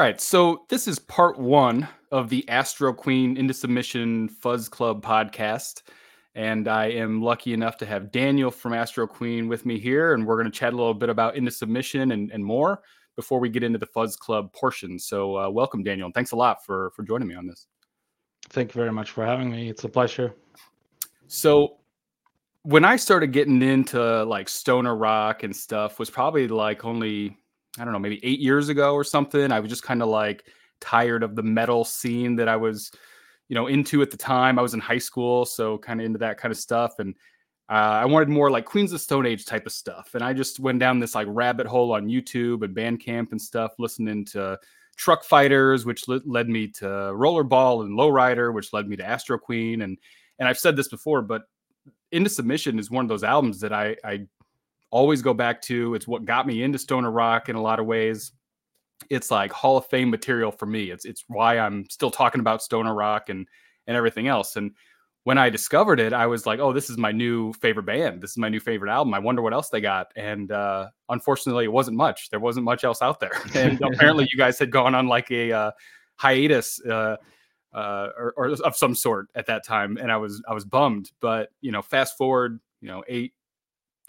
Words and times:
All 0.00 0.06
right, 0.06 0.18
so 0.18 0.64
this 0.70 0.88
is 0.88 0.98
part 0.98 1.38
one 1.38 1.86
of 2.10 2.30
the 2.30 2.42
Astroqueen 2.48 3.36
into 3.36 3.52
Submission 3.52 4.30
Fuzz 4.30 4.66
Club 4.66 5.04
podcast. 5.04 5.82
And 6.34 6.68
I 6.68 6.86
am 6.86 7.20
lucky 7.20 7.52
enough 7.52 7.76
to 7.76 7.84
have 7.84 8.10
Daniel 8.10 8.50
from 8.50 8.72
Astroqueen 8.72 9.46
with 9.46 9.66
me 9.66 9.78
here. 9.78 10.14
And 10.14 10.26
we're 10.26 10.36
going 10.36 10.50
to 10.50 10.58
chat 10.58 10.72
a 10.72 10.76
little 10.76 10.94
bit 10.94 11.10
about 11.10 11.36
into 11.36 11.50
submission 11.50 12.12
and, 12.12 12.30
and 12.30 12.42
more 12.42 12.80
before 13.14 13.40
we 13.40 13.50
get 13.50 13.62
into 13.62 13.78
the 13.78 13.84
Fuzz 13.84 14.16
Club 14.16 14.50
portion. 14.54 14.98
So, 14.98 15.36
uh, 15.36 15.50
welcome, 15.50 15.82
Daniel. 15.82 16.06
And 16.06 16.14
thanks 16.14 16.32
a 16.32 16.36
lot 16.36 16.64
for, 16.64 16.92
for 16.96 17.02
joining 17.02 17.28
me 17.28 17.34
on 17.34 17.46
this. 17.46 17.66
Thank 18.48 18.74
you 18.74 18.80
very 18.80 18.92
much 18.92 19.10
for 19.10 19.26
having 19.26 19.50
me. 19.50 19.68
It's 19.68 19.84
a 19.84 19.88
pleasure. 19.90 20.34
So, 21.26 21.76
when 22.62 22.86
I 22.86 22.96
started 22.96 23.32
getting 23.32 23.60
into 23.60 24.24
like 24.24 24.48
stoner 24.48 24.96
rock 24.96 25.42
and 25.42 25.54
stuff 25.54 25.98
was 25.98 26.08
probably 26.08 26.48
like 26.48 26.86
only 26.86 27.36
I 27.78 27.84
don't 27.84 27.92
know, 27.92 27.98
maybe 27.98 28.20
8 28.22 28.40
years 28.40 28.68
ago 28.68 28.94
or 28.94 29.04
something. 29.04 29.52
I 29.52 29.60
was 29.60 29.70
just 29.70 29.82
kind 29.82 30.02
of 30.02 30.08
like 30.08 30.44
tired 30.80 31.22
of 31.22 31.36
the 31.36 31.42
metal 31.42 31.84
scene 31.84 32.36
that 32.36 32.48
I 32.48 32.56
was 32.56 32.90
you 33.48 33.54
know 33.54 33.66
into 33.66 34.02
at 34.02 34.10
the 34.10 34.16
time. 34.16 34.58
I 34.58 34.62
was 34.62 34.74
in 34.74 34.80
high 34.80 34.98
school, 34.98 35.44
so 35.44 35.78
kind 35.78 36.00
of 36.00 36.06
into 36.06 36.18
that 36.20 36.38
kind 36.38 36.52
of 36.52 36.58
stuff 36.58 36.98
and 36.98 37.14
uh, 37.70 38.00
I 38.02 38.04
wanted 38.04 38.28
more 38.28 38.50
like 38.50 38.64
Queens 38.64 38.92
of 38.92 39.00
Stone 39.00 39.26
Age 39.26 39.44
type 39.44 39.64
of 39.64 39.70
stuff. 39.70 40.10
And 40.14 40.24
I 40.24 40.32
just 40.32 40.58
went 40.58 40.80
down 40.80 40.98
this 40.98 41.14
like 41.14 41.28
rabbit 41.30 41.68
hole 41.68 41.92
on 41.92 42.08
YouTube 42.08 42.64
and 42.64 42.74
Bandcamp 42.74 43.30
and 43.30 43.40
stuff, 43.40 43.70
listening 43.78 44.24
to 44.26 44.58
Truckfighters, 44.98 45.86
which 45.86 46.08
led 46.08 46.48
me 46.48 46.66
to 46.66 46.84
Rollerball 46.84 47.84
and 47.84 47.96
Lowrider, 47.96 48.52
which 48.52 48.72
led 48.72 48.88
me 48.88 48.96
to 48.96 49.04
Astroqueen. 49.04 49.84
And 49.84 49.96
and 50.40 50.48
I've 50.48 50.58
said 50.58 50.74
this 50.74 50.88
before, 50.88 51.22
but 51.22 51.42
into 52.10 52.28
submission 52.28 52.80
is 52.80 52.90
one 52.90 53.04
of 53.04 53.08
those 53.08 53.22
albums 53.22 53.60
that 53.60 53.72
I, 53.72 53.94
I 54.04 54.26
always 54.90 55.22
go 55.22 55.34
back 55.34 55.62
to. 55.62 55.94
It's 55.94 56.06
what 56.06 56.24
got 56.24 56.46
me 56.46 56.62
into 56.62 56.78
stoner 56.78 57.10
rock 57.10 57.48
in 57.48 57.56
a 57.56 57.62
lot 57.62 57.80
of 57.80 57.86
ways. 57.86 58.32
It's 59.08 59.30
like 59.30 59.52
Hall 59.52 59.76
of 59.78 59.86
Fame 59.86 60.10
material 60.10 60.52
for 60.52 60.66
me. 60.66 60.90
It's 60.90 61.04
it's 61.04 61.24
why 61.28 61.58
I'm 61.58 61.88
still 61.88 62.10
talking 62.10 62.40
about 62.40 62.62
stoner 62.62 62.94
rock 62.94 63.28
and 63.28 63.46
and 63.86 63.96
everything 63.96 64.28
else. 64.28 64.56
And 64.56 64.72
when 65.24 65.38
I 65.38 65.50
discovered 65.50 66.00
it, 66.00 66.12
I 66.12 66.26
was 66.26 66.46
like, 66.46 66.60
oh, 66.60 66.72
this 66.72 66.88
is 66.88 66.96
my 66.96 67.12
new 67.12 67.52
favorite 67.54 67.84
band. 67.84 68.22
This 68.22 68.30
is 68.30 68.38
my 68.38 68.48
new 68.48 68.60
favorite 68.60 68.90
album. 68.90 69.12
I 69.12 69.18
wonder 69.18 69.42
what 69.42 69.52
else 69.52 69.68
they 69.68 69.80
got. 69.80 70.12
And 70.16 70.50
uh, 70.50 70.88
unfortunately, 71.08 71.64
it 71.64 71.72
wasn't 71.72 71.96
much. 71.96 72.30
There 72.30 72.40
wasn't 72.40 72.64
much 72.64 72.84
else 72.84 73.02
out 73.02 73.20
there. 73.20 73.32
And 73.54 73.80
apparently, 73.82 74.26
you 74.32 74.38
guys 74.38 74.58
had 74.58 74.70
gone 74.70 74.94
on 74.94 75.08
like 75.08 75.30
a 75.30 75.52
uh, 75.52 75.70
hiatus. 76.16 76.80
Uh, 76.84 77.16
uh, 77.72 78.08
or, 78.18 78.34
or, 78.36 78.46
of 78.64 78.74
some 78.74 78.96
sort 78.96 79.28
at 79.36 79.46
that 79.46 79.64
time, 79.64 79.96
and 79.96 80.10
I 80.10 80.16
was 80.16 80.42
I 80.48 80.54
was 80.54 80.64
bummed. 80.64 81.12
But 81.20 81.50
you 81.60 81.70
know, 81.70 81.82
fast 81.82 82.16
forward, 82.18 82.58
you 82.80 82.88
know, 82.88 83.04
eight 83.06 83.32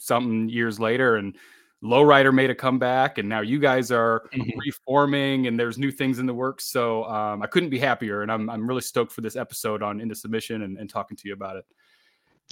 something 0.02 0.50
years 0.50 0.80
later, 0.80 1.16
and 1.16 1.36
Lowrider 1.84 2.34
made 2.34 2.50
a 2.50 2.56
comeback, 2.56 3.18
and 3.18 3.28
now 3.28 3.42
you 3.42 3.60
guys 3.60 3.92
are 3.92 4.24
mm-hmm. 4.34 4.60
reforming, 4.60 5.48
and 5.48 5.60
there's 5.60 5.78
new 5.78 5.92
things 5.92 6.20
in 6.20 6.26
the 6.26 6.34
works. 6.34 6.66
So 6.66 7.06
um, 7.06 7.42
I 7.42 7.48
couldn't 7.48 7.70
be 7.70 7.80
happier, 7.80 8.22
and 8.22 8.32
I'm 8.32 8.50
I'm 8.50 8.68
really 8.68 8.82
stoked 8.82 9.12
for 9.12 9.22
this 9.22 9.36
episode 9.36 9.82
on 9.82 10.00
Into 10.00 10.16
Submission 10.16 10.64
and, 10.64 10.78
and 10.78 10.90
talking 10.90 11.18
to 11.18 11.28
you 11.28 11.34
about 11.34 11.58
it. 11.58 11.66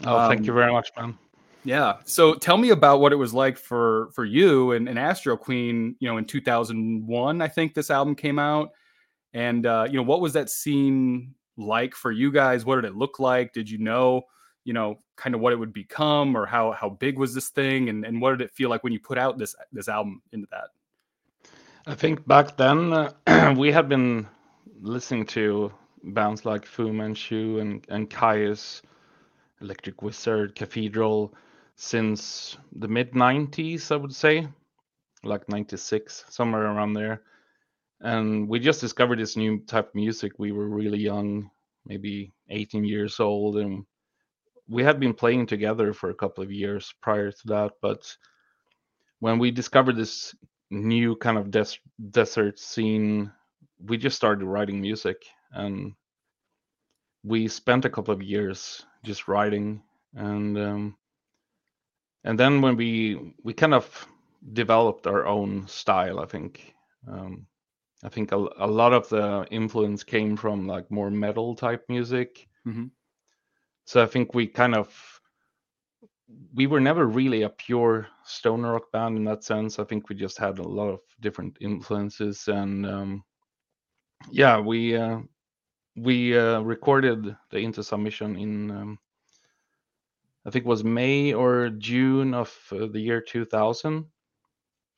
Oh, 0.05 0.17
um, 0.17 0.29
thank 0.29 0.45
you 0.45 0.53
very 0.53 0.71
much, 0.71 0.91
man. 0.97 1.17
Yeah. 1.65 1.97
So 2.05 2.35
tell 2.35 2.57
me 2.57 2.69
about 2.69 3.01
what 3.01 3.11
it 3.11 3.17
was 3.17 3.33
like 3.33 3.57
for 3.57 4.09
for 4.13 4.25
you 4.25 4.71
and, 4.71 4.87
and 4.87 4.97
Astroqueen. 4.97 5.95
You 5.99 6.07
know, 6.07 6.17
in 6.17 6.25
2001, 6.25 7.41
I 7.41 7.47
think 7.47 7.73
this 7.73 7.91
album 7.91 8.15
came 8.15 8.39
out 8.39 8.71
and 9.33 9.65
uh, 9.65 9.85
you 9.89 9.97
know, 9.97 10.03
what 10.03 10.21
was 10.21 10.33
that 10.33 10.49
scene 10.49 11.35
like 11.57 11.93
for 11.95 12.11
you 12.11 12.31
guys? 12.31 12.65
What 12.65 12.75
did 12.75 12.85
it 12.85 12.95
look 12.95 13.19
like? 13.19 13.53
Did 13.53 13.69
you 13.69 13.77
know, 13.77 14.23
you 14.69 14.73
know, 14.73 14.99
kind 15.15 15.33
of 15.33 15.41
what 15.41 15.51
it 15.51 15.55
would 15.55 15.73
become, 15.73 16.37
or 16.37 16.45
how 16.45 16.73
how 16.73 16.89
big 16.89 17.17
was 17.17 17.33
this 17.33 17.49
thing, 17.49 17.89
and 17.89 18.05
and 18.05 18.21
what 18.21 18.37
did 18.37 18.41
it 18.41 18.51
feel 18.51 18.69
like 18.69 18.83
when 18.83 18.93
you 18.93 18.99
put 18.99 19.17
out 19.17 19.39
this 19.39 19.55
this 19.71 19.87
album 19.87 20.21
into 20.31 20.47
that? 20.51 20.67
I 21.87 21.95
think 21.95 22.27
back 22.27 22.55
then 22.55 22.93
uh, 22.93 23.55
we 23.57 23.71
had 23.71 23.89
been 23.89 24.27
listening 24.79 25.25
to 25.37 25.73
bands 26.03 26.45
like 26.45 26.67
Fu 26.67 26.93
Manchu 26.93 27.57
and 27.57 27.83
and 27.89 28.11
Kyuss, 28.11 28.83
Electric 29.59 30.03
Wizard, 30.03 30.53
Cathedral 30.53 31.33
since 31.75 32.55
the 32.75 32.87
mid 32.87 33.13
90s, 33.13 33.91
I 33.91 33.95
would 33.95 34.13
say, 34.13 34.47
like 35.23 35.49
96, 35.49 36.25
somewhere 36.29 36.65
around 36.65 36.93
there 36.93 37.23
and 38.01 38.47
we 38.47 38.59
just 38.59 38.81
discovered 38.81 39.19
this 39.19 39.35
new 39.35 39.59
type 39.59 39.89
of 39.89 39.95
music 39.95 40.31
we 40.37 40.51
were 40.51 40.69
really 40.69 40.99
young 40.99 41.49
maybe 41.85 42.31
18 42.49 42.85
years 42.85 43.19
old 43.19 43.57
and 43.57 43.85
we 44.69 44.83
had 44.83 44.99
been 44.99 45.13
playing 45.13 45.45
together 45.45 45.93
for 45.93 46.09
a 46.09 46.15
couple 46.15 46.43
of 46.43 46.51
years 46.51 46.93
prior 47.01 47.31
to 47.31 47.47
that 47.47 47.71
but 47.81 48.15
when 49.19 49.39
we 49.39 49.51
discovered 49.51 49.95
this 49.95 50.35
new 50.69 51.15
kind 51.15 51.37
of 51.37 51.51
des- 51.51 51.79
desert 52.11 52.59
scene 52.59 53.31
we 53.85 53.97
just 53.97 54.15
started 54.15 54.45
writing 54.45 54.79
music 54.79 55.25
and 55.53 55.93
we 57.23 57.47
spent 57.47 57.85
a 57.85 57.89
couple 57.89 58.13
of 58.13 58.21
years 58.21 58.85
just 59.03 59.27
writing 59.27 59.81
and 60.15 60.57
um, 60.57 60.95
and 62.23 62.39
then 62.39 62.61
when 62.61 62.75
we 62.75 63.33
we 63.43 63.53
kind 63.53 63.73
of 63.73 64.07
developed 64.53 65.07
our 65.07 65.25
own 65.25 65.67
style 65.67 66.19
i 66.19 66.25
think 66.25 66.73
um, 67.07 67.45
I 68.03 68.09
think 68.09 68.31
a, 68.31 68.37
a 68.57 68.67
lot 68.67 68.93
of 68.93 69.09
the 69.09 69.45
influence 69.51 70.03
came 70.03 70.37
from 70.37 70.67
like 70.67 70.89
more 70.89 71.11
metal 71.11 71.55
type 71.55 71.83
music. 71.89 72.47
Mm-hmm. 72.65 72.85
So 73.89 74.03
I 74.03 74.05
think 74.05 74.35
we 74.35 74.45
kind 74.45 74.75
of 74.75 74.87
we 76.53 76.67
were 76.67 76.79
never 76.79 77.07
really 77.07 77.41
a 77.41 77.49
pure 77.49 78.07
stoner 78.23 78.73
rock 78.73 78.91
band 78.91 79.17
in 79.17 79.23
that 79.23 79.43
sense. 79.43 79.79
I 79.79 79.83
think 79.83 80.09
we 80.09 80.15
just 80.15 80.37
had 80.37 80.59
a 80.59 80.67
lot 80.67 80.89
of 80.89 80.99
different 81.21 81.57
influences, 81.59 82.47
and 82.47 82.85
um, 82.85 83.23
yeah, 84.29 84.59
we 84.59 84.95
uh, 84.95 85.21
we 85.95 86.37
uh, 86.37 86.59
recorded 86.59 87.35
the 87.49 87.57
Into 87.57 87.83
Submission 87.83 88.35
in 88.37 88.69
um, 88.69 88.99
I 90.45 90.51
think 90.51 90.65
it 90.65 90.69
was 90.69 90.83
May 90.83 91.33
or 91.33 91.71
June 91.71 92.35
of 92.35 92.55
uh, 92.71 92.85
the 92.85 92.99
year 92.99 93.21
2000 93.21 94.05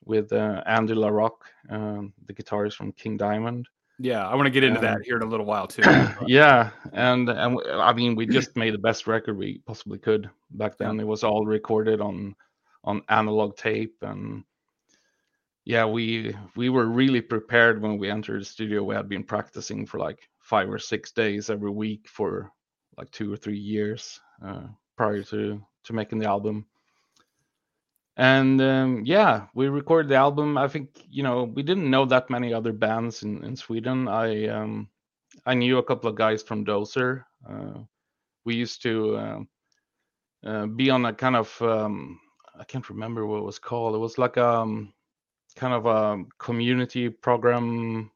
with 0.03 0.33
uh, 0.33 0.63
Andy 0.65 0.95
LaRocque, 0.95 1.45
um, 1.69 2.11
the 2.25 2.33
guitarist 2.33 2.73
from 2.73 2.91
King 2.91 3.15
Diamond. 3.15 3.69
Yeah, 4.03 4.27
I 4.27 4.33
want 4.33 4.47
to 4.47 4.51
get 4.51 4.63
into 4.63 4.79
that 4.81 5.03
here 5.03 5.15
in 5.15 5.21
a 5.21 5.27
little 5.27 5.45
while 5.45 5.67
too. 5.67 5.83
yeah, 6.25 6.71
and 6.91 7.29
and 7.29 7.59
I 7.69 7.93
mean, 7.93 8.15
we 8.15 8.25
just 8.25 8.55
made 8.57 8.73
the 8.73 8.79
best 8.79 9.05
record 9.05 9.37
we 9.37 9.59
possibly 9.67 9.99
could 9.99 10.27
back 10.49 10.77
then. 10.79 10.99
It 10.99 11.05
was 11.05 11.23
all 11.23 11.45
recorded 11.45 12.01
on 12.01 12.35
on 12.83 13.03
analog 13.09 13.55
tape, 13.57 13.95
and 14.01 14.43
yeah, 15.65 15.85
we 15.85 16.35
we 16.55 16.69
were 16.69 16.87
really 16.87 17.21
prepared 17.21 17.79
when 17.79 17.99
we 17.99 18.09
entered 18.09 18.41
the 18.41 18.45
studio. 18.45 18.83
We 18.83 18.95
had 18.95 19.07
been 19.07 19.23
practicing 19.23 19.85
for 19.85 19.99
like 19.99 20.27
five 20.39 20.67
or 20.67 20.79
six 20.79 21.11
days 21.11 21.51
every 21.51 21.71
week 21.71 22.07
for 22.09 22.51
like 22.97 23.11
two 23.11 23.31
or 23.31 23.37
three 23.37 23.59
years 23.59 24.19
uh, 24.43 24.63
prior 24.97 25.21
to 25.23 25.61
to 25.83 25.93
making 25.93 26.17
the 26.17 26.27
album 26.27 26.65
and 28.17 28.61
um, 28.61 29.01
yeah 29.05 29.47
we 29.53 29.67
recorded 29.67 30.09
the 30.09 30.15
album. 30.15 30.57
I 30.57 30.67
think 30.67 30.89
you 31.09 31.23
know 31.23 31.43
we 31.43 31.63
didn't 31.63 31.89
know 31.89 32.05
that 32.05 32.29
many 32.29 32.53
other 32.53 32.73
bands 32.73 33.23
in, 33.23 33.43
in 33.43 33.55
sweden. 33.55 34.07
I 34.07 34.47
um, 34.47 34.89
i 35.45 35.53
knew 35.53 35.77
a 35.77 35.83
couple 35.83 36.09
of 36.09 36.15
guys 36.15 36.43
from 36.43 36.65
dozer. 36.65 37.23
Uh, 37.47 37.79
we 38.45 38.55
used 38.55 38.81
to 38.83 39.15
uh, 39.15 39.39
uh, 40.45 40.65
be 40.65 40.89
on 40.89 41.05
a 41.05 41.13
kind 41.13 41.35
of 41.35 41.61
um, 41.61 42.19
i 42.59 42.63
can't 42.63 42.89
remember 42.89 43.25
what 43.25 43.37
it 43.37 43.45
was 43.45 43.59
called. 43.59 43.95
It 43.95 43.99
was 43.99 44.17
like 44.17 44.37
a 44.37 44.47
um, 44.47 44.93
kind 45.55 45.73
of 45.73 45.85
a 45.85 46.23
community 46.37 47.09
program 47.09 48.11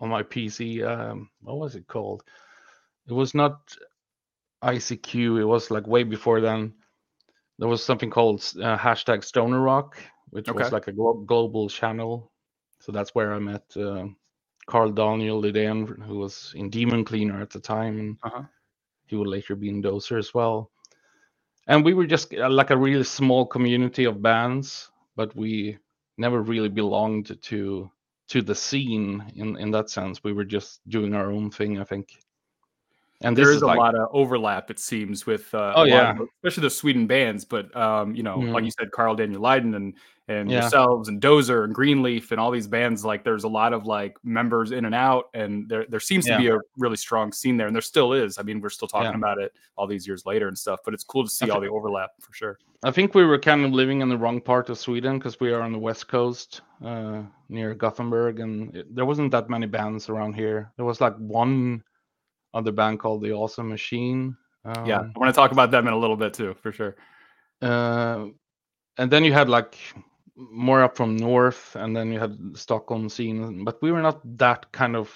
on 0.00 0.08
my 0.08 0.22
pc 0.22 0.84
um, 0.84 1.30
what 1.42 1.58
was 1.58 1.76
it 1.76 1.86
called? 1.86 2.24
It 3.06 3.12
was 3.12 3.34
not 3.34 3.76
icq 4.64 5.14
it 5.40 5.44
was 5.44 5.70
like 5.70 5.86
way 5.88 6.04
before 6.04 6.40
then 6.40 6.72
there 7.62 7.68
was 7.68 7.84
something 7.84 8.10
called 8.10 8.40
uh, 8.60 8.76
hashtag 8.76 9.22
Stoner 9.22 9.60
Rock, 9.60 9.96
which 10.30 10.48
okay. 10.48 10.64
was 10.64 10.72
like 10.72 10.88
a 10.88 10.92
glo- 10.92 11.22
global 11.24 11.68
channel. 11.68 12.32
So 12.80 12.90
that's 12.90 13.14
where 13.14 13.32
I 13.32 13.38
met 13.38 13.62
uh, 13.76 14.06
Carl 14.66 14.90
Daniel 14.90 15.40
Lidén, 15.40 16.02
who 16.02 16.18
was 16.18 16.52
in 16.56 16.70
Demon 16.70 17.04
Cleaner 17.04 17.40
at 17.40 17.50
the 17.50 17.60
time, 17.60 18.00
and 18.00 18.16
uh-huh. 18.24 18.42
he 19.06 19.14
would 19.14 19.28
later 19.28 19.54
be 19.54 19.68
in 19.68 19.80
Dozer 19.80 20.18
as 20.18 20.34
well. 20.34 20.72
And 21.68 21.84
we 21.84 21.94
were 21.94 22.04
just 22.04 22.34
uh, 22.34 22.50
like 22.50 22.70
a 22.70 22.76
really 22.76 23.04
small 23.04 23.46
community 23.46 24.06
of 24.06 24.20
bands, 24.20 24.90
but 25.14 25.32
we 25.36 25.78
never 26.18 26.42
really 26.42 26.68
belonged 26.68 27.40
to 27.42 27.88
to 28.30 28.42
the 28.42 28.56
scene 28.56 29.24
in 29.36 29.56
in 29.56 29.70
that 29.70 29.88
sense. 29.88 30.24
We 30.24 30.32
were 30.32 30.50
just 30.56 30.80
doing 30.88 31.14
our 31.14 31.30
own 31.30 31.52
thing, 31.52 31.78
I 31.78 31.84
think. 31.84 32.08
And 33.24 33.36
there 33.36 33.44
is, 33.44 33.50
is, 33.50 33.56
is 33.56 33.62
a 33.62 33.66
like 33.66 33.78
lot 33.78 33.94
of 33.94 34.08
overlap, 34.12 34.70
it 34.70 34.78
seems, 34.78 35.26
with 35.26 35.52
uh, 35.54 35.72
Oh 35.76 35.84
yeah. 35.84 36.10
of, 36.18 36.28
especially 36.42 36.62
the 36.62 36.70
Sweden 36.70 37.06
bands. 37.06 37.44
But 37.44 37.74
um, 37.76 38.14
you 38.14 38.22
know, 38.22 38.38
like 38.38 38.62
Mhm. 38.62 38.66
you 38.66 38.70
said, 38.78 38.90
Carl 38.92 39.14
Daniel 39.16 39.40
Lidén 39.42 39.74
and 39.76 39.94
and 40.28 40.48
Yeah. 40.50 40.60
yourselves 40.60 41.08
and 41.08 41.20
Dozer 41.20 41.64
and 41.64 41.74
Greenleaf 41.74 42.30
and 42.30 42.40
all 42.40 42.50
these 42.52 42.68
bands. 42.68 43.04
Like, 43.04 43.24
there's 43.24 43.42
a 43.44 43.48
lot 43.48 43.72
of 43.72 43.86
like 43.86 44.16
members 44.22 44.70
in 44.70 44.84
and 44.84 44.94
out, 44.94 45.24
and 45.34 45.68
there 45.68 45.84
there 45.88 46.00
seems 46.00 46.26
to 46.26 46.36
be 46.38 46.46
a 46.48 46.58
really 46.78 46.96
strong 46.96 47.32
scene 47.32 47.56
there, 47.56 47.66
and 47.66 47.74
there 47.74 47.82
still 47.82 48.12
is. 48.12 48.38
I 48.38 48.42
mean, 48.42 48.60
we're 48.60 48.70
still 48.70 48.88
talking 48.88 49.10
Yeah. 49.10 49.16
about 49.16 49.38
it 49.38 49.52
all 49.76 49.86
these 49.86 50.06
years 50.06 50.24
later 50.24 50.46
and 50.48 50.56
stuff. 50.56 50.80
But 50.84 50.94
it's 50.94 51.04
cool 51.04 51.24
to 51.24 51.30
see 51.30 51.50
all 51.50 51.60
the 51.60 51.68
overlap 51.68 52.10
for 52.20 52.32
sure. 52.32 52.58
I 52.84 52.90
think 52.90 53.14
we 53.14 53.24
were 53.24 53.38
kind 53.38 53.64
of 53.64 53.72
living 53.72 54.00
in 54.00 54.08
the 54.08 54.16
wrong 54.18 54.40
part 54.40 54.68
of 54.68 54.78
Sweden 54.78 55.18
because 55.18 55.38
we 55.38 55.52
are 55.52 55.60
on 55.60 55.70
the 55.72 55.78
west 55.78 56.08
coast 56.08 56.62
uh, 56.84 57.22
near 57.48 57.74
Gothenburg, 57.74 58.40
and 58.40 58.74
it, 58.76 58.94
there 58.94 59.04
wasn't 59.04 59.30
that 59.32 59.48
many 59.50 59.66
bands 59.66 60.08
around 60.08 60.34
here. 60.34 60.72
There 60.76 60.84
was 60.84 61.00
like 61.00 61.16
one 61.16 61.82
other 62.54 62.72
band 62.72 63.00
called 63.00 63.22
the 63.22 63.32
Awesome 63.32 63.68
Machine. 63.68 64.36
Um, 64.64 64.86
yeah, 64.86 65.00
I 65.00 65.18
want 65.18 65.34
to 65.34 65.38
talk 65.38 65.52
about 65.52 65.70
them 65.70 65.86
in 65.86 65.92
a 65.92 65.98
little 65.98 66.16
bit 66.16 66.34
too, 66.34 66.54
for 66.54 66.72
sure. 66.72 66.96
Uh, 67.60 68.26
and 68.98 69.10
then 69.10 69.24
you 69.24 69.32
had 69.32 69.48
like 69.48 69.76
more 70.36 70.82
up 70.82 70.96
from 70.96 71.16
north, 71.16 71.76
and 71.76 71.96
then 71.96 72.12
you 72.12 72.18
had 72.18 72.36
the 72.52 72.58
Stockholm 72.58 73.08
scene, 73.08 73.64
but 73.64 73.80
we 73.82 73.92
were 73.92 74.02
not 74.02 74.20
that 74.38 74.70
kind 74.72 74.96
of 74.96 75.10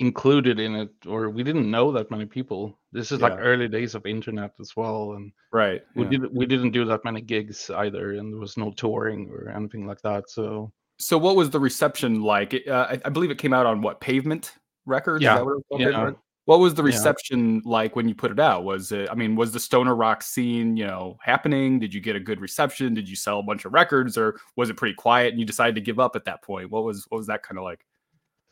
included 0.00 0.60
in 0.60 0.76
it, 0.76 0.90
or 1.06 1.28
we 1.28 1.42
didn't 1.42 1.70
know 1.70 1.90
that 1.92 2.10
many 2.10 2.24
people. 2.24 2.78
This 2.92 3.10
is 3.12 3.20
like 3.20 3.34
early 3.38 3.68
days 3.68 3.94
of 3.94 4.06
internet 4.06 4.52
as 4.60 4.76
well, 4.76 5.12
and 5.14 5.32
Right. 5.52 5.82
we 5.94 6.04
yeah. 6.04 6.10
did 6.10 6.34
we 6.34 6.46
didn't 6.46 6.70
do 6.70 6.84
that 6.86 7.04
many 7.04 7.20
gigs 7.20 7.70
either, 7.70 8.12
and 8.12 8.32
there 8.32 8.40
was 8.40 8.56
no 8.56 8.70
touring 8.72 9.28
or 9.30 9.50
anything 9.50 9.86
like 9.86 10.00
that. 10.02 10.30
So 10.30 10.72
So, 10.98 11.18
what 11.18 11.36
was 11.36 11.50
the 11.50 11.60
reception 11.60 12.22
like? 12.22 12.54
Uh, 12.66 12.86
I, 12.90 13.00
I 13.04 13.08
believe 13.10 13.30
it 13.30 13.38
came 13.38 13.52
out 13.52 13.66
on 13.66 13.82
what 13.82 14.00
Pavement 14.00 14.52
Records. 14.88 15.22
Yeah, 15.22 15.36
that 15.36 15.44
what 15.44 15.80
yeah. 15.80 16.10
What 16.46 16.60
was 16.60 16.72
the 16.72 16.82
Yeah. 16.82 16.86
reception 16.86 17.60
like 17.66 17.94
when 17.94 18.08
you 18.08 18.14
put 18.14 18.30
it 18.30 18.40
out? 18.40 18.64
Was 18.64 18.90
it? 18.90 19.10
I 19.10 19.14
mean, 19.14 19.36
was 19.36 19.52
the 19.52 19.60
stoner 19.60 19.94
rock 19.94 20.22
scene, 20.22 20.78
you 20.78 20.86
know, 20.86 21.18
happening? 21.20 21.78
Did 21.78 21.92
you 21.92 22.00
get 22.00 22.16
a 22.16 22.20
good 22.20 22.40
reception? 22.40 22.94
Did 22.94 23.06
you 23.06 23.16
sell 23.16 23.38
a 23.40 23.42
bunch 23.42 23.66
of 23.66 23.74
records, 23.74 24.16
or 24.16 24.40
was 24.56 24.70
it 24.70 24.78
pretty 24.78 24.94
quiet 24.94 25.32
and 25.32 25.38
you 25.38 25.44
decided 25.44 25.74
to 25.74 25.82
give 25.82 26.00
up 26.00 26.16
at 26.16 26.24
that 26.24 26.42
point? 26.42 26.70
What 26.70 26.84
was 26.84 27.04
what 27.10 27.18
was 27.18 27.26
that 27.26 27.42
kind 27.42 27.58
of 27.58 27.64
like? 27.64 27.84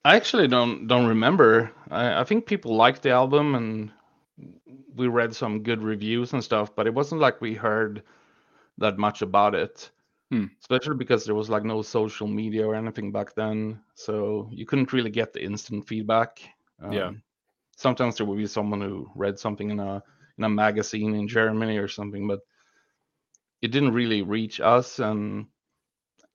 I 0.04 0.14
actually 0.14 0.46
don't 0.46 0.86
don't 0.86 1.06
remember. 1.06 1.72
I, 1.90 2.20
I 2.20 2.24
think 2.24 2.44
people 2.44 2.76
liked 2.76 3.00
the 3.02 3.10
album, 3.12 3.54
and 3.54 3.90
we 4.94 5.08
read 5.08 5.34
some 5.34 5.62
good 5.62 5.82
reviews 5.82 6.34
and 6.34 6.44
stuff, 6.44 6.76
but 6.76 6.86
it 6.86 6.92
wasn't 6.92 7.22
like 7.22 7.40
we 7.40 7.54
heard 7.54 8.02
that 8.76 8.98
much 8.98 9.22
about 9.22 9.54
it. 9.54 9.90
Hmm. 10.31 10.46
Especially 10.61 10.96
because 10.96 11.25
there 11.25 11.34
was 11.37 11.49
like 11.49 11.64
no 11.64 11.82
social 11.82 12.26
media 12.26 12.67
or 12.67 12.75
anything 12.75 13.12
back 13.12 13.34
then, 13.34 13.81
so 13.94 14.49
you 14.50 14.67
couldn't 14.67 14.93
really 14.93 15.11
get 15.11 15.32
the 15.32 15.43
instant 15.43 15.87
feedback. 15.87 16.40
Yeah. 16.90 17.06
Um, 17.08 17.23
Sometimes 17.76 18.17
there 18.17 18.26
would 18.26 18.38
be 18.38 18.46
someone 18.46 18.81
who 18.81 19.11
read 19.14 19.38
something 19.38 19.70
in 19.70 19.81
a 19.81 20.02
in 20.38 20.44
a 20.44 20.49
magazine 20.49 21.14
in 21.14 21.28
Germany 21.28 21.76
or 21.78 21.88
something, 21.88 22.26
but 22.26 22.40
it 23.62 23.70
didn't 23.70 23.93
really 23.93 24.23
reach 24.23 24.61
us. 24.61 24.99
And 24.99 25.46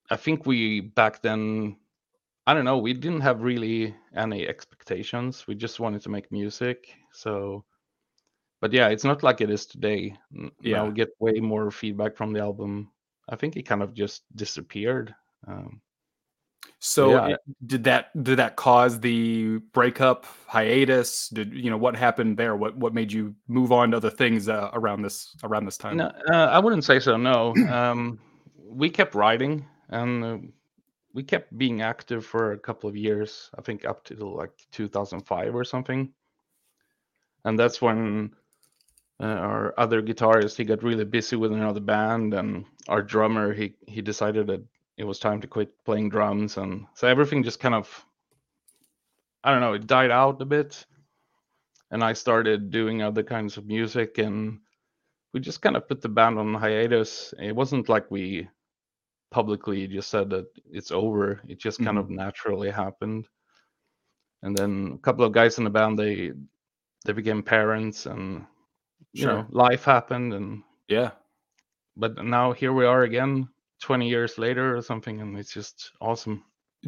I 0.09 0.15
think 0.17 0.45
we 0.45 0.81
back 0.81 1.21
then 1.21 1.77
I 2.47 2.53
don't 2.53 2.65
know. 2.65 2.77
We 2.77 2.93
didn't 2.93 3.21
have 3.21 3.41
really 3.43 3.95
any 4.15 4.47
expectations. 4.47 5.47
We 5.47 5.55
just 5.55 5.79
wanted 5.79 6.01
to 6.03 6.09
make 6.09 6.31
music. 6.31 6.87
So, 7.13 7.65
but 8.61 8.73
yeah, 8.73 8.89
it's 8.89 9.03
not 9.03 9.23
like 9.23 9.41
it 9.41 9.49
is 9.49 9.65
today. 9.65 10.15
Yeah. 10.61 10.77
Now 10.77 10.87
we 10.87 10.93
get 10.93 11.09
way 11.19 11.39
more 11.39 11.71
feedback 11.71 12.15
from 12.15 12.33
the 12.33 12.39
album. 12.41 12.91
I 13.31 13.35
think 13.37 13.55
it 13.55 13.63
kind 13.63 13.81
of 13.81 13.93
just 13.93 14.23
disappeared. 14.35 15.15
Um, 15.47 15.81
So, 16.83 17.11
Yeah. 17.11 17.27
it- 17.27 17.67
did 17.67 17.83
that 17.83 18.23
did 18.23 18.37
that 18.37 18.55
cause 18.55 18.99
the 18.99 19.57
breakup 19.71 20.25
hiatus? 20.47 21.29
Did 21.29 21.53
you 21.53 21.69
know 21.69 21.77
what 21.77 21.95
happened 21.95 22.37
there? 22.37 22.55
What 22.55 22.75
what 22.75 22.93
made 22.93 23.11
you 23.11 23.35
move 23.47 23.71
on 23.71 23.91
to 23.91 23.97
other 23.97 24.09
things 24.09 24.49
uh, 24.49 24.69
around 24.73 25.03
this 25.03 25.35
around 25.43 25.65
this 25.65 25.77
time? 25.77 25.97
no, 25.97 26.11
uh, 26.31 26.47
I 26.51 26.57
wouldn't 26.59 26.83
say 26.83 26.99
so. 26.99 27.17
No, 27.17 27.53
um, 27.69 28.19
we 28.57 28.89
kept 28.89 29.13
writing 29.15 29.65
and 29.89 30.23
uh, 30.23 30.37
we 31.13 31.23
kept 31.23 31.55
being 31.57 31.81
active 31.81 32.25
for 32.25 32.53
a 32.53 32.59
couple 32.59 32.89
of 32.89 32.95
years. 32.95 33.49
I 33.57 33.61
think 33.61 33.85
up 33.85 34.03
to 34.05 34.15
like 34.15 34.51
2005 34.71 35.55
or 35.55 35.63
something. 35.63 36.11
And 37.45 37.59
that's 37.59 37.81
when 37.81 38.33
Uh, 39.21 39.25
our 39.25 39.73
other 39.77 40.01
guitarist 40.01 40.57
he 40.57 40.63
got 40.63 40.81
really 40.81 41.05
busy 41.05 41.35
with 41.35 41.51
another 41.51 41.79
band, 41.79 42.33
and 42.33 42.65
our 42.89 43.03
drummer 43.03 43.53
he 43.53 43.75
he 43.87 44.01
decided 44.01 44.47
that 44.47 44.63
it 44.97 45.03
was 45.03 45.19
time 45.19 45.39
to 45.41 45.47
quit 45.47 45.71
playing 45.85 46.09
drums, 46.09 46.57
and 46.57 46.85
so 46.95 47.07
everything 47.07 47.43
just 47.43 47.59
kind 47.59 47.75
of 47.75 48.05
I 49.43 49.51
don't 49.51 49.61
know 49.61 49.73
it 49.73 49.85
died 49.85 50.11
out 50.11 50.41
a 50.41 50.45
bit, 50.45 50.85
and 51.91 52.03
I 52.03 52.13
started 52.13 52.71
doing 52.71 53.03
other 53.03 53.23
kinds 53.23 53.57
of 53.57 53.67
music, 53.67 54.17
and 54.17 54.59
we 55.33 55.39
just 55.39 55.61
kind 55.61 55.77
of 55.77 55.87
put 55.87 56.01
the 56.01 56.09
band 56.09 56.39
on 56.39 56.53
hiatus. 56.55 57.33
It 57.39 57.55
wasn't 57.55 57.89
like 57.89 58.09
we 58.09 58.47
publicly 59.29 59.87
just 59.87 60.09
said 60.09 60.29
that 60.31 60.47
it's 60.71 60.91
over. 60.91 61.41
It 61.47 61.59
just 61.59 61.83
kind 61.83 61.97
of 61.97 62.05
mm-hmm. 62.05 62.15
naturally 62.15 62.69
happened. 62.69 63.27
And 64.43 64.57
then 64.57 64.93
a 64.95 64.97
couple 64.99 65.25
of 65.25 65.31
guys 65.31 65.57
in 65.57 65.63
the 65.63 65.69
band 65.69 65.99
they 65.99 66.31
they 67.05 67.13
became 67.13 67.43
parents 67.43 68.05
and 68.05 68.45
you 69.13 69.25
know 69.25 69.41
Sure. 69.41 69.47
life 69.51 69.83
happened 69.83 70.33
and 70.33 70.63
Yeah. 70.87 71.11
but 71.97 72.23
now 72.23 72.51
here 72.53 72.73
we 72.73 72.85
are 72.85 73.03
again 73.03 73.47
20 73.81 74.07
years 74.09 74.37
later 74.37 74.75
or 74.77 74.81
something 74.81 75.21
and 75.21 75.37
it's 75.37 75.53
just 75.53 75.91
awesome. 76.01 76.43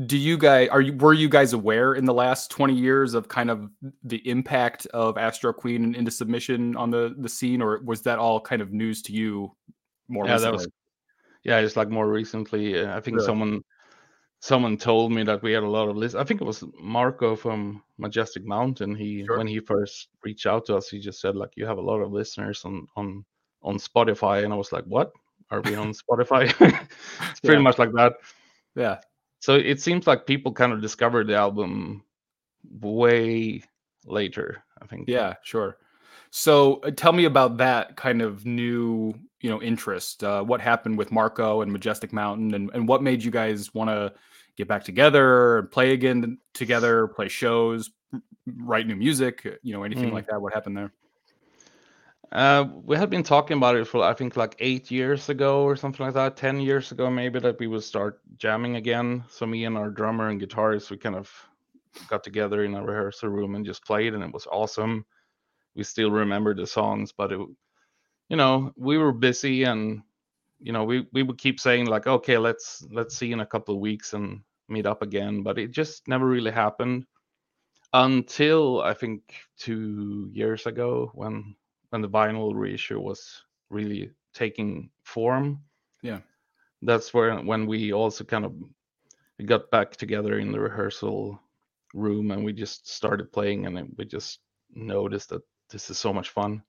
do 0.07 0.18
you 0.18 0.38
guys 0.38 0.69
are 0.69 0.81
you 0.81 0.94
were 0.98 1.13
you 1.13 1.30
guys 1.30 1.54
aware 1.54 1.94
in 1.95 2.06
the 2.06 2.13
last 2.13 2.50
20 2.51 2.74
years 2.74 3.13
of 3.13 3.27
kind 3.27 3.50
of 3.51 3.69
the 4.04 4.21
impact 4.27 4.88
of 4.94 5.15
Astroqueen 5.15 5.83
and 5.83 5.95
into 5.95 6.12
submission 6.12 6.75
on 6.77 6.89
the 6.89 7.13
the 7.19 7.30
scene 7.30 7.62
or 7.62 7.81
was 7.83 8.01
that 8.04 8.18
all 8.19 8.39
kind 8.42 8.62
of 8.62 8.71
news 8.71 9.01
to 9.04 9.12
you 9.13 9.51
more 10.07 10.25
Yeah, 10.27 10.38
that 10.39 10.51
was 10.54 10.68
yeah, 11.44 11.59
it's 11.59 11.75
like 11.75 11.89
more 11.89 12.07
recently 12.09 12.80
uh, 12.80 12.95
I 12.98 13.01
think 13.01 13.18
Really? 13.18 13.25
someone 13.27 13.62
someone 14.44 14.75
told 14.75 15.10
me 15.13 15.24
that 15.24 15.42
we 15.42 15.54
had 15.54 15.63
a 15.63 15.68
lot 15.78 15.88
of 15.88 15.95
lists. 15.95 16.16
I 16.16 16.25
think 16.25 16.42
it 16.42 16.44
was 16.44 16.66
Marco 16.78 17.34
from 17.34 17.81
Majestic 17.98 18.44
Mountain. 18.45 18.94
He 18.94 19.24
Sure. 19.25 19.38
when 19.38 19.48
he 19.48 19.60
first 19.62 20.10
reached 20.25 20.45
out 20.45 20.66
to 20.66 20.75
us, 20.75 20.90
he 20.90 21.00
just 21.00 21.22
said 21.22 21.38
like 21.38 21.51
you 21.56 21.66
have 21.66 21.78
a 21.78 21.88
lot 21.92 22.01
of 22.01 22.12
listeners 22.12 22.66
on 22.66 22.86
on 22.98 23.24
on 23.62 23.78
Spotify, 23.78 24.44
and 24.44 24.51
I 24.51 24.57
was 24.57 24.74
like, 24.74 24.84
what? 24.84 25.12
Are 25.50 25.62
we 25.62 25.75
on 25.75 25.94
Spotify? 26.01 26.44
it's 27.31 27.40
pretty 27.40 27.56
Yeah. 27.62 27.68
much 27.69 27.80
like 27.80 27.94
that. 27.94 28.13
yeah 28.75 28.98
So 29.40 29.56
it 29.56 29.80
seems 29.80 30.07
like 30.07 30.25
people 30.25 30.51
kind 30.51 30.74
of 30.74 30.81
discovered 30.81 31.28
the 31.28 31.36
album 31.36 32.04
way 32.81 33.63
later. 34.06 34.63
I 34.81 34.86
think. 34.88 35.07
yeah 35.07 35.36
sure 35.44 35.78
so 36.30 36.81
uh, 36.84 36.92
tell 36.92 37.13
me 37.13 37.24
about 37.25 37.56
that 37.57 37.95
kind 37.95 38.22
of 38.22 38.45
new 38.45 39.13
you 39.40 39.50
know 39.50 39.62
interest 39.62 40.24
uh, 40.25 40.44
what 40.44 40.60
happened 40.60 40.98
with 40.98 41.10
marco 41.12 41.62
and 41.62 41.72
majestic 41.72 42.12
mountain 42.12 42.54
and, 42.56 42.69
and 42.73 42.85
what 42.90 43.02
made 43.02 43.23
you 43.23 43.31
guys 43.31 43.73
want 43.73 43.90
to 43.90 44.12
get 44.57 44.68
back 44.68 44.83
together 44.83 45.60
and 45.60 45.72
play 45.72 45.94
again 45.94 46.38
together 46.54 47.07
play 47.07 47.28
shows 47.28 47.92
write 48.45 48.88
new 48.88 48.95
music 48.95 49.42
uh, 49.45 49.52
you 49.64 49.74
know 49.74 49.83
anything 49.83 50.10
Mm. 50.10 50.14
like 50.14 50.28
that 50.28 50.42
what 50.42 50.54
happened 50.54 50.78
there 50.78 50.92
Uh, 52.31 52.66
we 52.83 52.98
had 52.98 53.10
been 53.12 53.22
talking 53.24 53.57
about 53.57 53.76
it 53.76 53.86
for 53.86 54.04
I 54.04 54.14
think 54.14 54.36
like 54.36 54.56
eight 54.60 54.90
years 54.90 55.30
ago 55.30 55.64
or 55.64 55.76
something 55.76 56.04
like 56.06 56.16
that, 56.16 56.36
ten 56.36 56.60
years 56.60 56.92
ago 56.92 57.10
maybe 57.10 57.40
that 57.40 57.60
we 57.60 57.68
would 57.68 57.83
start 57.83 58.22
jamming 58.38 58.76
again. 58.76 59.24
So 59.30 59.45
me 59.45 59.66
and 59.66 59.78
our 59.78 59.92
drummer 59.92 60.30
and 60.30 60.42
guitarist, 60.42 60.90
we 60.90 60.98
kind 60.98 61.16
of 61.16 61.30
got 62.07 62.24
together 62.24 62.64
in 62.64 62.74
a 62.74 62.83
rehearsal 62.83 63.30
room 63.30 63.54
and 63.56 63.66
just 63.66 63.86
played, 63.86 64.16
and 64.16 64.24
it 64.24 64.33
was 64.33 64.48
awesome. 64.48 65.06
We 65.76 65.83
still 65.83 66.10
remember 66.10 66.56
the 66.56 66.66
songs, 66.66 67.12
but 67.12 67.31
it, 67.31 67.40
you 68.30 68.38
know, 68.38 68.72
we 68.76 68.98
were 68.98 69.12
busy, 69.14 69.64
and 69.66 70.02
you 70.64 70.72
know, 70.72 70.86
we 70.86 71.06
we 71.12 71.24
would 71.24 71.38
keep 71.38 71.60
saying 71.60 71.88
like, 71.88 72.08
okay, 72.08 72.38
let's 72.38 72.86
let's 72.90 73.16
see 73.16 73.34
in 73.34 73.42
a 73.42 73.46
couple 73.46 73.76
of 73.76 73.82
weeks 73.82 74.14
and 74.14 74.42
meet 74.70 74.86
up 74.86 75.02
again, 75.02 75.44
but 75.44 75.60
it 75.60 75.72
just 75.72 76.08
never 76.08 76.26
really 76.26 76.52
happened 76.52 77.06
until 77.92 78.82
I 78.82 78.94
think 78.94 79.22
two 79.58 80.30
years 80.32 80.66
ago 80.66 81.12
when 81.14 81.56
when 81.90 82.02
the 82.02 82.10
vinyl 82.10 82.56
reissue 82.56 83.00
was 83.00 83.44
really 83.70 84.12
taking 84.34 84.90
form. 85.04 85.62
Yeah. 86.02 86.20
That's 86.82 87.14
where 87.14 87.38
when 87.40 87.68
we 87.68 87.92
also 87.92 88.24
kind 88.24 88.46
of 88.46 88.54
got 89.46 89.70
back 89.70 89.98
together 89.98 90.40
in 90.40 90.52
the 90.52 90.60
rehearsal 90.60 91.40
room 91.94 92.32
and 92.32 92.44
we 92.44 92.54
just 92.54 92.90
started 92.90 93.32
playing 93.34 93.66
and 93.66 93.94
we 93.98 94.06
just 94.06 94.40
noticed 94.74 95.30
that 95.30 95.44
this 95.70 95.90
is 95.90 96.00
so 96.00 96.14
much 96.14 96.30
fun. 96.30 96.64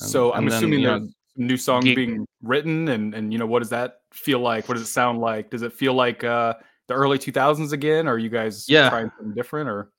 And- 0.00 0.10
so 0.10 0.32
i'm 0.32 0.44
and 0.44 0.52
then, 0.52 0.58
assuming 0.58 1.14
you 1.36 1.44
know, 1.44 1.48
there's 1.48 1.64
some 1.64 1.80
new 1.80 1.82
songs 1.82 1.84
gig- 1.84 1.96
being 1.96 2.26
written 2.42 2.88
and 2.88 3.14
and 3.14 3.32
you 3.32 3.38
know 3.38 3.46
what 3.46 3.60
does 3.60 3.70
that 3.70 4.00
feel 4.12 4.40
like 4.40 4.68
what 4.68 4.74
does 4.74 4.82
it 4.82 4.90
sound 4.90 5.18
like 5.20 5.50
does 5.50 5.62
it 5.62 5.72
feel 5.72 5.94
like 5.94 6.24
uh 6.24 6.54
the 6.86 6.94
early 6.94 7.18
2000s 7.18 7.72
again 7.72 8.08
or 8.08 8.14
are 8.14 8.18
you 8.18 8.30
guys 8.30 8.68
Yeah. 8.68 8.88
trying 8.88 9.10
something 9.16 9.34
different 9.34 9.68
or 9.68 9.90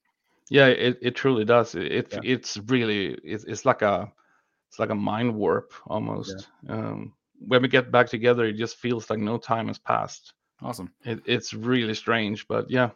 yeah, 0.52 0.66
it, 0.66 0.98
it 1.02 1.16
truly 1.16 1.46
does. 1.46 1.76
It, 1.76 1.92
it 1.92 2.08
Yeah. 2.12 2.20
it's 2.24 2.58
really 2.66 3.14
it's, 3.24 3.44
it's 3.44 3.66
like 3.66 3.84
a 3.84 4.12
it's 4.68 4.80
like 4.80 4.90
a 4.90 4.96
mind 4.96 5.36
warp 5.36 5.74
almost. 5.86 6.48
Um, 6.68 7.14
when 7.38 7.62
we 7.62 7.68
get 7.68 7.92
back 7.92 8.08
together, 8.10 8.46
it 8.46 8.54
just 8.54 8.78
feels 8.78 9.10
like 9.12 9.20
no 9.20 9.38
time 9.38 9.68
has 9.68 9.78
passed. 9.78 10.34
awesome 10.64 10.92
It, 11.06 11.22
it's 11.26 11.54
really 11.54 11.94
strange, 11.94 12.48
but 12.48 12.68
yeah, 12.72 12.90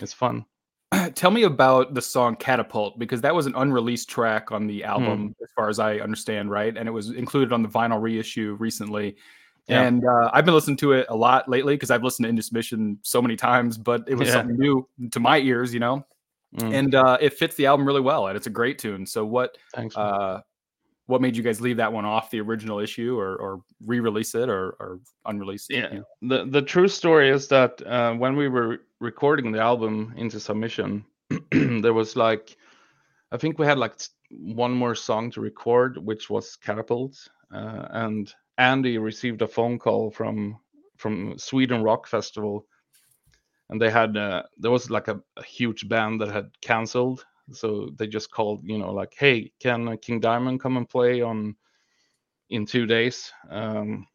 it's 0.00 0.14
fun. 0.14 0.46
tell 1.14 1.30
me 1.30 1.42
about 1.44 1.94
the 1.94 2.02
song 2.02 2.36
Catapult 2.36 2.98
because 2.98 3.20
that 3.22 3.34
was 3.34 3.46
an 3.46 3.54
unreleased 3.56 4.08
track 4.08 4.52
on 4.52 4.66
the 4.66 4.84
album, 4.84 5.34
Hmm. 5.38 5.42
as 5.44 5.50
far 5.54 5.68
as 5.68 5.78
I 5.78 5.96
understand, 5.98 6.50
right? 6.50 6.76
And 6.76 6.88
it 6.88 6.92
was 6.92 7.10
included 7.10 7.52
on 7.52 7.62
the 7.62 7.68
vinyl 7.68 8.00
reissue 8.00 8.56
recently. 8.58 9.16
Yeah. 9.68 9.82
And 9.82 10.04
uh, 10.04 10.30
I've 10.32 10.44
been 10.44 10.54
listening 10.54 10.76
to 10.78 10.92
it 10.92 11.06
a 11.08 11.16
lot 11.16 11.48
lately 11.48 11.74
because 11.74 11.90
I've 11.90 12.04
listened 12.04 12.24
to 12.24 12.28
Into 12.28 12.42
Submission 12.42 12.98
so 13.02 13.20
many 13.20 13.34
times, 13.34 13.76
but 13.76 14.04
it 14.06 14.14
was 14.14 14.28
Yeah. 14.28 14.34
something 14.34 14.56
new 14.56 14.88
to 15.10 15.18
my 15.18 15.38
ears, 15.38 15.74
you 15.74 15.80
know. 15.80 16.06
Mm, 16.56 16.72
And 16.72 16.94
uh, 16.94 17.18
it 17.20 17.34
fits 17.34 17.56
the 17.56 17.66
album 17.66 17.84
really 17.84 18.00
well, 18.00 18.28
and 18.28 18.36
it's 18.36 18.46
a 18.46 18.50
great 18.50 18.78
tune. 18.78 19.04
So 19.06 19.26
what 19.26 19.58
thanks. 19.74 19.96
uh, 19.96 20.40
what 21.06 21.20
made 21.20 21.36
you 21.36 21.42
guys 21.42 21.60
leave 21.60 21.76
that 21.76 21.92
one 21.92 22.04
off 22.04 22.30
the 22.30 22.40
original 22.40 22.80
issue, 22.80 23.18
or, 23.18 23.36
or 23.36 23.62
re-release 23.84 24.34
it, 24.34 24.48
or, 24.48 24.70
or 24.80 25.00
unrelease 25.26 25.66
it? 25.70 25.76
yeah 25.76 25.92
you 25.92 26.04
know? 26.22 26.36
the 26.36 26.50
the 26.50 26.62
true 26.62 26.88
story 26.88 27.30
is 27.30 27.48
that 27.48 27.80
uh, 27.86 28.12
when 28.14 28.36
we 28.36 28.48
were 28.48 28.78
recording 29.00 29.52
the 29.52 29.60
album 29.60 30.14
into 30.16 30.40
submission 30.40 31.04
there 31.50 31.92
was 31.92 32.16
like 32.16 32.56
i 33.32 33.36
think 33.36 33.58
we 33.58 33.66
had 33.66 33.78
like 33.78 34.00
one 34.30 34.72
more 34.72 34.94
song 34.94 35.30
to 35.30 35.40
record 35.40 35.98
which 35.98 36.30
was 36.30 36.56
catapult 36.56 37.16
uh, 37.54 37.86
and 37.90 38.34
andy 38.58 38.98
received 38.98 39.42
a 39.42 39.46
phone 39.46 39.78
call 39.78 40.10
from 40.10 40.58
from 40.96 41.36
sweden 41.38 41.82
rock 41.82 42.06
festival 42.06 42.66
and 43.68 43.80
they 43.80 43.90
had 43.90 44.16
uh, 44.16 44.42
there 44.58 44.70
was 44.70 44.90
like 44.90 45.08
a, 45.08 45.20
a 45.36 45.44
huge 45.44 45.88
band 45.88 46.20
that 46.20 46.30
had 46.30 46.50
canceled 46.62 47.24
so 47.52 47.90
they 47.96 48.06
just 48.06 48.30
called 48.30 48.60
you 48.64 48.78
know 48.78 48.92
like 48.92 49.14
hey 49.18 49.50
can 49.60 49.88
uh, 49.88 49.96
king 50.00 50.20
diamond 50.20 50.60
come 50.60 50.76
and 50.76 50.88
play 50.88 51.22
on 51.22 51.54
in 52.50 52.66
two 52.66 52.86
days 52.86 53.32
um, 53.50 54.06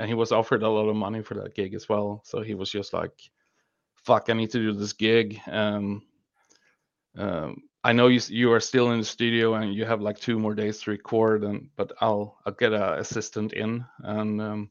and 0.00 0.08
he 0.08 0.14
was 0.14 0.32
offered 0.32 0.62
a 0.62 0.68
lot 0.68 0.88
of 0.88 0.96
money 0.96 1.22
for 1.22 1.34
that 1.34 1.54
gig 1.54 1.74
as 1.74 1.88
well. 1.88 2.22
So 2.24 2.40
he 2.40 2.54
was 2.54 2.70
just 2.70 2.94
like, 2.94 3.12
"Fuck, 3.94 4.30
I 4.30 4.32
need 4.32 4.50
to 4.52 4.58
do 4.58 4.72
this 4.72 4.94
gig." 4.94 5.38
Um, 5.46 6.02
um, 7.16 7.62
I 7.84 7.92
know 7.92 8.08
you 8.08 8.20
you 8.28 8.50
are 8.52 8.60
still 8.60 8.92
in 8.92 9.00
the 9.00 9.04
studio 9.04 9.54
and 9.54 9.74
you 9.74 9.84
have 9.84 10.00
like 10.00 10.18
two 10.18 10.38
more 10.38 10.54
days 10.54 10.80
to 10.82 10.90
record, 10.90 11.44
and 11.44 11.68
but 11.76 11.92
I'll 12.00 12.38
I'll 12.46 12.54
get 12.54 12.72
a 12.72 12.98
assistant 12.98 13.52
in. 13.52 13.84
And 14.02 14.40
um, 14.40 14.70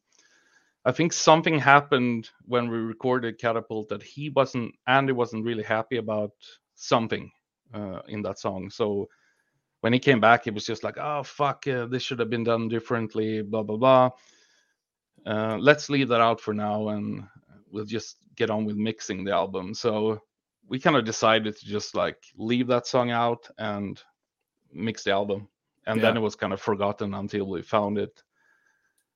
I 0.83 0.91
think 0.91 1.13
something 1.13 1.59
happened 1.59 2.31
when 2.45 2.67
we 2.67 2.77
recorded 2.77 3.37
Catapult 3.37 3.89
that 3.89 4.01
he 4.01 4.29
wasn't 4.31 4.73
Andy 4.87 5.13
wasn't 5.13 5.45
really 5.45 5.63
happy 5.63 5.97
about 5.97 6.31
something 6.73 7.31
uh, 7.73 8.01
in 8.07 8.21
that 8.23 8.39
song. 8.39 8.69
So 8.69 9.09
when 9.81 9.93
he 9.93 9.99
came 9.99 10.19
back, 10.19 10.45
he 10.45 10.51
was 10.51 10.65
just 10.65 10.83
like, 10.83 10.97
"Oh 10.97 11.23
fuck, 11.23 11.67
uh, 11.67 11.85
this 11.87 12.03
should 12.03 12.19
have 12.19 12.29
been 12.29 12.43
done 12.43 12.67
differently." 12.69 13.41
Blah 13.41 13.63
blah 13.63 13.77
blah 13.77 14.09
uh, 15.25 15.57
let's 15.59 15.89
leave 15.89 16.07
that 16.09 16.21
out 16.21 16.41
for 16.41 16.53
now 16.53 16.89
and 16.89 17.23
we'll 17.71 17.85
just 17.85 18.17
get 18.35 18.49
on 18.49 18.65
with 18.65 18.75
mixing 18.75 19.23
the 19.23 19.31
album 19.31 19.73
so 19.73 20.19
we 20.67 20.79
kind 20.79 20.95
of 20.95 21.05
decided 21.05 21.55
to 21.57 21.65
just 21.65 21.95
like 21.95 22.17
leave 22.37 22.67
that 22.67 22.87
song 22.87 23.11
out 23.11 23.47
and 23.57 24.01
mix 24.73 25.03
the 25.03 25.11
album 25.11 25.47
and 25.87 26.01
then 26.03 26.17
it 26.17 26.21
was 26.21 26.35
kind 26.35 26.53
of 26.53 26.61
forgotten 26.61 27.13
until 27.13 27.47
we 27.47 27.61
found 27.61 27.97
it 27.97 28.23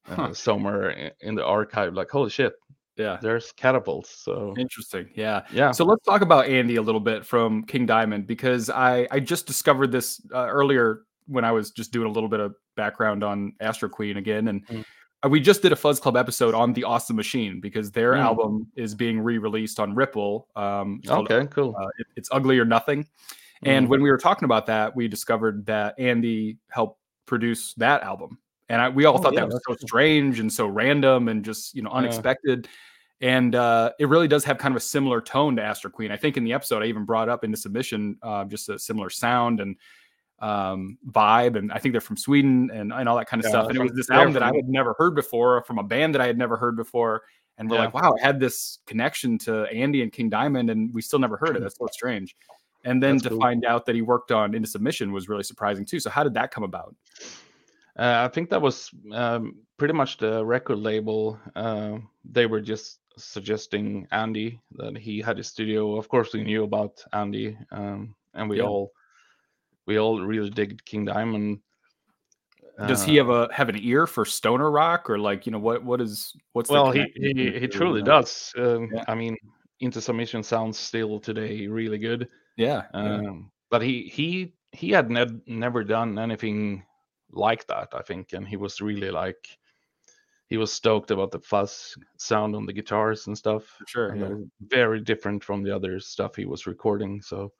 uh, 0.07 0.33
Huh. 0.33 0.33
somewhere 0.33 1.12
in 1.22 1.36
the 1.36 1.45
archive 1.45 1.93
like 1.93 2.10
holy 2.10 2.29
shit 2.29 2.53
Yeah, 2.97 3.17
there's 3.21 3.51
catapults 3.53 4.23
so 4.23 4.53
interesting. 4.57 5.09
Yeah. 5.15 5.41
yeah 5.51 5.71
So 5.71 5.83
let's 5.83 6.05
talk 6.05 6.21
about 6.21 6.45
Andy 6.45 6.75
a 6.75 6.81
little 6.81 7.01
bit 7.01 7.25
from 7.25 7.63
King 7.63 7.85
Diamond 7.85 8.27
because 8.27 8.69
I 8.69 9.07
I 9.09 9.19
just 9.19 9.47
discovered 9.47 9.91
this 9.91 10.21
uh, 10.33 10.45
earlier 10.47 11.03
when 11.27 11.43
I 11.45 11.51
was 11.51 11.71
just 11.71 11.91
doing 11.91 12.07
a 12.07 12.12
little 12.12 12.29
bit 12.29 12.39
of 12.39 12.53
background 12.75 13.23
on 13.23 13.53
Astroqueen 13.62 14.17
again, 14.17 14.47
and 14.50 14.67
Mm. 14.67 14.83
uh, 15.25 15.29
we 15.29 15.39
just 15.39 15.62
did 15.62 15.71
a 15.71 15.75
Fuzz 15.75 16.00
Club 16.00 16.17
episode 16.17 16.53
on 16.53 16.73
the 16.73 16.83
Awesome 16.83 17.15
Machine 17.15 17.59
because 17.62 17.91
their 17.91 18.13
Mm. 18.13 18.19
album 18.21 18.67
is 18.75 18.93
being 18.93 19.19
re-released 19.21 19.79
on 19.79 19.95
Ripple. 19.95 20.47
Um, 20.55 21.01
called, 21.07 21.31
okay 21.31 21.47
cool 21.47 21.75
uh, 21.79 21.88
it- 21.97 22.07
it's 22.15 22.29
Ugly 22.31 22.59
or 22.59 22.65
Nothing. 22.65 23.07
And 23.65 23.85
Mhm. 23.88 23.89
when 23.89 24.01
we 24.03 24.12
were 24.12 24.17
talking 24.17 24.43
about 24.45 24.65
that, 24.67 24.93
we 24.95 25.07
discovered 25.07 25.65
that 25.67 25.97
Andy 25.97 26.57
helped 26.69 27.00
produce 27.25 27.73
that 27.75 28.03
album, 28.03 28.38
and 28.70 28.82
I, 28.82 28.89
we 28.89 29.05
all 29.05 29.17
Oh, 29.17 29.22
thought 29.22 29.34
yeah, 29.34 29.41
that 29.41 29.48
was 29.48 29.62
so 29.67 29.75
strange 29.86 30.39
and 30.39 30.51
so 30.51 30.67
random 30.67 31.27
and 31.27 31.43
just 31.43 31.74
you 31.75 31.82
know 31.82 31.89
Yeah. 31.91 31.98
unexpected. 31.98 32.67
And 33.22 33.55
uh, 33.55 33.91
it 34.00 34.10
really 34.10 34.27
does 34.27 34.43
have 34.43 34.58
kind 34.58 34.74
of 34.74 34.77
a 34.77 34.82
similar 34.82 35.22
tone 35.22 35.55
to 35.55 35.62
Astroqueen. 35.62 36.12
I 36.12 36.17
think 36.17 36.36
in 36.36 36.43
the 36.43 36.51
episode 36.53 36.84
I 36.84 36.88
even 36.88 37.05
brought 37.05 37.29
up 37.29 37.43
into 37.46 37.55
submission 37.58 38.17
uh, 38.22 38.43
just 38.46 38.67
a 38.67 38.77
similar 38.77 39.10
sound 39.10 39.62
and 39.62 39.77
um, 40.39 40.98
vibe, 41.10 41.55
and 41.58 41.72
I 41.72 41.77
think 41.77 41.93
they're 41.93 42.01
from 42.01 42.17
Sweden 42.17 42.70
and, 42.74 42.91
and 42.91 43.08
all 43.08 43.15
that 43.15 43.27
kind 43.27 43.39
of 43.39 43.46
Yeah, 43.46 43.51
stuff. 43.51 43.70
And 43.70 43.77
it 43.77 43.82
was 43.82 43.93
this 43.93 44.10
album 44.10 44.34
that 44.34 44.43
I 44.43 44.48
had 44.53 44.67
never 44.67 44.93
heard 44.98 45.15
before 45.15 45.63
from 45.63 45.77
a 45.79 45.84
band 45.84 46.13
that 46.15 46.22
I 46.22 46.27
had 46.27 46.38
never 46.38 46.58
heard 46.58 46.75
before. 46.75 47.22
And 47.58 47.70
we're 47.70 47.77
Yeah. 47.77 47.86
like, 47.86 47.93
wow, 47.93 48.13
I 48.20 48.25
had 48.25 48.39
this 48.41 48.79
connection 48.86 49.38
to 49.39 49.65
Andy 49.72 50.01
and 50.01 50.12
King 50.12 50.27
Diamond, 50.29 50.70
and 50.70 50.93
we 50.93 51.01
still 51.01 51.20
never 51.20 51.38
heard 51.38 51.55
it. 51.55 51.62
That's 51.62 51.77
so 51.77 51.88
strange. 51.91 52.36
And 52.84 53.01
then 53.01 53.12
That's 53.13 53.24
to 53.24 53.29
cool. 53.29 53.39
find 53.39 53.63
out 53.63 53.86
that 53.86 53.96
he 53.96 54.01
worked 54.01 54.32
on 54.34 54.53
Into 54.53 54.67
Submission 54.67 55.13
was 55.13 55.29
really 55.29 55.43
surprising 55.43 55.86
too. 55.86 56.01
So 56.01 56.10
how 56.10 56.24
did 56.24 56.34
that 56.34 56.51
come 56.51 56.65
about? 56.65 56.93
Uh, 57.97 58.25
I 58.25 58.27
think 58.27 58.50
that 58.50 58.62
was 58.62 58.89
um, 59.12 59.55
pretty 59.77 59.93
much 59.93 60.17
the 60.17 60.43
record 60.43 60.79
label. 60.79 61.39
Uh, 61.55 61.97
they 62.25 62.45
were 62.47 62.62
just 62.62 63.00
suggesting 63.17 64.07
Andy 64.12 64.59
that 64.77 64.97
he 64.97 65.21
had 65.21 65.38
a 65.38 65.43
studio. 65.43 65.95
Of 65.97 66.09
course, 66.09 66.33
we 66.33 66.43
knew 66.43 66.63
about 66.63 67.03
Andy, 67.13 67.55
um, 67.71 68.15
and 68.33 68.50
we 68.50 68.57
Yeah. 68.57 68.63
all 68.65 68.91
we 69.85 70.00
all 70.00 70.21
really 70.21 70.50
digged 70.50 70.83
King 70.85 71.05
Diamond. 71.05 71.59
Does 72.88 73.03
he 73.03 73.19
Uh, 73.19 73.25
have 73.25 73.29
a 73.29 73.53
have 73.53 73.69
an 73.69 73.77
ear 73.79 74.07
for 74.07 74.25
stoner 74.25 74.71
rock 74.71 75.07
or 75.09 75.19
like 75.19 75.45
you 75.45 75.51
know 75.51 75.59
what 75.59 75.83
what 75.83 76.01
is 76.01 76.33
what's 76.53 76.69
the 76.69 76.73
well, 76.73 76.91
he 76.91 77.05
he, 77.15 77.59
he 77.59 77.67
truly 77.67 78.00
you 78.00 78.05
know? 78.05 78.21
does. 78.21 78.51
Um, 78.57 78.89
Yeah. 78.91 79.03
I 79.07 79.13
mean, 79.13 79.38
Into 79.81 80.01
Submission 80.01 80.41
sounds 80.41 80.79
still 80.79 81.19
today 81.19 81.67
really 81.67 82.00
good. 82.00 82.27
Yeah, 82.57 82.88
yeah. 82.95 83.17
Um, 83.17 83.51
but 83.69 83.83
he 83.83 84.09
he 84.09 84.55
he 84.71 84.89
had 84.89 85.12
ne- 85.12 85.41
never 85.45 85.83
done 85.83 86.17
anything 86.17 86.83
like 87.34 87.66
that, 87.68 87.90
I 87.94 88.02
think, 88.02 88.34
and 88.34 88.48
he 88.48 88.58
was 88.58 88.82
really 88.82 89.12
like 89.12 89.58
he 90.50 90.58
was 90.58 90.72
stoked 90.72 91.10
about 91.12 91.32
the 91.32 91.40
fuzz 91.40 91.98
sound 92.18 92.56
on 92.56 92.66
the 92.66 92.74
guitars 92.74 93.28
and 93.28 93.38
stuff. 93.38 93.63
sure. 93.88 94.10
and 94.10 94.20
Yeah. 94.22 94.28
was 94.30 94.48
very 94.62 95.00
different 95.00 95.44
from 95.44 95.63
the 95.63 95.75
other 95.75 96.00
stuff 96.00 96.36
he 96.36 96.46
was 96.46 96.68
recording. 96.68 97.22
So 97.22 97.52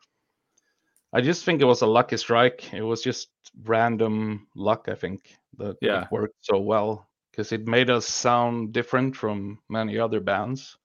I 1.12 1.22
just 1.22 1.44
think 1.46 1.62
it 1.62 1.66
was 1.66 1.82
a 1.82 1.88
lucky 1.88 2.18
strike. 2.18 2.72
It 2.74 2.82
was 2.84 3.02
just 3.02 3.30
random 3.64 4.48
luck, 4.56 4.88
I 4.90 4.96
think, 4.96 5.36
that 5.58 5.78
Yeah. 5.82 6.04
it 6.04 6.12
worked 6.12 6.36
so 6.42 6.60
well 6.60 7.08
because 7.32 7.52
it 7.52 7.68
made 7.68 7.90
us 7.90 8.06
sound 8.08 8.74
different 8.74 9.16
from 9.16 9.60
many 9.70 9.98
other 9.98 10.20
bands. 10.20 10.78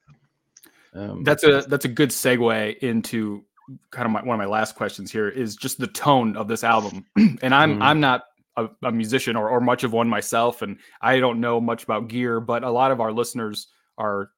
Um, 0.94 1.24
That's 1.24 1.44
a 1.44 1.62
that's 1.68 1.84
a 1.84 1.88
good 1.88 2.08
segue 2.10 2.78
into 2.78 3.44
kind 3.90 4.06
of 4.06 4.12
my, 4.12 4.22
one 4.22 4.34
of 4.34 4.38
my 4.38 4.50
last 4.50 4.74
questions 4.76 5.12
here 5.12 5.28
is 5.28 5.54
just 5.56 5.78
the 5.78 5.86
tone 5.86 6.36
of 6.38 6.48
this 6.48 6.64
album. 6.64 7.04
and 7.42 7.54
I'm 7.54 7.76
Mhm. 7.78 7.82
I'm 7.82 8.00
not 8.00 8.24
a, 8.58 8.68
a 8.82 8.92
musician 8.92 9.36
or, 9.36 9.48
or 9.48 9.60
much 9.60 9.84
of 9.84 9.92
one 9.92 10.08
myself, 10.08 10.62
and 10.62 10.78
I 11.00 11.20
don't 11.20 11.40
know 11.40 11.60
much 11.60 11.84
about 11.84 12.08
gear, 12.08 12.40
but 12.40 12.64
a 12.64 12.70
lot 12.70 12.90
of 12.90 13.00
our 13.00 13.12
listeners 13.12 13.68
are 13.96 14.30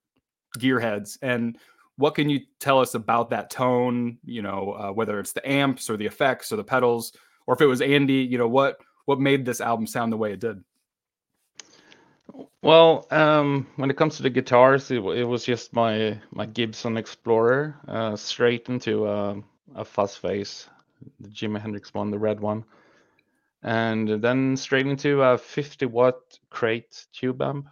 gearheads. 0.58 1.18
And 1.22 1.58
what 1.96 2.14
can 2.14 2.30
you 2.30 2.40
tell 2.58 2.80
us 2.80 2.94
about 2.94 3.30
that 3.30 3.50
tone? 3.50 4.18
You 4.24 4.42
know, 4.42 4.72
uh, 4.72 4.92
whether 4.92 5.18
it's 5.20 5.32
the 5.32 5.48
amps 5.48 5.90
or 5.90 5.96
the 5.96 6.06
effects 6.06 6.52
or 6.52 6.56
the 6.56 6.64
pedals, 6.64 7.12
or 7.46 7.54
if 7.54 7.60
it 7.60 7.66
was 7.66 7.80
Andy, 7.80 8.14
you 8.14 8.38
know, 8.38 8.48
what 8.48 8.78
what 9.06 9.20
made 9.20 9.44
this 9.44 9.60
album 9.60 9.86
sound 9.86 10.12
the 10.12 10.16
way 10.16 10.32
it 10.32 10.40
did? 10.40 10.62
Well, 12.62 13.06
um, 13.10 13.66
when 13.76 13.90
it 13.90 13.96
comes 13.96 14.16
to 14.16 14.22
the 14.22 14.30
guitars, 14.30 14.90
it, 14.90 15.00
it 15.00 15.24
was 15.24 15.44
just 15.44 15.72
my 15.72 16.18
my 16.30 16.46
Gibson 16.46 16.96
Explorer, 16.96 17.74
uh, 17.88 18.16
straight 18.16 18.68
into 18.68 19.06
a, 19.06 19.42
a 19.74 19.84
fuzz 19.84 20.16
face, 20.16 20.68
the 21.20 21.28
Jimi 21.28 21.60
Hendrix 21.60 21.92
one, 21.94 22.10
the 22.10 22.18
red 22.18 22.38
one, 22.40 22.64
and 23.62 24.22
then 24.22 24.56
straight 24.56 24.86
into 24.86 25.22
a 25.22 25.36
50 25.38 25.86
watt 25.86 26.16
crate 26.50 27.06
tube 27.12 27.42
amp. 27.42 27.68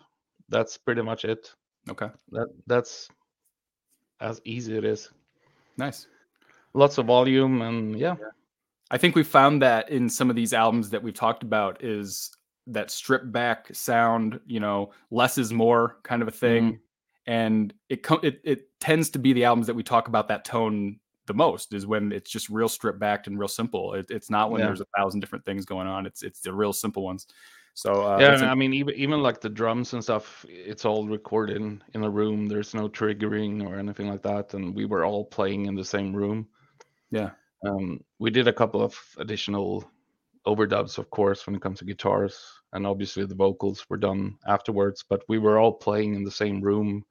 That's 0.49 0.77
pretty 0.77 1.03
much 1.03 1.25
it. 1.25 1.53
Okay, 1.91 2.09
That 2.33 2.49
that's 2.67 3.09
as 4.21 4.41
easy 4.45 4.77
it 4.77 4.85
is. 4.85 5.11
nice. 5.77 6.07
Lots 6.75 6.99
of 6.99 7.07
volume 7.07 7.63
and 7.63 7.99
yeah, 7.99 8.17
I 8.91 8.99
think 8.99 9.15
we 9.17 9.23
found 9.23 9.63
that 9.63 9.91
in 9.91 10.09
some 10.09 10.31
of 10.31 10.37
these 10.37 10.53
albums 10.53 10.91
that 10.91 11.03
we've 11.03 11.15
talked 11.15 11.43
about 11.43 11.83
is 11.83 12.31
that 12.67 12.91
stripped 12.91 13.33
back 13.33 13.69
sound, 13.75 14.39
you 14.47 14.61
know, 14.61 14.93
less 15.11 15.39
is 15.39 15.53
more 15.53 15.97
kind 16.03 16.21
of 16.21 16.29
a 16.29 16.33
thing. 16.33 16.65
Mm-hmm. 16.65 16.83
And 17.27 17.75
it, 17.89 18.03
co- 18.03 18.21
it 18.23 18.41
it 18.45 18.69
tends 18.81 19.11
to 19.11 19.19
be 19.19 19.33
the 19.33 19.45
albums 19.45 19.67
that 19.67 19.75
we 19.77 19.83
talk 19.83 20.09
about 20.09 20.29
that 20.29 20.45
tone 20.45 20.99
the 21.29 21.35
most 21.35 21.73
is 21.75 21.87
when 21.87 22.11
it's 22.11 22.31
just 22.31 22.49
real 22.49 22.69
stripped 22.69 22.99
back 22.99 23.29
and 23.29 23.39
real 23.39 23.47
simple. 23.49 23.95
It, 23.95 24.07
it's 24.11 24.29
not 24.31 24.51
when 24.51 24.61
Yeah. 24.61 24.67
there's 24.67 24.81
a 24.81 24.87
thousand 24.97 25.21
different 25.21 25.45
things 25.45 25.65
going 25.65 25.87
on. 25.87 26.05
It's 26.07 26.23
it's 26.25 26.41
the 26.41 26.53
real 26.53 26.73
simple 26.73 27.05
ones. 27.05 27.29
So 27.75 27.93
uh, 27.93 28.19
yeah. 28.19 28.29
that's 28.31 28.41
and 28.41 28.51
a- 28.51 28.53
I 28.53 28.57
mean, 28.57 28.75
even 28.75 28.95
even 28.97 29.23
like 29.23 29.41
the 29.41 29.49
drums 29.49 29.93
and 29.93 30.03
stuff, 30.03 30.45
it's 30.49 30.85
all 30.85 31.07
recorded 31.07 31.59
in, 31.59 31.81
in 31.95 32.03
a 32.03 32.11
room. 32.11 32.49
There's 32.49 32.75
no 32.75 32.89
triggering 32.89 33.65
or 33.65 33.79
anything 33.79 34.09
like 34.09 34.23
that, 34.23 34.55
and 34.55 34.75
we 34.75 34.85
were 34.85 35.05
all 35.05 35.25
playing 35.25 35.67
in 35.67 35.77
the 35.77 35.85
same 35.85 36.13
room. 36.13 36.49
yeah, 37.11 37.31
Um, 37.65 38.01
we 38.19 38.31
did 38.31 38.49
a 38.49 38.53
couple 38.53 38.83
of 38.83 38.99
additional 39.19 39.89
overdubs, 40.45 40.99
of 40.99 41.09
course, 41.11 41.47
when 41.47 41.55
it 41.57 41.63
comes 41.63 41.79
to 41.79 41.85
guitars, 41.85 42.35
and 42.73 42.87
obviously 42.87 43.25
the 43.27 43.35
vocals 43.35 43.85
were 43.89 43.97
done 43.99 44.39
afterwards. 44.47 45.05
But 45.09 45.23
we 45.29 45.39
were 45.39 45.59
all 45.59 45.73
playing 45.73 46.15
in 46.15 46.25
the 46.25 46.31
same 46.43 46.61
room. 46.61 47.05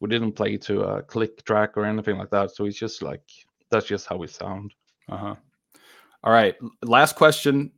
We 0.00 0.08
didn't 0.08 0.32
play 0.32 0.56
to 0.58 0.82
a 0.82 1.02
click 1.02 1.44
track 1.44 1.76
or 1.76 1.84
anything 1.84 2.18
like 2.18 2.30
that. 2.30 2.50
So 2.50 2.66
it's 2.66 2.78
just 2.78 3.02
like 3.02 3.22
that's 3.74 3.86
just 3.86 4.06
how 4.06 4.16
we 4.16 4.26
sound. 4.26 4.74
Uh 5.08 5.16
huh. 5.16 5.34
All 6.22 6.32
right. 6.32 6.56
Last 6.82 7.16
question. 7.16 7.72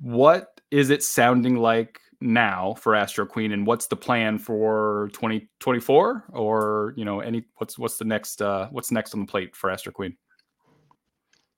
What 0.00 0.60
is 0.70 0.90
it 0.90 1.02
sounding 1.02 1.56
like 1.56 2.00
now 2.20 2.74
for 2.74 2.92
Astroqueen, 2.92 3.52
and 3.52 3.66
what's 3.66 3.86
the 3.86 3.96
plan 3.96 4.38
for 4.38 5.10
2024? 5.12 6.24
Or 6.30 6.94
you 6.96 7.04
know, 7.04 7.20
any 7.20 7.44
what's 7.56 7.78
what's 7.78 7.98
the 7.98 8.04
next 8.04 8.42
uh, 8.42 8.68
what's 8.70 8.92
next 8.92 9.14
on 9.14 9.20
the 9.20 9.26
plate 9.26 9.56
for 9.56 9.70
Astroqueen? 9.70 10.16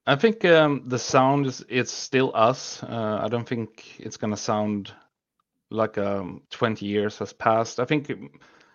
I 0.07 0.17
think 0.17 0.45
um, 0.45 0.83
the 0.87 0.99
sound 0.99 1.47
is 1.47 1.65
it's 1.69 1.93
still 1.93 2.33
us. 2.35 2.83
Uh, 2.83 3.21
I 3.23 3.29
don't 3.29 3.49
think 3.49 4.01
it's 4.01 4.17
gonna 4.17 4.37
sound 4.37 4.93
like 5.71 5.97
um, 5.99 6.43
20 6.51 6.85
years 6.87 7.19
has 7.19 7.33
passed. 7.33 7.81
I 7.81 7.85
think 7.85 8.13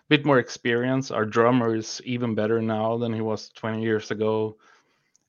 bit 0.08 0.24
more 0.24 0.38
experience. 0.38 1.10
Our 1.10 1.24
drummer 1.24 1.76
is 1.76 2.00
even 2.04 2.34
better 2.34 2.60
now 2.62 2.96
than 2.96 3.12
he 3.12 3.20
was 3.20 3.50
20 3.50 3.82
years 3.82 4.10
ago. 4.10 4.56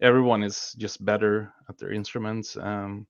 Everyone 0.02 0.44
is 0.44 0.74
just 0.78 1.04
better 1.04 1.54
at 1.68 1.78
their 1.78 1.92
instruments 1.92 2.56
um, 2.56 3.06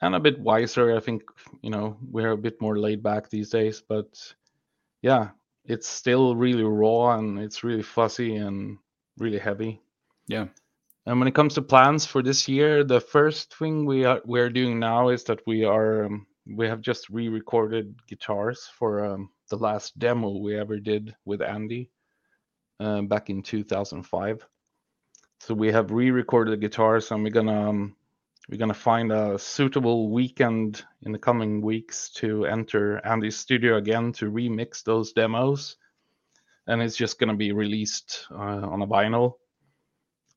and 0.00 0.14
a 0.14 0.20
bit 0.20 0.38
wiser. 0.38 0.96
I 0.96 1.00
think 1.00 1.22
you 1.62 1.70
know 1.70 1.96
we're 2.00 2.32
a 2.32 2.36
bit 2.36 2.60
more 2.60 2.78
laid 2.78 3.02
back 3.02 3.28
these 3.28 3.50
days, 3.50 3.82
but 3.86 4.06
yeah, 5.02 5.30
it's 5.64 5.88
still 5.88 6.36
really 6.36 6.62
raw 6.62 7.18
and 7.18 7.38
it's 7.38 7.64
really 7.64 7.82
fuzzy 7.82 8.36
and 8.36 8.78
really 9.18 9.38
heavy. 9.38 9.80
Yeah. 10.28 10.46
And 11.06 11.18
when 11.18 11.28
it 11.28 11.34
comes 11.34 11.54
to 11.54 11.62
plans 11.62 12.06
for 12.06 12.22
this 12.22 12.46
year, 12.46 12.84
the 12.84 13.00
first 13.00 13.54
thing 13.56 13.84
we 13.84 14.04
are 14.04 14.20
we're 14.24 14.50
doing 14.50 14.78
now 14.78 15.08
is 15.08 15.24
that 15.24 15.40
we 15.46 15.64
are 15.64 16.04
um, 16.04 16.26
we 16.54 16.66
have 16.66 16.80
just 16.80 17.08
re-recorded 17.10 17.94
guitars 18.06 18.68
for 18.78 19.04
um, 19.04 19.30
the 19.48 19.56
last 19.56 19.98
demo 19.98 20.38
we 20.38 20.58
ever 20.58 20.78
did 20.78 21.14
with 21.24 21.42
Andy 21.42 21.90
uh, 22.80 23.02
back 23.02 23.30
in 23.30 23.42
2005. 23.42 24.46
So 25.40 25.54
we 25.54 25.72
have 25.72 25.90
re-recorded 25.90 26.52
the 26.52 26.56
guitars, 26.56 27.10
and 27.10 27.22
we're 27.22 27.30
gonna 27.30 27.68
um, 27.68 27.96
we're 28.48 28.58
gonna 28.58 28.74
find 28.74 29.12
a 29.12 29.38
suitable 29.38 30.10
weekend 30.10 30.84
in 31.02 31.12
the 31.12 31.18
coming 31.18 31.62
weeks 31.62 32.10
to 32.16 32.46
enter 32.46 33.04
Andy's 33.06 33.36
studio 33.36 33.76
again 33.76 34.12
to 34.14 34.30
remix 34.30 34.82
those 34.82 35.12
demos, 35.12 35.76
and 36.66 36.82
it's 36.82 36.96
just 36.96 37.18
gonna 37.18 37.36
be 37.36 37.52
released 37.52 38.26
uh, 38.30 38.68
on 38.68 38.82
a 38.82 38.86
vinyl 38.86 39.34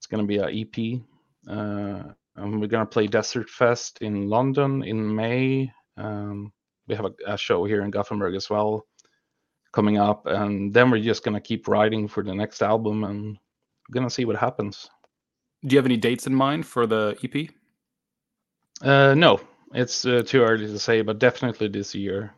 it's 0.03 0.07
to 0.21 0.27
be 0.27 0.37
an 0.37 0.49
EP. 0.49 1.01
Uh, 1.49 2.11
and 2.35 2.59
we're 2.59 2.67
to 2.85 2.85
play 2.85 3.07
Desert 3.07 3.49
Fest 3.49 3.99
in 4.01 4.27
London 4.27 4.83
in 4.83 5.15
May. 5.15 5.71
Um, 5.97 6.51
we 6.87 6.95
have 6.95 7.05
a, 7.05 7.13
a, 7.27 7.37
show 7.37 7.65
here 7.65 7.83
in 7.83 7.91
Gothenburg 7.91 8.35
as 8.35 8.49
well 8.49 8.85
coming 9.73 9.97
up. 9.97 10.25
And 10.25 10.73
then 10.73 10.89
we're 10.89 10.99
just 10.99 11.23
going 11.23 11.35
to 11.35 11.41
keep 11.41 11.67
writing 11.67 12.07
for 12.07 12.23
the 12.23 12.33
next 12.33 12.61
album 12.61 13.03
and 13.03 13.37
to 13.93 14.09
see 14.09 14.25
what 14.25 14.35
happens. 14.35 14.89
Do 15.65 15.73
you 15.73 15.77
have 15.77 15.85
any 15.85 15.97
dates 15.97 16.27
in 16.27 16.33
mind 16.33 16.65
for 16.65 16.87
the 16.87 17.17
EP? 17.23 17.49
Uh, 18.81 19.13
no, 19.13 19.39
it's 19.73 20.05
uh, 20.05 20.23
too 20.25 20.41
early 20.41 20.67
to 20.67 20.79
say, 20.79 21.01
but 21.01 21.19
definitely 21.19 21.67
this 21.67 21.95
year. 21.95 22.33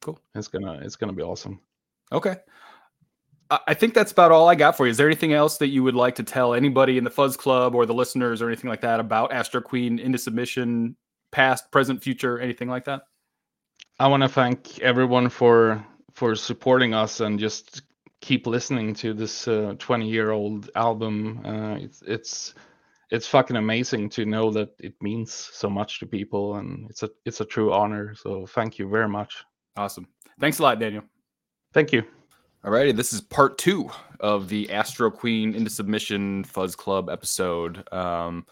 Cool. 0.00 0.18
It's 0.34 0.48
gonna 0.48 0.80
it's 0.82 0.96
gonna 0.96 1.12
be 1.12 1.22
awesome. 1.22 1.60
Okay. 2.10 2.36
I 3.66 3.74
think 3.74 3.94
that's 3.94 4.12
about 4.12 4.30
all 4.30 4.48
I 4.48 4.54
got 4.54 4.76
for 4.76 4.86
you. 4.86 4.92
Is 4.92 4.96
there 4.96 5.08
anything 5.08 5.32
else 5.32 5.58
that 5.58 5.68
you 5.68 5.82
would 5.82 5.96
like 5.96 6.14
to 6.14 6.22
tell 6.22 6.54
anybody 6.54 6.98
in 6.98 7.02
the 7.02 7.10
Fuzz 7.10 7.36
Club 7.36 7.74
or 7.74 7.84
the 7.84 7.92
listeners 7.92 8.40
or 8.40 8.46
anything 8.46 8.70
like 8.70 8.80
that 8.82 9.00
about 9.00 9.32
Astroqueen 9.32 9.98
into 9.98 10.18
submission, 10.18 10.96
past, 11.30 11.70
present, 11.70 12.02
future, 12.02 12.38
anything 12.38 12.68
like 12.68 12.84
that? 12.84 13.02
I 13.98 14.08
want 14.08 14.22
to 14.22 14.28
thank 14.28 14.80
everyone 14.80 15.28
for 15.28 15.84
for 16.14 16.34
supporting 16.34 16.94
us 16.94 17.20
and 17.20 17.38
just 17.38 17.82
keep 18.20 18.46
listening 18.46 18.94
to 18.94 19.14
this 19.14 19.44
20 19.44 19.78
uh, 19.88 19.98
year 19.98 20.30
old 20.30 20.70
album. 20.74 21.40
Uh, 21.44 21.76
it's 21.76 22.02
it's 22.02 22.54
it's 23.10 23.26
fucking 23.26 23.56
amazing 23.56 24.08
to 24.10 24.24
know 24.24 24.50
that 24.52 24.70
it 24.78 24.94
means 25.00 25.32
so 25.32 25.68
much 25.68 25.98
to 26.00 26.06
people, 26.06 26.56
and 26.56 26.88
it's 26.90 27.02
a 27.02 27.10
it's 27.24 27.40
a 27.40 27.44
true 27.44 27.72
honor. 27.72 28.14
So 28.14 28.46
thank 28.46 28.78
you 28.78 28.88
very 28.88 29.08
much. 29.08 29.44
Awesome. 29.76 30.06
Thanks 30.38 30.58
a 30.58 30.62
lot, 30.62 30.78
Daniel. 30.78 31.04
Thank 31.72 31.92
you. 31.92 32.04
Alrighty, 32.64 32.94
this 32.94 33.12
is 33.14 33.22
part 33.22 33.56
two 33.56 33.90
of 34.20 34.48
the 34.50 34.66
Astroqueen 34.66 35.54
into 35.54 35.70
submission 35.70 36.44
Fuzz 36.44 36.76
Club 36.76 37.08
episode. 37.08 37.90
Um, 37.92 38.46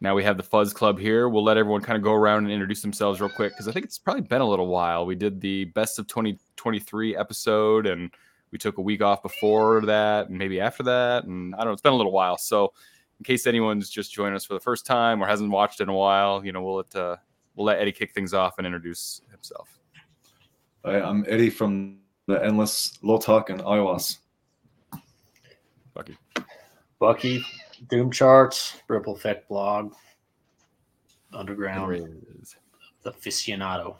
now 0.00 0.14
we 0.14 0.24
have 0.24 0.36
the 0.36 0.42
Fuzz 0.42 0.72
Club 0.72 0.98
here. 0.98 1.28
We'll 1.28 1.44
let 1.44 1.56
everyone 1.56 1.80
kind 1.80 1.96
of 1.96 2.02
go 2.02 2.12
around 2.12 2.44
and 2.44 2.52
introduce 2.52 2.82
themselves 2.82 3.20
real 3.20 3.30
quick 3.30 3.52
because 3.52 3.66
I 3.66 3.72
think 3.72 3.86
it's 3.86 3.98
probably 3.98 4.22
been 4.22 4.42
a 4.42 4.48
little 4.48 4.66
while. 4.66 5.06
We 5.06 5.14
did 5.14 5.40
the 5.40 5.64
best 5.66 5.98
of 5.98 6.06
2023 6.06 7.16
episode 7.16 7.86
and 7.86 8.10
we 8.52 8.58
took 8.58 8.78
a 8.78 8.82
week 8.82 9.02
off 9.02 9.22
before 9.22 9.80
that 9.82 10.28
and 10.28 10.38
maybe 10.38 10.60
after 10.60 10.82
that. 10.82 11.24
And 11.24 11.54
I 11.54 11.58
don't 11.58 11.68
know, 11.68 11.72
it's 11.72 11.82
been 11.82 11.94
a 11.94 11.96
little 11.96 12.12
while. 12.12 12.36
So, 12.36 12.72
in 13.18 13.24
case 13.24 13.46
anyone's 13.46 13.88
just 13.88 14.12
joining 14.12 14.34
us 14.34 14.44
for 14.44 14.52
the 14.52 14.60
first 14.60 14.84
time 14.84 15.22
or 15.22 15.26
hasn't 15.26 15.50
watched 15.50 15.80
in 15.80 15.88
a 15.88 15.94
while, 15.94 16.44
you 16.44 16.52
know, 16.52 16.62
we'll 16.62 16.76
let 16.76 16.94
uh, 16.94 17.16
we'll 17.54 17.64
let 17.64 17.78
Eddy 17.78 17.92
kick 17.92 18.12
things 18.12 18.34
off 18.34 18.58
and 18.58 18.66
introduce 18.66 19.22
himself. 19.30 19.78
Hi, 20.84 21.00
I'm 21.00 21.24
Eddy 21.26 21.48
from 21.48 22.00
the 22.26 22.44
endless 22.44 22.98
Lotoc 23.02 23.48
and 23.48 23.62
Aiwass. 23.62 24.18
Bucky. 25.94 26.18
Bucky, 26.98 27.44
Doom 27.88 28.10
Charts, 28.10 28.76
Ripple 28.88 29.14
Effect 29.14 29.48
blog, 29.48 29.94
Underground, 31.32 32.46
the 33.02 33.12
aficionado. 33.12 33.96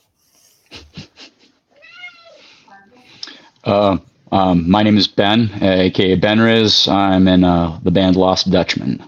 Uh, 3.64 3.98
um, 4.32 4.70
my 4.70 4.82
name 4.82 4.96
is 4.96 5.08
Ben, 5.08 5.50
aka 5.62 6.16
Benriz. 6.18 6.90
I'm 6.90 7.28
in 7.28 7.44
uh, 7.44 7.78
the 7.82 7.90
band 7.90 8.16
Lost 8.16 8.50
Dutchman. 8.50 9.02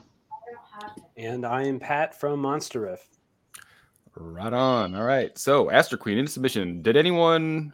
And 1.17 1.45
I 1.47 1.65
am 1.65 1.81
Pat 1.81 2.19
from 2.19 2.41
Monster 2.41 2.81
Riff. 2.83 3.07
Right 4.15 4.53
on. 4.53 4.95
All 4.95 5.05
right. 5.05 5.37
So, 5.39 5.67
Astroqueen 5.67 6.19
into 6.19 6.31
submission. 6.31 6.83
Did 6.83 6.97
anyone 6.97 7.73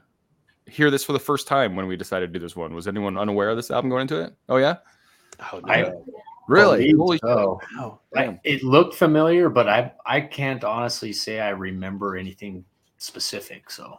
hear 0.66 0.90
this 0.90 1.04
for 1.04 1.12
the 1.12 1.18
first 1.18 1.46
time 1.46 1.76
when 1.76 1.86
we 1.86 1.96
decided 1.96 2.32
to 2.32 2.38
do 2.38 2.44
this 2.44 2.56
one. 2.56 2.74
Was 2.74 2.88
anyone 2.88 3.16
unaware 3.16 3.50
of 3.50 3.56
this 3.56 3.70
album 3.70 3.90
going 3.90 4.02
into 4.02 4.20
it? 4.20 4.34
Oh 4.48 4.56
yeah. 4.56 4.76
Oh, 5.52 5.60
no. 5.64 5.72
I 5.72 5.92
really? 6.48 6.92
Holy 6.92 7.18
so. 7.18 7.60
Oh, 7.78 7.98
I, 8.16 8.38
it 8.44 8.62
looked 8.62 8.94
familiar, 8.94 9.48
but 9.48 9.68
I 9.68 9.92
I 10.06 10.20
can't 10.20 10.64
honestly 10.64 11.12
say 11.12 11.40
I 11.40 11.50
remember 11.50 12.16
anything 12.16 12.64
specific. 12.98 13.70
So. 13.70 13.98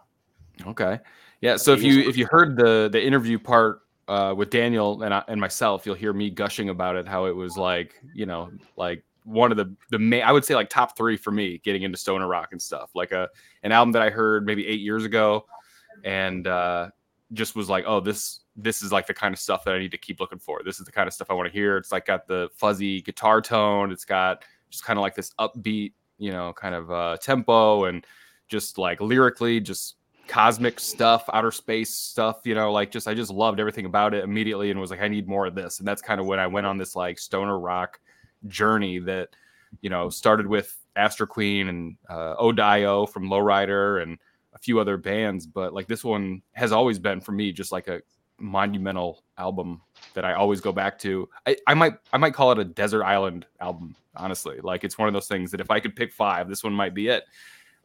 Okay. 0.66 1.00
Yeah. 1.42 1.58
So 1.58 1.74
if 1.74 1.84
you 1.84 2.08
if 2.08 2.18
you 2.18 2.28
heard 2.30 2.58
the 2.58 2.90
the 2.92 3.04
interview 3.04 3.40
part 3.40 3.82
uh, 4.08 4.34
with 4.36 4.50
Daniel 4.50 5.04
and 5.04 5.14
I, 5.14 5.24
and 5.28 5.40
myself, 5.40 5.86
you'll 5.86 5.96
hear 5.96 6.14
me 6.14 6.30
gushing 6.30 6.70
about 6.70 6.96
it. 6.96 7.08
How 7.08 7.26
it 7.26 7.36
was 7.36 7.58
like, 7.58 7.94
you 8.14 8.26
know, 8.26 8.52
like 8.78 9.04
one 9.24 9.52
of 9.52 9.58
the 9.58 9.76
the 9.90 10.00
main 10.00 10.24
I 10.24 10.32
would 10.32 10.46
say 10.46 10.56
like 10.56 10.70
top 10.70 10.98
three 10.98 11.18
for 11.18 11.32
me 11.32 11.60
getting 11.64 11.84
into 11.84 11.98
stoner 11.98 12.28
rock 12.28 12.50
and 12.52 12.62
stuff. 12.62 12.92
Like 12.96 13.12
a 13.12 13.30
an 13.64 13.72
album 13.72 13.92
that 13.94 14.02
I 14.02 14.10
heard 14.10 14.46
maybe 14.46 14.66
eight 14.68 14.82
years 14.82 15.04
ago 15.04 15.46
and 16.04 16.48
uh, 16.48 16.90
just 17.34 17.56
was 17.56 17.70
like, 17.70 17.86
oh, 17.88 18.00
this 18.00 18.42
this 18.56 18.82
is 18.82 18.92
like 18.92 19.08
the 19.08 19.14
kind 19.14 19.34
of 19.34 19.40
stuff 19.40 19.64
that 19.66 19.74
I 19.74 19.80
need 19.80 19.92
to 19.92 19.98
keep 19.98 20.20
looking 20.20 20.40
for. 20.40 20.62
This 20.64 20.80
is 20.80 20.86
the 20.86 20.92
kind 20.92 21.08
of 21.08 21.14
stuff 21.14 21.30
I 21.30 21.34
want 21.34 21.48
to 21.48 21.54
hear. 21.54 21.78
It's 21.78 21.92
like 21.92 22.06
got 22.06 22.28
the 22.28 22.50
fuzzy 22.56 23.02
guitar 23.02 23.42
tone. 23.42 23.92
It's 23.92 24.06
got 24.06 24.44
just 24.70 24.84
kind 24.84 24.98
of 24.98 25.02
like 25.02 25.16
this 25.16 25.32
upbeat, 25.40 25.94
you 26.18 26.32
know, 26.32 26.54
kind 26.54 26.76
of 26.76 26.92
uh, 26.92 27.18
tempo 27.22 27.86
and 27.86 28.06
just 28.48 28.78
like 28.78 29.02
lyrically, 29.02 29.60
just 29.60 29.96
cosmic 30.28 30.80
stuff, 30.80 31.26
outer 31.34 31.52
space 31.52 31.94
stuff, 31.94 32.42
you 32.46 32.56
know, 32.56 32.72
like 32.72 32.92
just 32.92 33.08
I 33.08 33.14
just 33.14 33.32
loved 33.32 33.60
everything 33.60 33.86
about 33.86 34.14
it 34.14 34.24
immediately 34.24 34.72
and 34.72 34.80
was 34.80 34.90
like, 34.90 35.02
I 35.02 35.08
need 35.08 35.28
more 35.28 35.46
of 35.46 35.56
this. 35.56 35.80
And 35.80 35.88
that's 35.88 36.02
kind 36.02 36.20
of 36.20 36.26
when 36.26 36.40
I 36.40 36.48
went 36.48 36.66
on 36.66 36.78
this 36.78 36.96
like 36.96 37.20
stoner 37.20 37.60
rock 37.60 38.00
journey 38.48 39.00
that, 39.00 39.30
you 39.82 39.90
know, 39.90 40.10
started 40.10 40.48
with 40.48 40.76
Astroqueen 40.98 41.70
and 41.70 41.98
uh, 42.10 42.36
Ode 42.38 42.58
to 42.58 42.64
Io 42.64 43.06
from 43.06 43.30
Lowrider 43.30 44.02
and 44.02 44.18
a 44.54 44.60
few 44.60 44.80
other 44.80 44.98
bands, 44.98 45.46
but 45.46 45.74
like 45.74 45.88
this 45.88 46.04
one 46.04 46.42
has 46.54 46.72
always 46.72 46.98
been 46.98 47.20
for 47.20 47.34
me 47.34 47.52
just 47.52 47.72
like 47.72 47.88
a 47.88 48.02
monumental 48.40 49.24
album 49.38 49.82
that 50.14 50.26
I 50.26 50.34
always 50.34 50.62
go 50.62 50.72
back 50.72 51.00
to. 51.00 51.30
I, 51.46 51.58
I 51.68 51.74
might 51.74 51.94
I 52.14 52.18
might 52.18 52.34
call 52.34 52.52
it 52.52 52.60
a 52.60 52.66
desert 52.66 53.04
island 53.04 53.46
album, 53.60 53.96
honestly. 54.16 54.60
Like 54.62 54.84
it's 54.84 54.98
one 54.98 55.08
of 55.08 55.14
those 55.14 55.28
things 55.28 55.52
that 55.52 55.62
if 55.62 55.72
I 55.72 55.80
could 55.80 55.96
pick 55.96 56.12
five, 56.12 56.48
this 56.50 56.64
one 56.64 56.74
might 56.74 56.94
be 56.94 57.08
it. 57.08 57.24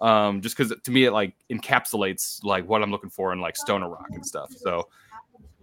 Um, 0.01 0.41
just 0.41 0.57
because 0.57 0.73
to 0.83 0.91
me 0.91 1.05
it 1.05 1.13
like 1.13 1.35
encapsulates 1.51 2.43
like 2.43 2.67
what 2.67 2.83
I'm 2.83 2.91
looking 2.91 3.11
for 3.11 3.33
in 3.33 3.41
like 3.41 3.57
stoner 3.57 3.89
rock 3.89 4.09
and 4.11 4.25
stuff. 4.25 4.51
So, 4.53 4.89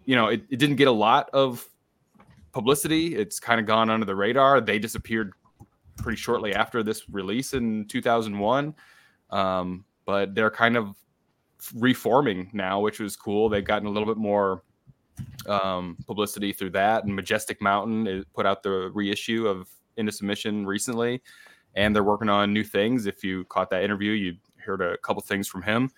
you 0.05 0.15
know, 0.15 0.27
it, 0.27 0.43
it 0.49 0.57
didn't 0.57 0.75
get 0.75 0.87
a 0.87 0.91
lot 0.91 1.29
of 1.31 1.67
publicity. 2.51 3.15
It's 3.15 3.39
kind 3.39 3.59
of 3.59 3.65
gone 3.65 3.89
under 3.89 4.05
the 4.05 4.15
radar. 4.15 4.61
They 4.61 4.79
disappeared 4.79 5.33
pretty 5.97 6.17
shortly 6.17 6.53
after 6.53 6.83
this 6.83 7.09
release 7.09 7.53
in 7.53 7.85
2001. 7.85 8.75
Um, 9.31 9.85
but 10.05 10.35
they're 10.35 10.51
kind 10.51 10.77
of 10.77 10.95
reforming 11.75 12.49
now, 12.53 12.79
which 12.79 12.99
was 12.99 13.15
cool. 13.15 13.49
They've 13.49 13.65
gotten 13.65 13.87
a 13.87 13.91
little 13.91 14.07
bit 14.07 14.17
more 14.17 14.63
um, 15.47 15.97
publicity 16.05 16.53
through 16.53 16.71
that. 16.71 17.03
And 17.03 17.15
Majestic 17.15 17.61
Mountain 17.61 18.25
put 18.33 18.45
out 18.45 18.63
the 18.63 18.91
reissue 18.93 19.47
of 19.47 19.69
Into 19.97 20.11
Submission 20.11 20.65
recently, 20.65 21.21
and 21.75 21.95
they're 21.95 22.03
working 22.03 22.29
on 22.29 22.53
new 22.53 22.63
things. 22.63 23.05
If 23.05 23.23
you 23.23 23.45
caught 23.45 23.69
that 23.71 23.83
interview, 23.83 24.11
you 24.11 24.35
heard 24.57 24.81
a 24.81 24.97
couple 24.97 25.21
things 25.21 25.47
from 25.47 25.61
him. 25.61 25.89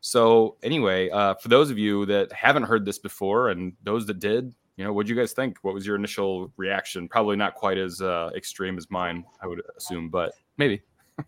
So 0.00 0.56
anyway, 0.62 1.10
uh, 1.10 1.34
for 1.34 1.48
those 1.48 1.70
of 1.70 1.78
you 1.78 2.06
that 2.06 2.32
haven't 2.32 2.62
heard 2.64 2.84
this 2.84 2.98
before, 2.98 3.50
and 3.50 3.74
those 3.82 4.06
that 4.06 4.18
did, 4.18 4.54
you 4.76 4.84
know, 4.84 4.92
what 4.92 5.06
do 5.06 5.12
you 5.12 5.18
guys 5.18 5.32
think? 5.32 5.58
What 5.62 5.74
was 5.74 5.86
your 5.86 5.96
initial 5.96 6.50
reaction? 6.56 7.06
Probably 7.06 7.36
not 7.36 7.54
quite 7.54 7.76
as 7.76 8.00
uh, 8.00 8.30
extreme 8.34 8.78
as 8.78 8.90
mine, 8.90 9.24
I 9.42 9.46
would 9.46 9.60
assume, 9.76 10.08
but 10.08 10.32
maybe. 10.56 10.80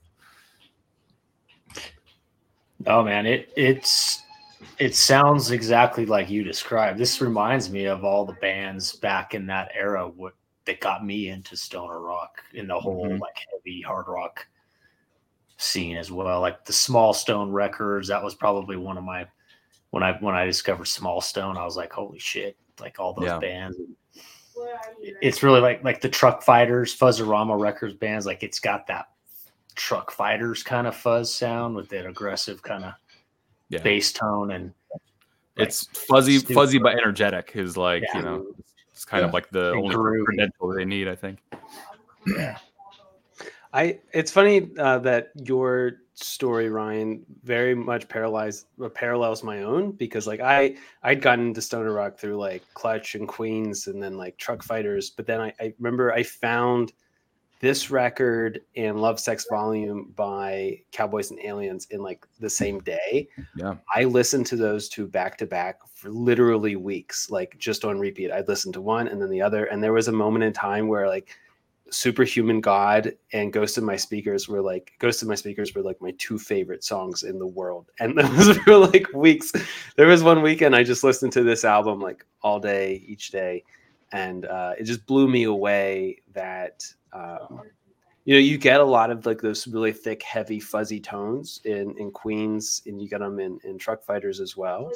oh 2.86 3.04
man, 3.04 3.26
it 3.26 3.52
it's 3.54 4.21
it 4.78 4.94
sounds 4.94 5.50
exactly 5.50 6.06
like 6.06 6.30
you 6.30 6.44
described. 6.44 6.98
This 6.98 7.20
reminds 7.20 7.70
me 7.70 7.86
of 7.86 8.04
all 8.04 8.24
the 8.24 8.34
bands 8.34 8.96
back 8.96 9.34
in 9.34 9.46
that 9.46 9.70
era 9.74 10.08
what 10.08 10.34
that 10.64 10.80
got 10.80 11.04
me 11.04 11.28
into 11.28 11.56
stoner 11.56 12.00
rock 12.00 12.42
in 12.54 12.68
the 12.68 12.78
whole 12.78 13.06
mm-hmm. 13.06 13.20
like 13.20 13.34
heavy 13.52 13.80
hard 13.80 14.06
rock 14.08 14.46
scene 15.56 15.96
as 15.96 16.10
well. 16.10 16.40
Like 16.40 16.64
the 16.64 16.72
Small 16.72 17.12
Stone 17.12 17.50
records, 17.50 18.08
that 18.08 18.22
was 18.22 18.34
probably 18.34 18.76
one 18.76 18.98
of 18.98 19.04
my 19.04 19.26
when 19.90 20.02
I 20.02 20.16
when 20.20 20.34
I 20.34 20.44
discovered 20.44 20.86
Small 20.86 21.20
Stone, 21.20 21.56
I 21.56 21.64
was 21.64 21.76
like, 21.76 21.92
holy 21.92 22.18
shit! 22.18 22.56
Like 22.80 22.98
all 22.98 23.12
those 23.12 23.26
yeah. 23.26 23.38
bands. 23.38 23.76
It's 25.20 25.42
really 25.42 25.60
like 25.60 25.82
like 25.84 26.00
the 26.00 26.08
Truckfighters, 26.08 26.96
Fuzzorama 26.96 27.58
Records 27.58 27.94
bands. 27.94 28.26
Like 28.26 28.42
it's 28.42 28.60
got 28.60 28.86
that 28.86 29.06
Truckfighters 29.76 30.64
kind 30.64 30.86
of 30.86 30.96
fuzz 30.96 31.34
sound 31.34 31.74
with 31.74 31.88
that 31.90 32.06
aggressive 32.06 32.62
kind 32.62 32.84
of 32.84 32.94
yeah. 33.72 33.82
bass 33.82 34.12
tone 34.12 34.50
and. 34.52 34.72
Like, 34.90 35.68
it's 35.68 35.86
fuzzy, 35.88 36.38
fuzzy 36.38 36.78
but 36.78 36.94
energetic. 36.94 37.52
Is 37.54 37.76
like 37.76 38.02
yeah. 38.02 38.16
you 38.16 38.24
know, 38.24 38.46
it's 38.90 39.04
kind 39.04 39.22
of 39.22 39.34
like 39.34 39.50
the 39.50 39.72
only 39.72 40.24
credential 40.24 40.68
they 40.68 40.86
need, 40.86 41.08
I 41.08 41.14
think. 41.14 41.40
Yeah. 42.26 42.56
I 43.74 43.98
it's 44.12 44.30
funny 44.30 44.70
uh, 44.78 44.98
that 45.00 45.32
your 45.34 46.02
story, 46.14 46.68
Ryan, 46.68 47.24
very 47.42 47.74
much 47.74 48.08
parallels 48.08 48.66
uh, 48.82 48.88
parallels 48.88 49.42
my 49.42 49.62
own 49.62 49.92
because 49.92 50.26
like 50.26 50.40
I 50.40 50.76
I'd 51.02 51.22
gotten 51.22 51.48
into 51.48 51.62
stoner 51.62 51.92
rock 51.92 52.18
through 52.18 52.36
like 52.36 52.62
Clutch 52.74 53.14
and 53.14 53.26
Queens 53.26 53.86
and 53.86 54.02
then 54.02 54.16
like 54.16 54.36
Truckfighters, 54.38 55.10
but 55.14 55.26
then 55.26 55.40
I, 55.40 55.52
I 55.60 55.74
remember 55.78 56.12
I 56.12 56.22
found 56.22 56.92
this 57.62 57.92
record 57.92 58.60
and 58.76 59.00
Love 59.00 59.20
Sex 59.20 59.46
Volume 59.48 60.12
by 60.16 60.80
Cowboys 60.90 61.30
and 61.30 61.38
Aliens 61.44 61.86
in 61.92 62.02
like 62.02 62.26
the 62.40 62.50
same 62.50 62.80
day. 62.80 63.28
Yeah. 63.56 63.76
I 63.94 64.02
listened 64.02 64.46
to 64.46 64.56
those 64.56 64.88
two 64.88 65.06
back 65.06 65.38
to 65.38 65.46
back 65.46 65.78
for 65.94 66.10
literally 66.10 66.74
weeks, 66.74 67.30
like 67.30 67.56
just 67.58 67.84
on 67.84 68.00
repeat. 68.00 68.32
I'd 68.32 68.48
listen 68.48 68.72
to 68.72 68.80
one 68.80 69.06
and 69.06 69.22
then 69.22 69.30
the 69.30 69.40
other. 69.40 69.66
And 69.66 69.80
there 69.80 69.92
was 69.92 70.08
a 70.08 70.12
moment 70.12 70.42
in 70.42 70.52
time 70.52 70.88
where 70.88 71.06
like 71.06 71.30
Superhuman 71.88 72.60
God 72.60 73.12
and 73.32 73.52
Ghost 73.52 73.78
in 73.78 73.84
My 73.84 73.96
Speakers 73.96 74.48
were 74.48 74.60
like 74.60 74.94
Ghost 74.98 75.22
in 75.22 75.28
My 75.28 75.36
Speakers 75.36 75.72
were 75.72 75.82
like 75.82 76.00
my 76.02 76.12
two 76.18 76.40
favorite 76.40 76.82
songs 76.82 77.22
in 77.22 77.38
the 77.38 77.46
world. 77.46 77.90
And 78.00 78.18
those 78.18 78.58
were 78.66 78.78
like 78.78 79.06
weeks. 79.14 79.52
There 79.96 80.08
was 80.08 80.24
one 80.24 80.42
weekend 80.42 80.74
I 80.74 80.82
just 80.82 81.04
listened 81.04 81.32
to 81.34 81.44
this 81.44 81.64
album 81.64 82.00
like 82.00 82.26
all 82.42 82.58
day, 82.58 83.04
each 83.06 83.30
day. 83.30 83.62
And 84.10 84.46
uh, 84.46 84.72
it 84.80 84.82
just 84.82 85.06
blew 85.06 85.28
me 85.28 85.44
away 85.44 86.22
that 86.32 86.84
um, 87.12 87.62
you 88.24 88.34
know 88.34 88.40
you 88.40 88.56
get 88.58 88.80
a 88.80 88.84
lot 88.84 89.10
of 89.10 89.26
like 89.26 89.40
those 89.40 89.66
really 89.66 89.92
thick, 89.92 90.22
heavy, 90.22 90.60
fuzzy 90.60 91.00
tones 91.00 91.60
in 91.64 91.96
in 91.98 92.10
Queens, 92.10 92.82
and 92.86 93.00
you 93.00 93.08
get 93.08 93.20
them 93.20 93.40
in 93.40 93.58
in 93.64 93.78
Truckfighters 93.78 94.40
as 94.40 94.56
well. 94.56 94.90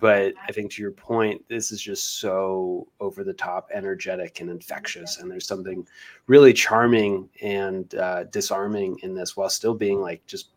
But 0.00 0.34
I 0.48 0.50
think 0.50 0.72
to 0.72 0.82
your 0.82 0.90
point, 0.90 1.44
this 1.48 1.70
is 1.70 1.80
just 1.80 2.18
so 2.18 2.88
over 2.98 3.22
the 3.22 3.32
top, 3.32 3.68
energetic, 3.72 4.40
and 4.40 4.50
infectious. 4.50 5.18
And 5.18 5.30
there's 5.30 5.46
something 5.46 5.86
really 6.26 6.52
charming 6.52 7.28
and 7.40 7.94
uh, 7.94 8.24
disarming 8.24 8.98
in 9.02 9.14
this, 9.14 9.36
while 9.36 9.48
still 9.48 9.74
being 9.74 10.00
like 10.00 10.26
just 10.26 10.48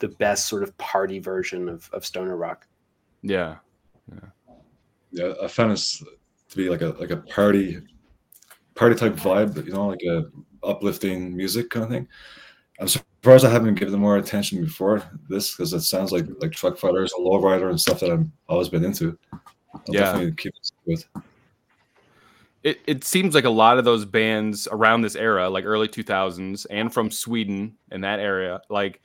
the 0.00 0.08
best 0.08 0.46
sort 0.46 0.62
of 0.62 0.76
party 0.78 1.18
version 1.18 1.68
of, 1.68 1.90
of 1.92 2.06
stoner 2.06 2.38
rock. 2.38 2.66
Yeah, 3.22 3.56
yeah, 4.10 4.28
yeah. 5.10 5.32
I 5.42 5.48
found 5.48 5.72
this 5.72 6.02
to 6.48 6.56
be 6.56 6.70
like 6.70 6.80
a 6.80 6.96
like 6.98 7.10
a 7.10 7.18
party 7.18 7.82
party 8.74 8.94
type 8.94 9.14
vibe, 9.14 9.64
you 9.64 9.72
know, 9.72 9.88
like 9.88 10.02
a 10.02 10.24
uplifting 10.62 11.36
music 11.36 11.70
kind 11.70 11.84
of 11.84 11.90
thing. 11.90 12.08
I'm 12.80 12.88
surprised 12.88 13.44
I 13.44 13.50
haven't 13.50 13.74
given 13.74 13.92
them 13.92 14.00
more 14.00 14.16
attention 14.16 14.64
before 14.64 15.02
this 15.28 15.52
because 15.52 15.72
it 15.72 15.82
sounds 15.82 16.10
like 16.10 16.26
like 16.40 16.50
Truckfighters, 16.50 17.10
a 17.16 17.20
lowrider, 17.20 17.70
and 17.70 17.80
stuff 17.80 18.00
that 18.00 18.10
I've 18.10 18.26
always 18.48 18.68
been 18.68 18.84
into. 18.84 19.16
I'll 19.32 19.82
yeah. 19.88 20.00
definitely 20.00 20.32
keep 20.32 20.54
it 20.56 20.70
with. 20.86 21.04
It, 22.64 22.80
it 22.86 23.04
seems 23.04 23.34
like 23.34 23.44
a 23.44 23.50
lot 23.50 23.78
of 23.78 23.84
those 23.84 24.04
bands 24.06 24.66
around 24.72 25.02
this 25.02 25.16
era, 25.16 25.48
like 25.50 25.66
early 25.66 25.86
2000s, 25.86 26.66
and 26.70 26.92
from 26.92 27.10
Sweden 27.10 27.76
in 27.92 28.00
that 28.00 28.20
area, 28.20 28.60
like 28.70 29.02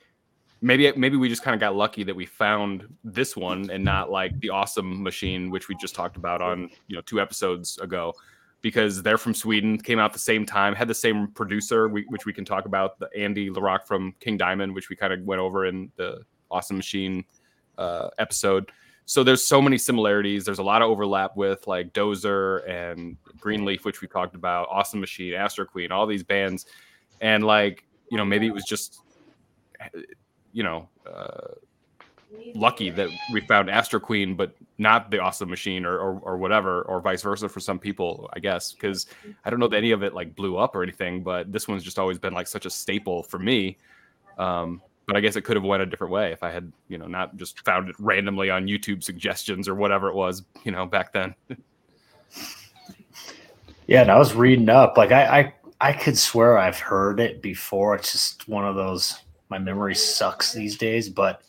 maybe 0.62 0.90
maybe 0.96 1.16
we 1.16 1.28
just 1.28 1.42
kind 1.42 1.54
of 1.54 1.60
got 1.60 1.76
lucky 1.76 2.02
that 2.02 2.16
we 2.16 2.26
found 2.26 2.84
this 3.04 3.36
one 3.36 3.70
and 3.70 3.84
not 3.84 4.10
like 4.10 4.38
the 4.40 4.50
awesome 4.50 5.02
machine, 5.02 5.50
which 5.50 5.68
we 5.68 5.76
just 5.76 5.94
talked 5.94 6.16
about 6.16 6.42
on 6.42 6.70
you 6.88 6.96
know 6.96 7.02
two 7.02 7.20
episodes 7.20 7.78
ago 7.78 8.12
because 8.62 9.02
they're 9.02 9.18
from 9.18 9.34
Sweden, 9.34 9.78
came 9.78 9.98
out 9.98 10.12
the 10.12 10.18
same 10.18 10.44
time, 10.44 10.74
had 10.74 10.88
the 10.88 10.94
same 10.94 11.28
producer, 11.28 11.88
which 11.88 12.26
we 12.26 12.32
can 12.32 12.44
talk 12.44 12.66
about, 12.66 12.98
the 12.98 13.08
Andy 13.16 13.50
LaRocque 13.50 13.86
from 13.86 14.14
King 14.20 14.36
Diamond, 14.36 14.74
which 14.74 14.90
we 14.90 14.96
kind 14.96 15.12
of 15.12 15.20
went 15.22 15.40
over 15.40 15.66
in 15.66 15.90
the 15.96 16.22
Awesome 16.50 16.76
Machine 16.76 17.24
uh, 17.78 18.08
episode. 18.18 18.70
So 19.06 19.24
there's 19.24 19.44
so 19.44 19.60
many 19.60 19.78
similarities. 19.78 20.44
There's 20.44 20.58
a 20.58 20.62
lot 20.62 20.82
of 20.82 20.90
overlap 20.90 21.36
with 21.36 21.66
like 21.66 21.92
Dozer 21.92 22.68
and 22.68 23.16
Greenleaf, 23.40 23.84
which 23.84 24.00
we 24.00 24.08
talked 24.08 24.34
about, 24.34 24.68
Awesome 24.70 25.00
Machine, 25.00 25.32
Astroqueen, 25.32 25.90
all 25.90 26.06
these 26.06 26.22
bands, 26.22 26.66
and 27.20 27.44
like 27.44 27.84
you 28.10 28.18
know 28.18 28.24
maybe 28.24 28.46
it 28.46 28.54
was 28.54 28.64
just 28.64 29.00
you 30.52 30.62
know. 30.62 30.88
Uh, 31.06 31.54
lucky 32.54 32.90
that 32.90 33.08
we 33.32 33.40
found 33.42 33.68
Astroqueen, 33.68 34.36
but 34.36 34.54
not 34.78 35.10
the 35.10 35.18
Awesome 35.18 35.50
Machine 35.50 35.84
or, 35.84 35.98
or, 35.98 36.18
or 36.20 36.36
whatever, 36.36 36.82
or 36.82 37.00
vice 37.00 37.22
versa 37.22 37.48
for 37.48 37.60
some 37.60 37.78
people, 37.78 38.30
I 38.32 38.40
guess. 38.40 38.72
Because 38.72 39.06
I 39.44 39.50
don't 39.50 39.60
know 39.60 39.68
that 39.68 39.76
any 39.76 39.90
of 39.90 40.02
it 40.02 40.14
like 40.14 40.34
blew 40.34 40.56
up 40.56 40.74
or 40.74 40.82
anything, 40.82 41.22
but 41.22 41.52
this 41.52 41.68
one's 41.68 41.82
just 41.82 41.98
always 41.98 42.18
been 42.18 42.32
like 42.32 42.46
such 42.46 42.66
a 42.66 42.70
staple 42.70 43.22
for 43.22 43.38
me. 43.38 43.78
Um, 44.38 44.82
but 45.06 45.16
I 45.16 45.20
guess 45.20 45.36
it 45.36 45.42
could 45.42 45.56
have 45.56 45.64
went 45.64 45.82
a 45.82 45.86
different 45.86 46.12
way 46.12 46.30
if 46.30 46.42
I 46.42 46.50
had, 46.50 46.72
you 46.88 46.96
know, 46.96 47.06
not 47.06 47.36
just 47.36 47.64
found 47.64 47.88
it 47.88 47.96
randomly 47.98 48.48
on 48.48 48.66
YouTube 48.66 49.02
suggestions 49.02 49.68
or 49.68 49.74
whatever 49.74 50.08
it 50.08 50.14
was, 50.14 50.44
you 50.62 50.70
know, 50.70 50.86
back 50.86 51.12
then. 51.12 51.34
yeah, 53.86 54.02
and 54.02 54.10
I 54.10 54.18
was 54.18 54.34
reading 54.34 54.68
up, 54.68 54.96
like 54.96 55.10
I, 55.10 55.40
I 55.40 55.54
I 55.80 55.92
could 55.94 56.16
swear 56.16 56.58
I've 56.58 56.78
heard 56.78 57.20
it 57.20 57.42
before. 57.42 57.96
It's 57.96 58.12
just 58.12 58.48
one 58.48 58.64
of 58.64 58.76
those 58.76 59.18
my 59.48 59.58
memory 59.58 59.94
sucks 59.94 60.52
these 60.52 60.78
days, 60.78 61.08
but 61.08 61.42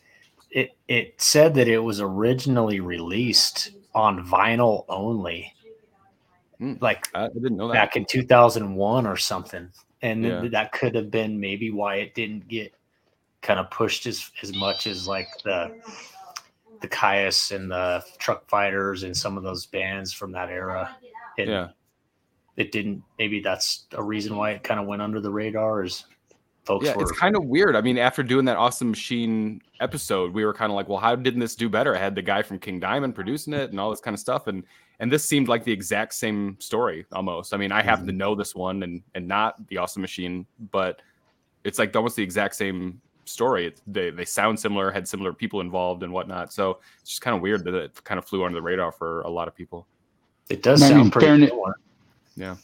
it 0.51 0.71
it 0.87 1.19
said 1.21 1.53
that 1.55 1.67
it 1.67 1.79
was 1.79 2.01
originally 2.01 2.79
released 2.79 3.71
on 3.95 4.25
vinyl 4.25 4.85
only. 4.89 5.53
Mm, 6.59 6.81
like 6.81 7.07
I 7.15 7.29
didn't 7.29 7.57
know 7.57 7.67
that. 7.69 7.73
back 7.73 7.95
in 7.95 8.05
2001 8.05 9.07
or 9.07 9.17
something. 9.17 9.69
And 10.03 10.23
yeah. 10.23 10.47
that 10.51 10.71
could 10.71 10.95
have 10.95 11.11
been 11.11 11.39
maybe 11.39 11.71
why 11.71 11.95
it 11.95 12.15
didn't 12.15 12.47
get 12.47 12.73
kind 13.41 13.59
of 13.59 13.71
pushed 13.71 14.05
as 14.05 14.29
as 14.43 14.53
much 14.53 14.87
as 14.87 15.07
like 15.07 15.27
the 15.43 15.79
the 16.81 16.87
Kyuss 16.87 17.55
and 17.55 17.71
the 17.71 18.03
Truckfighters 18.19 19.03
and 19.03 19.15
some 19.15 19.37
of 19.37 19.43
those 19.43 19.65
bands 19.67 20.11
from 20.11 20.31
that 20.31 20.49
era. 20.49 20.95
It, 21.37 21.47
yeah. 21.47 21.69
It 22.57 22.71
didn't 22.71 23.03
maybe 23.17 23.39
that's 23.39 23.85
a 23.93 24.03
reason 24.03 24.35
why 24.35 24.51
it 24.51 24.63
kind 24.63 24.79
of 24.79 24.85
went 24.85 25.01
under 25.01 25.21
the 25.21 25.31
radar 25.31 25.83
is 25.83 26.05
folks 26.63 26.85
yeah, 26.85 26.95
were... 26.95 27.03
it's 27.03 27.11
kind 27.11 27.35
of 27.35 27.45
weird. 27.45 27.75
I 27.75 27.81
mean, 27.81 27.97
after 27.97 28.23
doing 28.23 28.45
that 28.45 28.57
Awesome 28.57 28.89
Machine 28.89 29.61
episode, 29.79 30.33
we 30.33 30.45
were 30.45 30.53
kind 30.53 30.71
of 30.71 30.75
like, 30.75 30.89
well, 30.89 30.99
how 30.99 31.15
didn't 31.15 31.39
this 31.39 31.55
do 31.55 31.69
better? 31.69 31.95
I 31.95 31.99
had 31.99 32.15
the 32.15 32.21
guy 32.21 32.41
from 32.41 32.59
King 32.59 32.79
Diamond 32.79 33.15
producing 33.15 33.53
it 33.53 33.71
and 33.71 33.79
all 33.79 33.89
this 33.89 34.01
kind 34.01 34.13
of 34.13 34.19
stuff, 34.19 34.47
and 34.47 34.63
and 34.99 35.11
this 35.11 35.25
seemed 35.25 35.47
like 35.47 35.63
the 35.63 35.71
exact 35.71 36.13
same 36.13 36.57
story 36.59 37.05
almost. 37.11 37.53
I 37.53 37.57
mean, 37.57 37.71
I 37.71 37.81
happen 37.81 38.05
mm-hmm. 38.05 38.11
to 38.11 38.17
know 38.17 38.35
this 38.35 38.55
one 38.55 38.83
and 38.83 39.01
and 39.15 39.27
not 39.27 39.67
the 39.67 39.77
Awesome 39.77 40.01
Machine, 40.01 40.45
but 40.71 41.01
it's 41.63 41.79
like 41.79 41.95
almost 41.95 42.15
the 42.15 42.23
exact 42.23 42.55
same 42.55 43.01
story. 43.25 43.67
It's, 43.67 43.81
they 43.87 44.09
they 44.09 44.25
sound 44.25 44.59
similar, 44.59 44.91
had 44.91 45.07
similar 45.07 45.33
people 45.33 45.61
involved 45.61 46.03
and 46.03 46.13
whatnot. 46.13 46.53
So 46.53 46.79
it's 47.01 47.09
just 47.09 47.21
kind 47.21 47.35
of 47.35 47.41
weird 47.41 47.63
that 47.65 47.73
it 47.73 48.03
kind 48.03 48.17
of 48.17 48.25
flew 48.25 48.43
under 48.43 48.55
the 48.55 48.61
radar 48.61 48.91
for 48.91 49.21
a 49.21 49.29
lot 49.29 49.47
of 49.47 49.55
people. 49.55 49.87
It 50.49 50.63
does 50.63 50.81
sound 50.81 51.11
pretty 51.13 51.47
similar. 51.47 51.75
Yeah. 52.35 52.55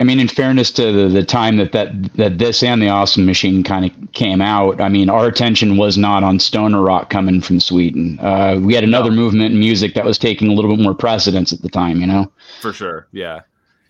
I 0.00 0.04
mean, 0.04 0.20
in 0.20 0.28
fairness 0.28 0.70
to 0.72 0.92
the, 0.92 1.08
the 1.08 1.24
time 1.24 1.56
that, 1.56 1.72
that 1.72 2.14
that 2.14 2.38
this 2.38 2.62
and 2.62 2.80
the 2.80 2.88
Awesome 2.88 3.26
Machine 3.26 3.64
kind 3.64 3.84
of 3.84 4.12
came 4.12 4.40
out, 4.40 4.80
I 4.80 4.88
mean, 4.88 5.10
our 5.10 5.26
attention 5.26 5.76
was 5.76 5.98
not 5.98 6.22
on 6.22 6.38
stoner 6.38 6.82
rock 6.82 7.10
coming 7.10 7.40
from 7.40 7.58
Sweden. 7.58 8.18
Uh, 8.20 8.60
we 8.62 8.74
had 8.74 8.84
another 8.84 9.10
no. 9.10 9.16
movement 9.16 9.54
in 9.54 9.58
music 9.58 9.94
that 9.94 10.04
was 10.04 10.16
taking 10.16 10.48
a 10.48 10.52
little 10.52 10.74
bit 10.74 10.82
more 10.82 10.94
precedence 10.94 11.52
at 11.52 11.62
the 11.62 11.68
time, 11.68 12.00
you 12.00 12.06
know. 12.06 12.30
For 12.60 12.72
sure, 12.72 13.08
yeah, 13.10 13.40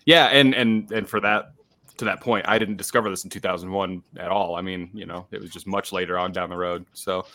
yeah, 0.05 0.25
and 0.27 0.55
and 0.55 0.91
and 0.91 1.07
for 1.07 1.19
that 1.19 1.53
to 1.97 2.05
that 2.05 2.21
point, 2.21 2.47
I 2.47 2.57
didn't 2.57 2.77
discover 2.77 3.09
this 3.09 3.23
in 3.23 3.29
2001 3.29 4.01
at 4.17 4.29
all. 4.29 4.55
I 4.55 4.61
mean, 4.61 4.89
you 4.93 5.05
know, 5.05 5.27
it 5.31 5.39
was 5.39 5.51
just 5.51 5.67
much 5.67 5.91
later 5.91 6.17
on 6.17 6.31
down 6.31 6.49
the 6.49 6.57
road. 6.57 6.85
So 6.93 7.27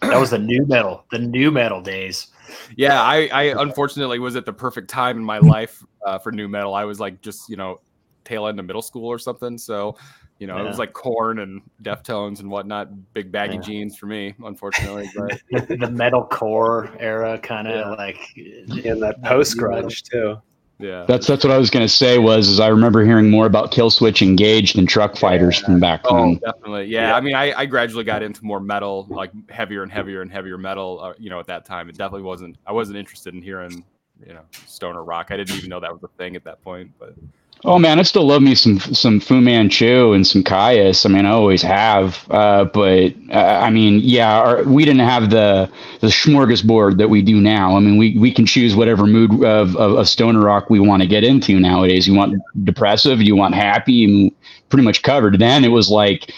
that 0.00 0.18
was 0.18 0.30
the 0.30 0.38
nu 0.38 0.64
metal, 0.66 1.04
the 1.12 1.18
nu 1.18 1.52
metal 1.52 1.80
days. 1.80 2.28
Yeah, 2.76 3.00
I, 3.00 3.28
I 3.32 3.42
unfortunately 3.62 4.18
was 4.18 4.34
at 4.34 4.46
the 4.46 4.52
perfect 4.52 4.88
time 4.88 5.18
in 5.18 5.24
my 5.24 5.38
life 5.38 5.84
uh, 6.04 6.18
for 6.18 6.32
nu 6.32 6.48
metal. 6.48 6.74
I 6.74 6.84
was 6.84 6.98
like 6.98 7.20
just 7.20 7.48
you 7.48 7.56
know 7.56 7.80
tail 8.28 8.46
end 8.46 8.60
of 8.60 8.66
middle 8.66 8.82
school 8.82 9.06
or 9.06 9.18
something. 9.18 9.56
So, 9.58 9.96
you 10.38 10.46
know, 10.46 10.56
yeah. 10.56 10.64
it 10.64 10.66
was 10.66 10.78
like 10.78 10.92
Korn 10.92 11.40
and 11.40 11.62
Deftones 11.82 12.40
and 12.40 12.50
whatnot, 12.50 12.88
big 13.14 13.32
baggy 13.32 13.54
yeah. 13.54 13.60
jeans 13.60 13.96
for 13.96 14.06
me, 14.06 14.34
unfortunately. 14.44 15.10
But 15.50 15.68
the 15.68 15.90
metal 15.90 16.24
core 16.24 16.90
era, 16.98 17.38
kind 17.38 17.66
of 17.68 17.74
yeah. 17.74 17.90
like 17.90 18.36
in 18.36 19.00
that 19.00 19.22
post 19.22 19.56
grunge 19.56 20.02
too. 20.02 20.40
Yeah. 20.78 21.04
That's 21.08 21.26
that's 21.26 21.44
what 21.44 21.52
I 21.52 21.58
was 21.58 21.70
gonna 21.70 21.88
say. 21.88 22.18
Was 22.18 22.48
is 22.48 22.60
I 22.60 22.68
remember 22.68 23.04
hearing 23.04 23.30
more 23.30 23.46
about 23.46 23.72
Killswitch 23.72 24.22
Engaged 24.22 24.76
than 24.76 24.86
Truckfighters 24.86 25.60
from 25.64 25.80
back 25.80 26.02
Oh, 26.04 26.16
then. 26.16 26.34
definitely. 26.36 26.86
Yeah. 26.86 27.16
I 27.16 27.20
mean, 27.20 27.34
I, 27.34 27.52
I 27.52 27.66
gradually 27.66 28.04
got 28.04 28.22
into 28.22 28.44
more 28.44 28.60
metal, 28.60 29.06
like 29.10 29.32
heavier 29.50 29.82
and 29.82 29.90
heavier 29.90 30.22
and 30.22 30.30
heavier 30.30 30.56
metal. 30.56 31.00
Uh, 31.02 31.14
you 31.18 31.30
know, 31.30 31.40
at 31.40 31.46
that 31.48 31.64
time, 31.64 31.88
it 31.88 31.96
definitely 31.96 32.22
wasn't. 32.22 32.56
I 32.64 32.72
wasn't 32.72 32.96
interested 32.96 33.34
in 33.34 33.42
hearing, 33.42 33.84
you 34.24 34.34
know, 34.34 34.42
stoner 34.66 35.02
rock. 35.02 35.28
I 35.30 35.36
didn't 35.36 35.56
even 35.56 35.68
know 35.68 35.80
that 35.80 35.92
was 35.92 36.04
a 36.04 36.16
thing 36.16 36.36
at 36.36 36.44
that 36.44 36.62
point. 36.62 36.92
But 37.00 37.14
Oh 37.64 37.78
man, 37.78 37.98
I 37.98 38.02
still 38.02 38.24
love 38.24 38.40
me 38.40 38.54
some 38.54 38.78
some 38.78 39.18
Fu 39.18 39.40
Manchu 39.40 40.12
and 40.12 40.24
some 40.24 40.44
Kyuss. 40.44 41.04
I 41.04 41.08
mean, 41.08 41.26
I 41.26 41.30
always 41.30 41.60
have. 41.62 42.24
Uh, 42.30 42.64
but 42.66 43.14
uh, 43.32 43.60
I 43.62 43.70
mean, 43.70 44.00
yeah, 44.02 44.38
our, 44.38 44.62
we 44.62 44.84
didn't 44.84 45.00
have 45.06 45.30
the 45.30 45.68
the 46.00 46.06
smorgasbord 46.06 46.98
that 46.98 47.08
we 47.10 47.20
do 47.20 47.40
now. 47.40 47.76
I 47.76 47.80
mean, 47.80 47.96
we, 47.96 48.16
we 48.16 48.32
can 48.32 48.46
choose 48.46 48.76
whatever 48.76 49.06
mood 49.06 49.32
of, 49.44 49.76
of, 49.76 49.94
of 49.94 50.08
stoner 50.08 50.40
rock 50.40 50.70
we 50.70 50.78
want 50.78 51.02
to 51.02 51.08
get 51.08 51.24
into 51.24 51.58
nowadays. 51.58 52.06
You 52.06 52.14
want 52.14 52.40
depressive, 52.62 53.20
you 53.20 53.34
want 53.34 53.56
happy, 53.56 54.04
and 54.04 54.30
pretty 54.68 54.84
much 54.84 55.02
covered. 55.02 55.40
Then 55.40 55.64
it 55.64 55.68
was 55.68 55.90
like 55.90 56.32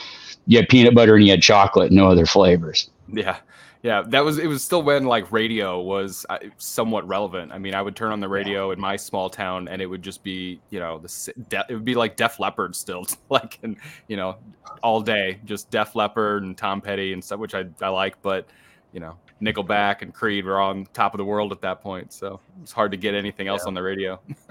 you 0.47 0.57
had 0.57 0.69
peanut 0.71 0.95
butter 0.95 1.17
and 1.17 1.25
you 1.25 1.33
had 1.33 1.43
chocolate, 1.43 1.93
no 1.93 2.11
other 2.11 2.25
flavors. 2.25 2.89
yeah, 3.13 3.37
yeah, 3.83 4.03
that 4.09 4.25
was. 4.25 4.39
It 4.39 4.47
was 4.47 4.63
still 4.63 4.83
when 4.83 5.05
like 5.05 5.33
radio 5.33 5.81
was 5.81 6.27
uh, 6.29 6.39
somewhat 6.59 7.07
relevant. 7.09 7.51
I 7.53 7.59
mean, 7.59 7.75
I 7.75 7.81
would 7.83 7.97
turn 7.97 8.13
on 8.13 8.21
the 8.21 8.29
radio 8.29 8.73
in 8.73 8.81
my 8.81 8.97
small 8.97 9.31
town, 9.31 9.69
and 9.69 9.81
it 9.81 9.87
would 9.87 10.03
just 10.03 10.23
be, 10.23 10.61
you 10.71 10.81
know, 10.81 10.99
the 10.99 11.33
de- 11.49 11.65
it 11.69 11.75
would 11.75 11.85
be 11.85 11.95
like 11.95 12.17
Def 12.17 12.39
Leppard 12.39 12.77
still, 12.77 13.07
like, 13.31 13.59
and 13.63 13.77
you 14.09 14.17
know, 14.17 14.37
all 14.83 15.01
day, 15.01 15.41
just 15.45 15.71
Def 15.71 15.95
Leppard 15.95 16.43
and 16.43 16.57
Tom 16.59 16.81
Petty 16.81 17.13
and 17.15 17.25
stuff, 17.25 17.41
which 17.41 17.55
I 17.55 17.65
I 17.81 17.89
like, 17.89 18.21
but 18.23 18.47
you 18.93 19.01
know. 19.01 19.17
Nickelback 19.41 20.03
and 20.03 20.13
Creed 20.13 20.45
were 20.45 20.61
on 20.61 20.87
top 20.93 21.15
of 21.15 21.19
the 21.19 21.25
world 21.25 21.51
at 21.51 21.63
that 21.63 21.81
point, 21.81 22.13
so 22.13 22.41
it's 22.61 22.73
hard 22.73 22.91
to 22.91 22.99
get 22.99 23.15
anything 23.15 23.49
else 23.49 23.63
Yeah. 23.65 23.69
on 23.69 23.73
the 23.75 23.83
radio. 23.83 24.21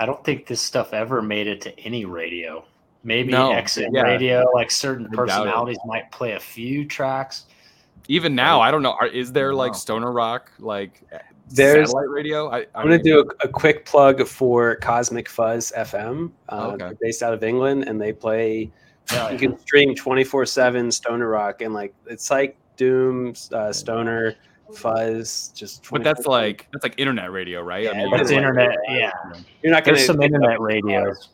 I 0.00 0.06
don't 0.06 0.24
think 0.24 0.46
this 0.48 0.60
stuff 0.60 0.92
ever 0.92 1.22
made 1.22 1.46
it 1.46 1.60
to 1.60 1.78
any 1.78 2.04
radio. 2.04 2.64
Maybe 3.04 3.32
No, 3.32 3.52
exit 3.52 3.88
yeah. 3.92 4.02
radio, 4.02 4.44
like 4.54 4.70
certain 4.70 5.06
I 5.12 5.14
personalities 5.14 5.78
might 5.86 6.10
play 6.12 6.32
a 6.32 6.40
few 6.40 6.84
tracks. 6.84 7.46
Even 8.08 8.34
now, 8.34 8.60
I 8.60 8.70
don't 8.70 8.82
know. 8.82 8.92
Are, 9.00 9.06
is 9.06 9.32
there 9.32 9.54
like 9.54 9.72
Wow. 9.72 9.76
stoner 9.78 10.12
rock 10.12 10.50
like 10.58 11.02
There's- 11.50 11.88
satellite 11.90 12.08
radio? 12.10 12.48
I, 12.48 12.58
I 12.58 12.66
I'm 12.76 12.86
going 12.86 12.98
to 12.98 13.02
do 13.02 13.20
a, 13.20 13.46
a 13.46 13.48
quick 13.48 13.84
plug 13.86 14.26
for 14.26 14.76
Cosmic 14.76 15.28
Fuzz 15.28 15.72
FM. 15.76 16.30
Uh, 16.48 16.70
Okay. 16.74 16.76
They're 16.78 16.94
based 17.00 17.22
out 17.22 17.32
of 17.34 17.42
England, 17.42 17.84
and 17.88 18.00
they 18.00 18.12
play. 18.12 18.70
Yeah, 19.12 19.30
You 19.30 19.38
can 19.38 19.58
stream 19.58 19.94
24 19.96 20.46
seven 20.46 20.90
stoner 20.92 21.28
rock, 21.28 21.60
and 21.60 21.74
like 21.74 21.92
it's 22.06 22.30
like 22.30 22.56
Doom, 22.76 23.34
uh, 23.52 23.72
stoner, 23.72 24.34
fuzz. 24.74 25.52
Just. 25.54 25.88
But 25.90 26.04
that's 26.04 26.26
like 26.26 26.68
that's 26.72 26.82
like 26.84 26.94
internet 26.98 27.30
radio, 27.32 27.62
right? 27.62 27.84
Yeah, 27.84 28.04
you 28.04 28.10
that's 28.16 28.30
can, 28.30 28.36
like- 28.42 28.44
internet. 28.44 28.78
Yeah, 28.88 29.10
you're 29.62 29.72
not 29.72 29.84
going 29.84 29.96
there's 29.96 30.06
to. 30.06 30.12
some 30.12 30.22
internet 30.22 30.60
radios. 30.60 31.28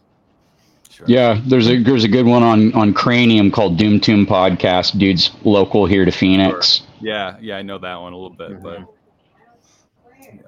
Sure. 0.99 1.07
Yeah, 1.09 1.41
there's 1.47 1.69
a 1.69 1.81
there's 1.81 2.03
a 2.03 2.09
good 2.09 2.27
one 2.27 2.43
on 2.43 2.75
on 2.75 2.93
Cranium 2.93 3.53
called 3.53 3.77
Doom 3.77 4.01
Tomb 4.01 4.27
Podcast. 4.27 4.99
Dude's 4.99 5.31
local 5.45 5.87
here 5.87 6.05
to 6.05 6.11
Phoenix. 6.11 6.83
Yeah, 7.01 7.37
yeah, 7.41 7.57
I 7.57 7.63
know 7.63 7.79
that 7.79 7.95
one 7.95 8.13
a 8.13 8.17
little 8.17 8.37
bit. 8.37 8.61
Mm-hmm. 8.61 8.85
Yeah. 10.25 10.41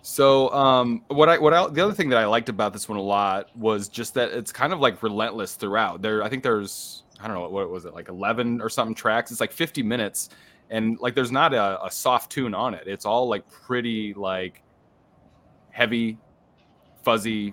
So, 0.00 0.48
um, 0.48 1.04
what 1.08 1.28
I 1.28 1.36
what 1.36 1.52
I, 1.52 1.68
the 1.68 1.84
other 1.84 1.92
thing 1.92 2.08
that 2.08 2.18
I 2.18 2.24
liked 2.24 2.48
about 2.48 2.72
this 2.72 2.88
one 2.88 2.96
a 2.96 3.02
lot 3.02 3.54
was 3.54 3.90
just 3.90 4.14
that 4.14 4.30
it's 4.30 4.50
kind 4.50 4.72
of 4.72 4.80
like 4.80 5.02
relentless 5.02 5.56
throughout. 5.56 6.00
There, 6.00 6.22
I 6.22 6.30
think 6.30 6.42
there's 6.42 7.02
I 7.20 7.26
don't 7.26 7.36
know 7.36 7.50
what 7.50 7.68
was 7.68 7.84
it 7.84 7.92
like 7.92 8.08
eleven 8.08 8.62
or 8.62 8.70
something 8.70 8.94
tracks. 8.94 9.30
It's 9.30 9.42
like 9.42 9.52
fifty 9.52 9.82
minutes, 9.82 10.30
and 10.70 10.98
like 11.00 11.14
there's 11.14 11.32
not 11.32 11.52
a, 11.52 11.84
a 11.84 11.90
soft 11.90 12.32
tune 12.32 12.54
on 12.54 12.72
it. 12.72 12.84
It's 12.86 13.04
all 13.04 13.28
like 13.28 13.46
pretty 13.50 14.14
like 14.14 14.62
heavy, 15.68 16.16
fuzzy, 17.02 17.52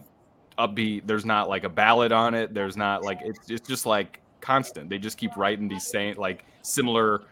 upbeat. 0.58 1.04
There's 1.06 1.26
not 1.26 1.50
like 1.50 1.64
a 1.64 1.70
ballad 1.70 2.12
on 2.12 2.34
it. 2.34 2.54
There's 2.54 2.78
not 2.78 3.04
like 3.04 3.20
it's 3.24 3.50
it's 3.50 3.68
just 3.68 3.86
like 3.86 4.22
constant. 4.42 4.90
They 4.90 4.98
just 4.98 5.18
keep 5.18 5.36
writing 5.38 5.68
these 5.68 5.88
same 5.88 6.16
like 6.18 6.46
similar 6.62 7.24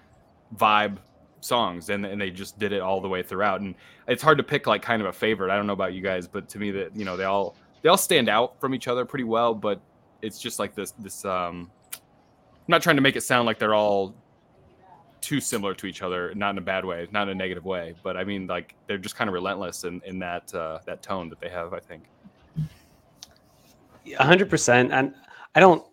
vibe 0.55 0.97
songs 1.41 1.89
and, 1.89 2.05
and 2.05 2.21
they 2.21 2.29
just 2.29 2.57
did 2.60 2.71
it 2.71 2.81
all 2.81 3.01
the 3.01 3.07
way 3.10 3.23
throughout 3.23 3.62
and 3.62 3.75
it's 4.07 4.21
hard 4.21 4.38
to 4.38 4.43
pick 4.43 4.67
like 4.67 4.81
kind 4.81 5.01
of 5.01 5.07
a 5.07 5.12
favorite 5.12 5.51
i 5.51 5.55
don't 5.55 5.67
know 5.67 5.73
about 5.73 5.93
you 5.93 6.01
guys 6.01 6.27
but 6.27 6.47
to 6.47 6.60
me 6.60 6.71
that 6.71 6.95
you 6.95 7.03
know 7.03 7.17
they 7.17 7.23
all 7.23 7.55
they 7.81 7.89
all 7.89 7.97
stand 7.97 8.29
out 8.29 8.60
from 8.60 8.75
each 8.75 8.88
other 8.88 9.05
pretty 9.05 9.23
well 9.23 9.53
but 9.53 9.81
it's 10.21 10.39
just 10.39 10.60
like 10.60 10.75
this 10.75 10.91
this 10.99 11.25
um 11.25 11.69
i'm 11.95 12.67
not 12.67 12.81
trying 12.81 12.95
to 12.95 13.01
make 13.01 13.15
it 13.15 13.21
sound 13.21 13.45
like 13.45 13.57
they're 13.57 13.73
all 13.73 14.13
too 15.19 15.39
similar 15.39 15.73
to 15.73 15.88
each 15.88 16.01
other 16.01 16.34
not 16.36 16.51
in 16.51 16.57
a 16.57 16.62
bad 16.62 16.86
way 16.86 17.07
not 17.12 17.23
in 17.23 17.29
a 17.29 17.36
negative 17.36 17.65
way 17.65 17.95
but 18.03 18.15
i 18.17 18.23
mean 18.23 18.47
like 18.47 18.75
they're 18.88 18.97
just 18.97 19.15
kind 19.15 19.27
of 19.27 19.34
relentless 19.34 19.84
in 19.84 20.01
in 20.05 20.19
that 20.19 20.53
uh 20.53 20.79
that 20.86 21.01
tone 21.01 21.29
that 21.29 21.39
they 21.39 21.49
have 21.49 21.73
i 21.73 21.79
think 21.79 22.03
hundred 24.17 24.49
percent. 24.49 24.91
And 24.91 25.13
I 25.55 25.59
don't, 25.59 25.85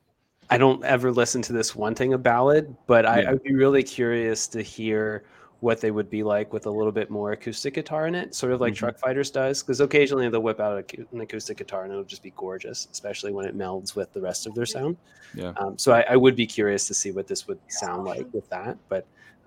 I 0.50 0.58
don't 0.58 0.82
ever 0.84 1.12
listen 1.12 1.42
to 1.42 1.52
this 1.52 1.76
wanting 1.76 2.14
a 2.14 2.18
ballad, 2.18 2.74
but 2.86 3.04
I, 3.06 3.22
Yeah. 3.22 3.30
I'd 3.32 3.42
be 3.42 3.54
really 3.54 3.82
curious 3.82 4.46
to 4.48 4.62
hear 4.62 5.24
what 5.60 5.80
they 5.80 5.90
would 5.90 6.08
be 6.08 6.22
like 6.22 6.52
with 6.52 6.66
a 6.66 6.70
little 6.70 6.92
bit 6.92 7.10
more 7.10 7.32
acoustic 7.32 7.74
guitar 7.74 8.06
in 8.06 8.14
it, 8.14 8.32
sort 8.32 8.52
of 8.52 8.60
like 8.60 8.74
Mhm. 8.74 8.94
Truckfighters 8.94 9.32
does. 9.32 9.60
Because 9.60 9.80
occasionally 9.80 10.28
they'll 10.28 10.40
whip 10.40 10.60
out 10.60 10.92
an 11.12 11.20
acoustic 11.20 11.56
guitar 11.58 11.82
and 11.82 11.90
it'll 11.92 12.04
just 12.04 12.22
be 12.22 12.32
gorgeous, 12.36 12.86
especially 12.92 13.32
when 13.32 13.44
it 13.44 13.58
melds 13.58 13.96
with 13.96 14.12
the 14.12 14.20
rest 14.20 14.46
of 14.46 14.54
their 14.54 14.66
sound. 14.66 14.96
Yeah. 15.34 15.52
Um, 15.56 15.76
so 15.76 15.92
I, 15.92 16.02
I 16.10 16.16
would 16.16 16.36
be 16.36 16.46
curious 16.46 16.86
to 16.86 16.94
see 16.94 17.10
what 17.10 17.26
this 17.26 17.48
would 17.48 17.58
sound 17.66 18.04
like 18.04 18.26
with 18.32 18.48
that. 18.50 18.78
But 18.88 19.04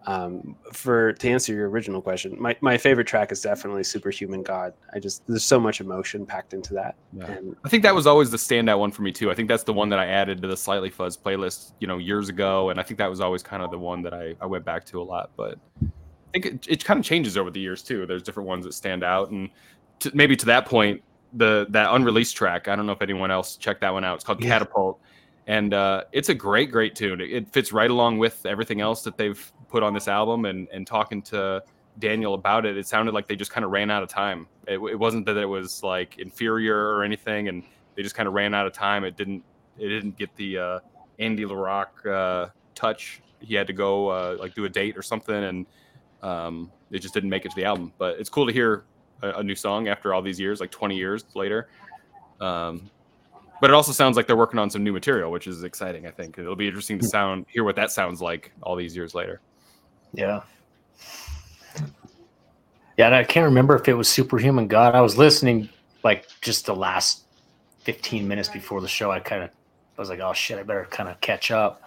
um, 0.07 0.55
for 0.73 1.13
to 1.13 1.29
answer 1.29 1.53
your 1.53 1.69
original 1.69 2.01
question, 2.01 2.35
my, 2.39 2.55
my 2.61 2.77
favorite 2.77 3.07
track 3.07 3.31
is 3.31 3.41
definitely 3.41 3.83
Superhuman 3.83 4.41
God. 4.41 4.73
I 4.93 4.99
just 4.99 5.25
there's 5.27 5.43
so 5.43 5.59
much 5.59 5.79
emotion 5.79 6.25
packed 6.25 6.53
into 6.53 6.73
that. 6.73 6.95
Yeah. 7.13 7.25
And 7.25 7.55
I 7.63 7.69
think 7.69 7.83
that 7.83 7.93
was 7.93 8.07
always 8.07 8.31
the 8.31 8.37
standout 8.37 8.79
one 8.79 8.91
for 8.91 9.03
me 9.03 9.11
too. 9.11 9.29
I 9.29 9.35
think 9.35 9.47
that's 9.47 9.63
the 9.63 9.73
one 9.73 9.89
that 9.89 9.99
I 9.99 10.07
added 10.07 10.41
to 10.41 10.47
the 10.47 10.57
Slightly 10.57 10.89
Fuzz 10.89 11.17
playlist, 11.17 11.73
you 11.79 11.87
know, 11.87 11.97
years 11.97 12.29
ago, 12.29 12.69
and 12.69 12.79
I 12.79 12.83
think 12.83 12.97
that 12.97 13.09
was 13.09 13.21
always 13.21 13.43
kind 13.43 13.61
of 13.61 13.69
the 13.71 13.77
one 13.77 14.01
that 14.01 14.13
I, 14.13 14.35
I 14.41 14.45
went 14.45 14.65
back 14.65 14.85
to 14.85 15.01
a 15.01 15.03
lot. 15.03 15.31
But 15.35 15.59
I 15.83 15.87
think 16.33 16.45
it, 16.45 16.67
it 16.67 16.85
kind 16.85 16.99
of 16.99 17.05
changes 17.05 17.37
over 17.37 17.51
the 17.51 17.59
years 17.59 17.83
too. 17.83 18.05
There's 18.05 18.23
different 18.23 18.47
ones 18.47 18.65
that 18.65 18.73
stand 18.73 19.03
out, 19.03 19.31
and 19.31 19.49
to, 19.99 20.11
maybe 20.15 20.35
to 20.37 20.45
that 20.47 20.65
point, 20.65 21.01
the 21.33 21.67
that 21.69 21.93
unreleased 21.93 22.35
track. 22.35 22.67
I 22.67 22.75
don't 22.75 22.85
know 22.85 22.91
if 22.91 23.01
anyone 23.01 23.31
else 23.31 23.55
checked 23.55 23.81
that 23.81 23.93
one 23.93 24.03
out. 24.03 24.15
It's 24.15 24.23
called 24.23 24.43
Yeah. 24.43 24.49
Catapult, 24.49 24.99
and 25.51 25.73
uh, 25.73 26.05
it's 26.13 26.29
a 26.29 26.33
great, 26.33 26.71
great 26.71 26.95
tune. 26.95 27.19
It, 27.19 27.29
it 27.29 27.49
fits 27.49 27.73
right 27.73 27.91
along 27.91 28.19
with 28.19 28.45
everything 28.45 28.79
else 28.79 29.03
that 29.03 29.17
they've 29.17 29.51
put 29.67 29.83
on 29.83 29.93
this 29.93 30.07
album. 30.07 30.45
And 30.45 30.69
and 30.71 30.87
talking 30.87 31.21
to 31.23 31.61
Daniel 31.99 32.35
about 32.35 32.65
it, 32.65 32.77
it 32.77 32.87
sounded 32.87 33.13
like 33.13 33.27
they 33.27 33.35
just 33.35 33.51
kind 33.51 33.65
of 33.65 33.71
ran 33.71 33.91
out 33.91 34.01
of 34.01 34.07
time. 34.07 34.47
It, 34.65 34.75
it 34.75 34.97
wasn't 34.97 35.25
that 35.25 35.35
it 35.35 35.45
was 35.45 35.83
like 35.83 36.19
inferior 36.19 36.95
or 36.95 37.03
anything, 37.03 37.49
and 37.49 37.63
they 37.95 38.01
just 38.01 38.15
kind 38.15 38.27
of 38.27 38.33
ran 38.33 38.53
out 38.53 38.65
of 38.65 38.71
time. 38.71 39.03
It 39.03 39.17
didn't 39.17 39.43
it 39.77 39.89
didn't 39.89 40.17
get 40.17 40.33
the 40.37 40.57
uh, 40.57 40.79
Andy 41.19 41.43
LaRocque 41.43 42.05
uh, 42.05 42.49
touch. 42.73 43.21
He 43.41 43.53
had 43.53 43.67
to 43.67 43.73
go 43.73 44.07
uh, 44.07 44.37
like 44.39 44.55
do 44.55 44.63
a 44.63 44.69
date 44.69 44.95
or 44.95 45.01
something, 45.01 45.35
and 45.35 45.65
um, 46.21 46.71
it 46.91 46.99
just 46.99 47.13
didn't 47.13 47.29
make 47.29 47.43
it 47.43 47.49
to 47.49 47.55
the 47.57 47.65
album. 47.65 47.91
But 47.97 48.17
it's 48.21 48.29
cool 48.29 48.47
to 48.47 48.53
hear 48.53 48.85
a, 49.21 49.31
a 49.31 49.43
new 49.43 49.55
song 49.55 49.89
after 49.89 50.13
all 50.13 50.21
these 50.21 50.39
years, 50.39 50.61
like 50.61 50.71
20 50.71 50.95
years 50.95 51.25
later. 51.35 51.67
Um, 52.39 52.89
but 53.61 53.69
it 53.69 53.73
also 53.73 53.91
sounds 53.91 54.17
like 54.17 54.27
they're 54.27 54.35
working 54.35 54.59
on 54.59 54.69
some 54.69 54.83
new 54.83 54.91
material, 54.91 55.31
which 55.31 55.47
is 55.47 55.63
exciting. 55.63 56.07
I 56.07 56.11
think 56.11 56.37
it'll 56.37 56.55
be 56.55 56.67
interesting 56.67 56.99
to 56.99 57.05
hmm. 57.05 57.09
sound 57.09 57.45
hear 57.47 57.63
what 57.63 57.75
that 57.77 57.91
sounds 57.91 58.21
like 58.21 58.51
all 58.63 58.75
these 58.75 58.95
years 58.95 59.15
later. 59.15 59.39
Yeah. 60.13 60.41
Yeah, 62.97 63.05
and 63.05 63.15
I 63.15 63.23
can't 63.23 63.45
remember 63.45 63.75
if 63.75 63.87
it 63.87 63.93
was 63.93 64.09
Superhuman 64.09 64.67
God. 64.67 64.95
I 64.95 65.01
was 65.01 65.17
listening 65.17 65.69
like 66.03 66.27
just 66.41 66.65
the 66.65 66.75
last 66.75 67.23
15 67.83 68.27
minutes 68.27 68.49
before 68.49 68.81
the 68.81 68.87
show. 68.87 69.11
I 69.11 69.19
kind 69.19 69.43
of 69.43 69.49
I 69.49 70.01
was 70.01 70.09
like, 70.09 70.19
oh 70.19 70.33
shit, 70.33 70.57
I 70.57 70.63
better 70.63 70.87
kind 70.89 71.07
of 71.07 71.21
catch 71.21 71.51
up. 71.51 71.81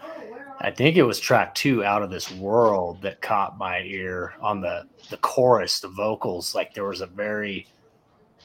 I 0.61 0.71
think 0.71 0.97
it 0.97 1.03
was 1.03 1.19
track 1.19 1.55
two, 1.55 1.85
Out 1.85 2.03
of 2.03 2.11
This 2.11 2.31
World, 2.31 3.03
that 3.03 3.21
caught 3.21 3.59
my 3.59 3.81
ear 3.81 4.35
on 4.41 4.61
the 4.61 4.87
the 5.11 5.17
chorus, 5.19 5.81
the 5.81 5.89
vocals. 5.89 6.55
Like 6.55 6.73
there 6.73 6.85
was 6.85 7.01
a 7.01 7.07
very 7.07 7.67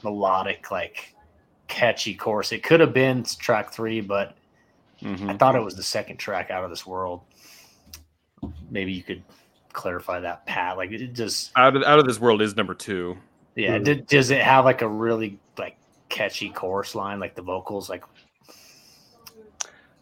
melodic, 0.02 0.70
like 0.70 1.14
catchy 1.70 2.14
chorus. 2.14 2.52
It 2.52 2.62
could 2.62 2.80
have 2.80 2.92
been 2.92 3.22
track 3.22 3.72
three, 3.72 4.00
but 4.02 4.36
Mhm. 5.00 5.30
I 5.30 5.36
thought 5.38 5.54
it 5.56 5.60
was 5.62 5.76
the 5.76 5.82
second 5.82 6.18
track, 6.18 6.50
Out 6.50 6.64
of 6.64 6.68
This 6.70 6.84
World. 6.86 7.22
Maybe 8.70 8.92
you 8.92 9.02
could 9.02 9.22
clarify 9.72 10.20
that, 10.20 10.44
Pat. 10.44 10.76
Like 10.76 10.90
it 10.90 11.12
just 11.14 11.52
Out 11.56 11.76
of 11.76 11.82
out 11.84 11.98
of 11.98 12.06
this 12.06 12.20
world 12.20 12.42
is 12.42 12.56
number 12.56 12.74
two. 12.74 13.16
yeah, 13.54 13.78
Mhm. 13.78 13.84
did, 13.84 14.06
does 14.06 14.30
it 14.30 14.42
have 14.42 14.64
like 14.64 14.82
a 14.82 14.88
really 14.88 15.38
like 15.56 15.76
catchy 16.08 16.50
chorus 16.50 16.94
line, 16.94 17.18
like 17.20 17.34
the 17.34 17.42
vocals? 17.42 17.88
Like, 17.88 18.04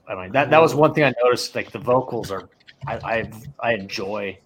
I 0.09 0.15
mean, 0.15 0.33
that 0.33 0.51
that 0.51 0.61
was 0.61 0.75
one 0.75 0.95
thing 0.95 1.05
I 1.05 1.13
noticed. 1.23 1.55
Like 1.55 1.71
the 1.71 1.79
vocals 1.79 2.31
are, 2.31 2.49
I 2.87 2.97
I, 3.05 3.31
I 3.61 3.73
enjoy 3.75 4.39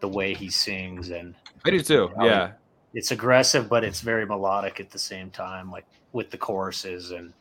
the 0.00 0.08
way 0.08 0.32
he 0.34 0.48
sings, 0.48 1.10
and 1.10 1.34
I 1.64 1.70
do 1.70 1.80
too. 1.80 2.10
Um, 2.16 2.24
Yeah. 2.26 2.52
it's 2.94 3.10
aggressive, 3.10 3.68
but 3.68 3.84
it's 3.84 4.00
very 4.00 4.24
melodic 4.24 4.80
at 4.80 4.90
the 4.90 4.98
same 4.98 5.30
time. 5.30 5.70
Like 5.70 5.84
with 6.12 6.30
the 6.30 6.38
choruses, 6.38 7.10
and 7.10 7.32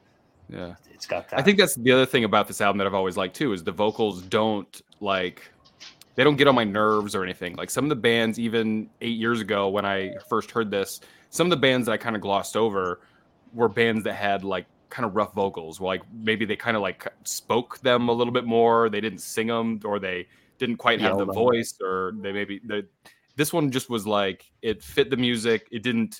Yeah. 0.49 0.75
it's 0.93 1.05
got 1.05 1.29
that. 1.29 1.39
I 1.39 1.43
think 1.43 1.57
that's 1.57 1.75
the 1.75 1.91
other 1.91 2.05
thing 2.05 2.23
about 2.23 2.47
this 2.47 2.61
album 2.61 2.77
that 2.79 2.87
I've 2.87 2.93
always 2.93 3.17
liked 3.17 3.35
too 3.35 3.53
is 3.53 3.63
the 3.63 3.71
vocals 3.71 4.21
don't 4.23 4.81
like 4.99 5.51
they 6.15 6.23
don't 6.25 6.35
get 6.35 6.47
on 6.49 6.55
my 6.55 6.65
nerves 6.65 7.15
or 7.15 7.23
anything. 7.23 7.55
Like 7.55 7.69
some 7.69 7.85
of 7.85 7.89
the 7.89 7.95
bands, 7.95 8.37
even 8.37 8.89
eight 8.99 9.17
years 9.17 9.39
ago 9.39 9.69
when 9.69 9.85
I 9.85 10.15
first 10.27 10.51
heard 10.51 10.69
this, 10.69 10.99
some 11.29 11.47
of 11.47 11.51
the 11.51 11.57
bands 11.57 11.85
that 11.85 11.93
I 11.93 11.97
kind 11.97 12.13
of 12.13 12.21
glossed 12.21 12.57
over 12.57 12.99
were 13.53 13.69
bands 13.69 14.03
that 14.03 14.15
had 14.15 14.43
like 14.43 14.65
kind 14.89 15.05
of 15.05 15.15
rough 15.15 15.33
vocals. 15.33 15.79
Like 15.79 16.01
maybe 16.11 16.43
they 16.43 16.57
kind 16.57 16.75
of 16.75 16.81
like 16.81 17.07
spoke 17.23 17.79
them 17.79 18.09
a 18.09 18.11
little 18.11 18.33
bit 18.33 18.43
more. 18.43 18.89
They 18.89 18.99
didn't 18.99 19.19
sing 19.19 19.47
them, 19.47 19.79
or 19.85 19.97
they 19.97 20.27
didn't 20.57 20.77
quite 20.77 20.99
have 20.99 21.17
the 21.17 21.25
voice, 21.25 21.77
or 21.81 22.13
they 22.19 22.31
maybe 22.31 22.59
the. 22.65 22.85
This 23.35 23.53
one 23.53 23.71
just 23.71 23.89
was 23.89 24.05
like 24.05 24.51
it 24.61 24.83
fit 24.83 25.09
the 25.09 25.15
music. 25.17 25.67
It 25.71 25.83
didn't. 25.83 26.19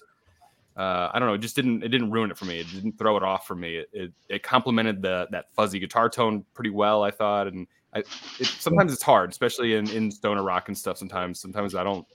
Uh, 0.80 1.12
I 1.14 1.20
don't 1.20 1.28
know. 1.28 1.34
It 1.34 1.40
just 1.42 1.58
didn't. 1.58 1.84
It 1.84 1.90
didn't 1.90 2.10
ruin 2.10 2.32
it 2.32 2.38
for 2.38 2.46
me. 2.46 2.62
It 2.62 2.72
didn't 2.72 2.98
throw 2.98 3.18
it 3.18 3.24
off 3.24 3.46
for 3.46 3.54
me. 3.54 3.76
It 3.76 3.90
it, 3.92 4.14
it 4.30 4.44
complemented 4.44 5.02
the 5.02 5.28
that 5.30 5.54
fuzzy 5.54 5.78
guitar 5.78 6.08
tone 6.08 6.46
pretty 6.54 6.70
well. 6.70 7.04
I 7.04 7.12
thought, 7.12 7.48
and 7.48 7.68
I, 7.94 8.00
it, 8.00 8.46
sometimes 8.46 8.94
it's 8.94 9.04
hard, 9.04 9.30
especially 9.30 9.74
in 9.74 9.90
in 9.90 10.10
stoner 10.10 10.42
rock 10.42 10.70
and 10.70 10.78
stuff. 10.78 10.98
Sometimes, 10.98 11.42
sometimes 11.42 11.76
I 11.76 11.84
don't 11.84 12.08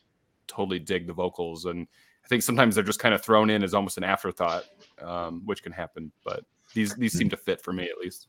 totally 0.47 0.79
dig 0.79 1.07
the 1.07 1.13
vocals, 1.13 1.67
and 1.67 1.87
I 2.25 2.29
think 2.29 2.43
sometimes 2.43 2.75
they're 2.75 2.83
just 2.83 3.01
kind 3.01 3.15
of 3.15 3.21
thrown 3.21 3.51
in 3.51 3.63
as 3.63 3.75
almost 3.75 3.99
an 3.99 4.05
afterthought, 4.05 4.65
um, 5.03 5.43
which 5.45 5.63
can 5.63 5.73
happen. 5.73 6.11
But 6.25 6.47
these 6.73 6.95
these 6.95 7.13
seem 7.13 7.29
to 7.29 7.37
fit 7.37 7.61
for 7.61 7.75
me 7.75 7.85
at 7.85 7.99
least. 7.99 8.29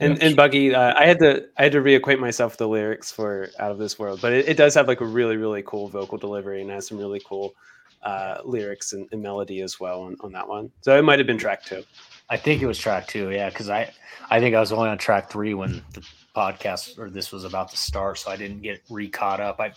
And, 0.00 0.22
and 0.22 0.36
Bucky, 0.36 0.74
uh, 0.74 0.94
I 0.98 1.06
had 1.06 1.18
to 1.20 1.46
I 1.56 1.62
had 1.62 1.72
to 1.72 1.80
reacquaint 1.80 2.18
myself 2.18 2.52
with 2.52 2.58
the 2.58 2.68
lyrics 2.68 3.10
for 3.10 3.48
Out 3.58 3.70
of 3.70 3.78
This 3.78 3.98
World, 3.98 4.20
but 4.20 4.34
it, 4.34 4.48
it 4.48 4.56
does 4.58 4.74
have 4.74 4.86
like 4.86 5.00
a 5.00 5.06
really 5.06 5.38
really 5.38 5.62
cool 5.62 5.88
vocal 5.88 6.18
delivery 6.18 6.60
and 6.60 6.70
has 6.70 6.86
some 6.88 6.98
really 6.98 7.22
cool 7.24 7.54
uh, 8.02 8.38
lyrics 8.44 8.92
and, 8.92 9.08
and, 9.12 9.22
melody 9.22 9.60
as 9.60 9.78
well 9.78 10.02
on, 10.02 10.16
on 10.20 10.32
that 10.32 10.48
one. 10.48 10.70
So 10.80 10.98
it 10.98 11.02
might 11.02 11.18
have 11.20 11.26
been 11.26 11.38
track 11.38 11.64
two. 11.64 11.84
I 12.30 12.36
think 12.36 12.62
it 12.62 12.66
was 12.66 12.78
track 12.78 13.06
two, 13.06 13.30
yeah, 13.30 13.48
because 13.48 13.68
I 13.70 13.92
I 14.30 14.40
think 14.40 14.54
I 14.54 14.60
was 14.60 14.72
only 14.72 14.88
on 14.88 14.98
track 14.98 15.30
three 15.30 15.54
when 15.54 15.82
the 15.92 16.04
podcast 16.34 16.98
or 16.98 17.10
this 17.10 17.30
was 17.30 17.44
about 17.44 17.68
to 17.70 17.76
start, 17.76 18.18
so 18.18 18.30
I 18.30 18.36
didn't 18.36 18.62
get 18.62 18.82
re 18.90 19.08
caught 19.08 19.40
up. 19.40 19.60
I 19.60 19.72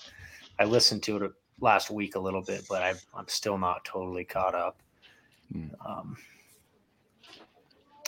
I 0.57 0.65
listened 0.65 1.03
to 1.03 1.17
it 1.23 1.31
last 1.59 1.89
week 1.91 2.15
a 2.15 2.19
little 2.19 2.41
bit, 2.41 2.65
but 2.69 2.81
I, 2.81 2.93
I'm 3.13 3.27
still 3.27 3.57
not 3.57 3.83
totally 3.85 4.23
caught 4.23 4.55
up. 4.55 4.77
Hmm. 5.51 5.67
Um, 5.85 6.17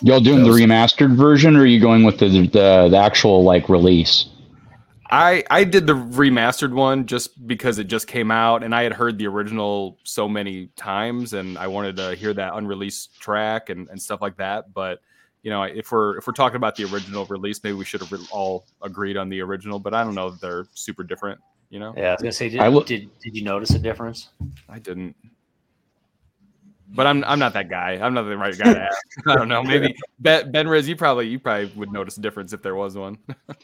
Y'all 0.02 0.20
doing 0.20 0.44
the 0.44 0.50
remastered 0.50 1.16
version, 1.16 1.56
or 1.56 1.62
are 1.62 1.66
you 1.66 1.80
going 1.80 2.04
with 2.04 2.20
the, 2.20 2.30
the 2.30 2.88
the 2.90 2.98
actual 2.98 3.44
like 3.44 3.68
release? 3.68 4.30
I 5.10 5.44
I 5.50 5.64
did 5.64 5.88
the 5.88 5.94
remastered 5.94 6.74
one 6.74 7.06
just 7.06 7.48
because 7.48 7.80
it 7.80 7.86
just 7.86 8.08
came 8.08 8.32
out, 8.32 8.64
and 8.64 8.74
I 8.74 8.84
had 8.84 8.94
heard 8.94 9.18
the 9.18 9.28
original 9.28 9.98
so 10.04 10.28
many 10.28 10.68
times, 10.76 11.34
and 11.34 11.58
I 11.58 11.68
wanted 11.68 11.96
to 11.98 12.16
hear 12.16 12.34
that 12.34 12.54
unreleased 12.54 13.20
track 13.20 13.70
and, 13.70 13.88
and 13.90 14.02
stuff 14.02 14.22
like 14.22 14.38
that. 14.38 14.74
But 14.74 15.00
you 15.44 15.52
know, 15.52 15.64
if 15.64 15.92
we're 15.92 16.18
if 16.18 16.28
we're 16.28 16.34
talking 16.34 16.58
about 16.58 16.76
the 16.76 16.86
original 16.86 17.26
release, 17.26 17.64
maybe 17.64 17.76
we 17.76 17.86
should 17.86 18.02
have 18.02 18.28
all 18.32 18.66
agreed 18.82 19.18
on 19.18 19.30
the 19.30 19.42
original. 19.42 19.80
But 19.80 19.94
I 19.94 20.04
don't 20.04 20.16
know 20.16 20.28
if 20.28 20.40
they're 20.40 20.66
super 20.74 21.04
different. 21.04 21.40
You 21.70 21.80
know? 21.80 21.94
Yeah, 21.98 22.10
I 22.10 22.12
was 22.14 22.22
gonna 22.22 22.32
say, 22.32 22.50
did, 22.50 22.86
did, 22.86 23.20
did 23.20 23.36
you 23.36 23.44
notice 23.44 23.72
a 23.72 23.80
difference? 23.80 24.30
I 24.70 24.80
didn't 24.80 25.16
but 26.90 27.06
I'm 27.06 27.24
I'm 27.26 27.40
not 27.40 27.54
that 27.54 27.70
guy. 27.70 28.00
I'm 28.02 28.14
not 28.14 28.24
the 28.24 28.38
right 28.38 28.58
guy 28.58 28.74
to 28.74 28.82
ask. 28.82 28.98
I 29.28 29.36
don't 29.36 29.50
know. 29.50 29.64
Maybe 29.64 29.96
Ben, 30.20 30.52
Benriz, 30.52 30.88
you 30.88 30.96
probably 30.96 31.28
you 31.28 31.40
probably 31.40 31.72
would 31.76 31.92
notice 31.92 32.18
a 32.18 32.22
difference 32.22 32.54
if 32.54 32.62
there 32.62 32.76
was 32.76 32.98
one. 32.98 33.18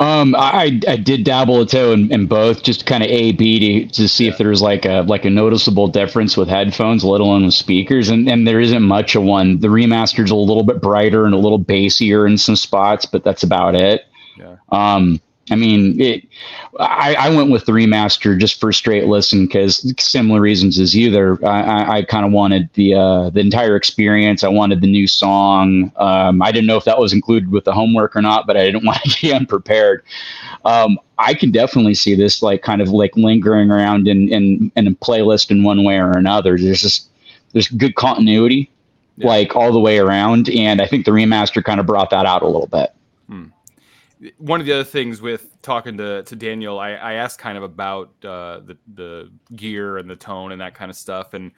um, 0.00 0.34
I 0.36 0.80
I 0.86 0.96
did 0.96 1.24
dabble 1.24 1.60
a 1.60 1.66
toe 1.66 1.92
in, 1.92 2.12
in 2.12 2.26
both, 2.26 2.62
just 2.62 2.86
kind 2.86 3.02
of 3.02 3.10
A 3.10 3.32
B 3.32 3.58
to, 3.86 3.92
to 3.94 4.08
see 4.08 4.26
yeah. 4.26 4.32
if 4.32 4.38
there's 4.38 4.62
like 4.62 4.84
a 4.84 5.02
like 5.02 5.24
a 5.24 5.30
noticeable 5.30 5.88
difference 5.88 6.36
with 6.36 6.48
headphones, 6.48 7.04
let 7.04 7.20
alone 7.20 7.44
with 7.44 7.54
speakers, 7.54 8.08
and 8.08 8.28
and 8.28 8.46
there 8.46 8.60
isn't 8.60 8.82
much 8.82 9.16
of 9.16 9.22
one. 9.24 9.60
The 9.60 9.68
remastered's 9.68 10.30
a 10.30 10.36
little 10.36 10.62
bit 10.62 10.80
brighter 10.80 11.24
and 11.24 11.34
a 11.34 11.38
little 11.38 11.58
bassier 11.58 12.28
in 12.28 12.38
some 12.38 12.56
spots, 12.56 13.06
but 13.06 13.24
that's 13.24 13.42
about 13.42 13.74
it. 13.74 14.06
Yeah. 14.36 14.56
Um, 14.68 15.20
I 15.50 15.56
mean, 15.56 16.00
it. 16.00 16.26
I, 16.78 17.14
I 17.14 17.34
went 17.34 17.50
with 17.50 17.64
the 17.64 17.72
remaster 17.72 18.38
just 18.38 18.60
for 18.60 18.72
straight 18.72 19.06
listen 19.06 19.46
because 19.46 19.94
similar 19.98 20.40
reasons 20.40 20.78
as 20.78 20.94
you. 20.94 21.10
There, 21.10 21.44
I, 21.44 21.98
I 21.98 22.02
kind 22.02 22.26
of 22.26 22.32
wanted 22.32 22.68
the 22.74 22.94
uh, 22.94 23.30
the 23.30 23.40
entire 23.40 23.76
experience. 23.76 24.44
I 24.44 24.48
wanted 24.48 24.80
the 24.80 24.86
new 24.86 25.06
song. 25.06 25.92
Um, 25.96 26.42
I 26.42 26.52
didn't 26.52 26.66
know 26.66 26.76
if 26.76 26.84
that 26.84 26.98
was 26.98 27.12
included 27.12 27.50
with 27.50 27.64
the 27.64 27.72
homework 27.72 28.14
or 28.16 28.22
not, 28.22 28.46
but 28.46 28.56
I 28.56 28.64
didn't 28.64 28.84
want 28.86 29.02
to 29.02 29.20
be 29.20 29.32
unprepared. 29.32 30.02
Um, 30.64 30.98
I 31.18 31.34
can 31.34 31.50
definitely 31.50 31.94
see 31.94 32.14
this 32.14 32.42
like 32.42 32.62
kind 32.62 32.80
of 32.80 32.88
like 32.88 33.16
lingering 33.16 33.70
around 33.70 34.08
in 34.08 34.28
in, 34.32 34.72
in 34.76 34.86
a 34.86 34.92
playlist 34.92 35.50
in 35.50 35.62
one 35.62 35.84
way 35.84 35.98
or 35.98 36.12
another. 36.12 36.58
There's 36.58 36.82
just 36.82 37.08
there's 37.52 37.68
good 37.68 37.94
continuity, 37.94 38.70
yeah. 39.16 39.26
like 39.26 39.56
all 39.56 39.72
the 39.72 39.80
way 39.80 39.98
around, 39.98 40.48
and 40.50 40.82
I 40.82 40.86
think 40.86 41.06
the 41.06 41.12
remaster 41.12 41.64
kind 41.64 41.80
of 41.80 41.86
brought 41.86 42.10
that 42.10 42.26
out 42.26 42.42
a 42.42 42.46
little 42.46 42.66
bit. 42.66 42.94
Hmm 43.28 43.46
one 44.38 44.60
of 44.60 44.66
the 44.66 44.72
other 44.72 44.84
things 44.84 45.20
with 45.20 45.60
talking 45.62 45.96
to, 45.98 46.22
to 46.24 46.36
Daniel, 46.36 46.78
I, 46.78 46.90
I 46.90 47.12
asked 47.14 47.38
kind 47.38 47.56
of 47.56 47.64
about 47.64 48.08
uh, 48.24 48.60
the 48.60 48.76
the 48.94 49.30
gear 49.54 49.98
and 49.98 50.08
the 50.08 50.16
tone 50.16 50.52
and 50.52 50.60
that 50.60 50.74
kind 50.74 50.90
of 50.90 50.96
stuff, 50.96 51.34
and 51.34 51.52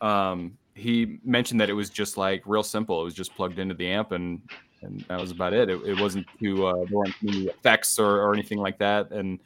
um, 0.00 0.56
he 0.74 1.18
mentioned 1.24 1.60
that 1.60 1.70
it 1.70 1.74
was 1.74 1.90
just 1.90 2.16
like 2.16 2.42
real 2.46 2.62
simple. 2.62 3.00
It 3.00 3.04
was 3.04 3.14
just 3.14 3.34
plugged 3.34 3.58
into 3.58 3.74
the 3.74 3.88
amp, 3.88 4.12
and 4.12 4.40
and 4.82 5.04
that 5.08 5.20
was 5.20 5.30
about 5.30 5.52
it. 5.52 5.68
It, 5.68 5.82
it 5.84 6.00
wasn't 6.00 6.26
too 6.38 6.66
uh, 6.66 6.74
there 6.74 6.98
weren't 6.98 7.14
any 7.22 7.46
effects 7.46 7.98
or, 7.98 8.20
or 8.20 8.34
anything 8.34 8.58
like 8.58 8.78
that. 8.78 9.10
And 9.10 9.40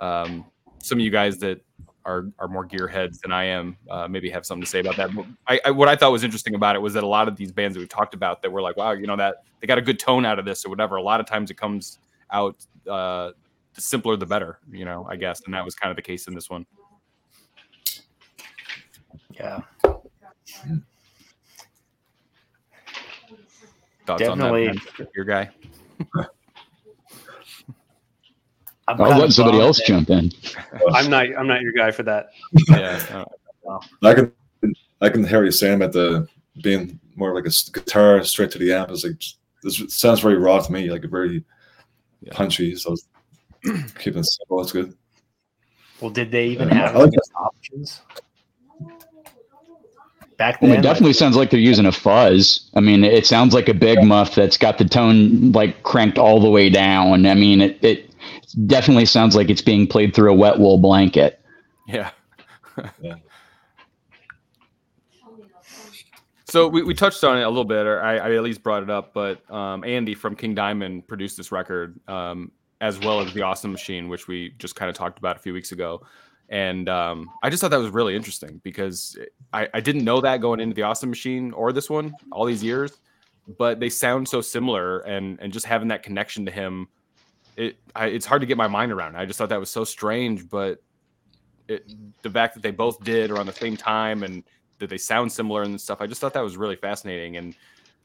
um, 0.00 0.44
some 0.78 0.98
of 0.98 1.04
you 1.04 1.10
guys 1.10 1.38
that 1.38 1.60
are 2.04 2.26
are 2.38 2.48
more 2.48 2.66
gearheads 2.66 3.20
than 3.20 3.32
I 3.32 3.44
am 3.44 3.76
uh, 3.90 4.08
maybe 4.08 4.30
have 4.30 4.44
something 4.44 4.64
to 4.64 4.68
say 4.68 4.80
about 4.80 4.96
that. 4.96 5.10
I, 5.46 5.60
I, 5.64 5.70
what 5.70 5.88
I 5.88 5.96
thought 5.96 6.12
was 6.12 6.24
interesting 6.24 6.54
about 6.54 6.76
it 6.76 6.80
was 6.80 6.94
that 6.94 7.02
a 7.02 7.06
lot 7.06 7.28
of 7.28 7.36
these 7.36 7.52
bands 7.52 7.74
that 7.74 7.80
we 7.80 7.86
talked 7.86 8.14
about 8.14 8.42
that 8.42 8.50
were 8.50 8.62
like, 8.62 8.76
wow, 8.76 8.92
you 8.92 9.06
know 9.06 9.16
that 9.16 9.44
they 9.60 9.66
got 9.66 9.78
a 9.78 9.82
good 9.82 9.98
tone 9.98 10.24
out 10.24 10.38
of 10.38 10.44
this 10.44 10.64
or 10.64 10.68
whatever. 10.68 10.96
A 10.96 11.02
lot 11.02 11.20
of 11.20 11.26
times 11.26 11.50
it 11.50 11.56
comes 11.56 11.98
out 12.30 12.56
uh, 12.88 13.30
the 13.74 13.80
simpler 13.80 14.16
the 14.16 14.26
better, 14.26 14.58
you 14.70 14.84
know. 14.84 15.06
I 15.08 15.16
guess, 15.16 15.42
and 15.44 15.54
that 15.54 15.64
was 15.64 15.74
kind 15.74 15.90
of 15.90 15.96
the 15.96 16.02
case 16.02 16.26
in 16.26 16.34
this 16.34 16.50
one. 16.50 16.66
Yeah. 19.30 19.60
Thoughts 24.04 24.22
Definitely. 24.22 24.68
on 24.68 24.76
that, 24.98 25.08
your 25.14 25.24
guy. 25.24 25.50
i 28.88 28.94
will 28.94 29.18
let 29.18 29.32
somebody 29.32 29.60
else 29.60 29.80
jump 29.86 30.10
in. 30.10 30.30
I'm 30.92 31.08
not. 31.08 31.26
I'm 31.38 31.46
not 31.46 31.62
your 31.62 31.72
guy 31.72 31.90
for 31.90 32.02
that. 32.02 32.30
Yeah, 32.68 33.24
I 34.02 34.14
can. 34.14 34.32
I 35.00 35.08
can 35.08 35.24
hear 35.24 35.44
you 35.44 35.50
saying 35.50 35.76
about 35.76 35.92
the 35.92 36.28
being 36.62 36.98
more 37.16 37.34
like 37.34 37.46
a 37.46 37.52
guitar 37.72 38.22
straight 38.24 38.50
to 38.52 38.58
the 38.58 38.72
amp. 38.72 38.90
It's 38.90 39.04
like 39.04 39.22
this 39.62 39.82
sounds 39.94 40.20
very 40.20 40.36
raw 40.36 40.58
to 40.60 40.72
me, 40.72 40.90
like 40.90 41.04
a 41.04 41.08
very 41.08 41.44
yeah. 42.20 42.32
punchy. 42.32 42.74
So 42.76 42.96
keeping 43.98 44.20
it 44.20 44.26
simple. 44.26 44.58
That's 44.58 44.72
good. 44.72 44.96
Well, 46.00 46.10
did 46.10 46.30
they 46.30 46.46
even 46.48 46.68
yeah, 46.68 46.90
have 46.90 46.96
like 46.96 47.12
options? 47.36 48.02
Back 50.36 50.60
then, 50.60 50.70
well, 50.70 50.78
it 50.78 50.82
definitely 50.82 51.10
like, 51.10 51.16
sounds 51.16 51.36
like 51.36 51.50
they're 51.50 51.60
using 51.60 51.86
a 51.86 51.92
fuzz. 51.92 52.68
I 52.74 52.80
mean, 52.80 53.04
it 53.04 53.26
sounds 53.26 53.54
like 53.54 53.68
a 53.68 53.74
big 53.74 54.02
muff 54.02 54.34
that's 54.34 54.56
got 54.56 54.78
the 54.78 54.84
tone 54.84 55.52
like 55.52 55.84
cranked 55.84 56.18
all 56.18 56.40
the 56.40 56.50
way 56.50 56.68
down. 56.68 57.26
I 57.26 57.34
mean, 57.34 57.60
it, 57.60 57.78
it 57.84 58.11
definitely 58.52 59.06
sounds 59.06 59.36
like 59.36 59.50
it's 59.50 59.62
being 59.62 59.86
played 59.86 60.14
through 60.14 60.30
a 60.30 60.34
wet 60.34 60.58
wool 60.58 60.78
blanket. 60.78 61.40
Yeah. 61.86 62.10
yeah. 63.00 63.16
So 66.52 66.68
we, 66.68 66.82
we 66.82 66.92
touched 66.92 67.24
on 67.24 67.38
it 67.38 67.44
a 67.44 67.48
little 67.48 67.64
bit, 67.64 67.86
or 67.86 68.02
I, 68.02 68.18
I 68.18 68.34
at 68.34 68.42
least 68.42 68.62
brought 68.62 68.82
it 68.82 68.90
up, 68.90 69.14
but 69.14 69.50
um, 69.50 69.84
Andy 69.84 70.14
from 70.14 70.36
King 70.36 70.54
Diamond 70.54 71.08
produced 71.08 71.38
this 71.38 71.50
record, 71.50 71.98
um, 72.08 72.52
as 72.82 72.98
well 72.98 73.20
as 73.22 73.32
the 73.32 73.40
Awesome 73.40 73.72
Machine, 73.72 74.06
which 74.06 74.28
we 74.28 74.50
just 74.58 74.76
kind 74.76 74.90
of 74.90 74.94
talked 74.94 75.18
about 75.18 75.36
a 75.36 75.38
few 75.38 75.54
weeks 75.54 75.72
ago. 75.72 76.02
And 76.50 76.90
um, 76.90 77.30
I 77.42 77.48
just 77.48 77.62
thought 77.62 77.70
that 77.70 77.78
was 77.78 77.88
really 77.88 78.14
interesting 78.14 78.60
because 78.64 79.18
I, 79.54 79.66
I 79.72 79.80
didn't 79.80 80.04
know 80.04 80.20
that 80.20 80.42
going 80.42 80.60
into 80.60 80.74
the 80.74 80.82
Awesome 80.82 81.08
Machine 81.08 81.54
or 81.54 81.72
this 81.72 81.88
one 81.88 82.12
all 82.30 82.44
these 82.44 82.62
years, 82.62 83.00
but 83.56 83.80
they 83.80 83.88
sound 83.88 84.28
so 84.28 84.42
similar, 84.42 84.98
and 84.98 85.40
and 85.40 85.54
just 85.54 85.64
having 85.64 85.88
that 85.88 86.02
connection 86.02 86.44
to 86.44 86.52
him 86.52 86.86
it 87.56 87.76
I, 87.94 88.06
it's 88.06 88.26
hard 88.26 88.40
to 88.40 88.46
get 88.46 88.56
my 88.56 88.68
mind 88.68 88.92
around. 88.92 89.16
I 89.16 89.26
just 89.26 89.38
thought 89.38 89.48
that 89.50 89.60
was 89.60 89.70
so 89.70 89.84
strange, 89.84 90.48
but 90.48 90.82
it, 91.68 91.90
the 92.22 92.30
fact 92.30 92.54
that 92.54 92.62
they 92.62 92.70
both 92.70 93.02
did 93.04 93.30
around 93.30 93.46
the 93.46 93.52
same 93.52 93.76
time 93.76 94.22
and 94.22 94.42
that 94.78 94.90
they 94.90 94.98
sound 94.98 95.30
similar 95.30 95.62
and 95.62 95.80
stuff, 95.80 96.00
I 96.00 96.06
just 96.06 96.20
thought 96.20 96.34
that 96.34 96.42
was 96.42 96.56
really 96.56 96.76
fascinating. 96.76 97.36
And 97.36 97.54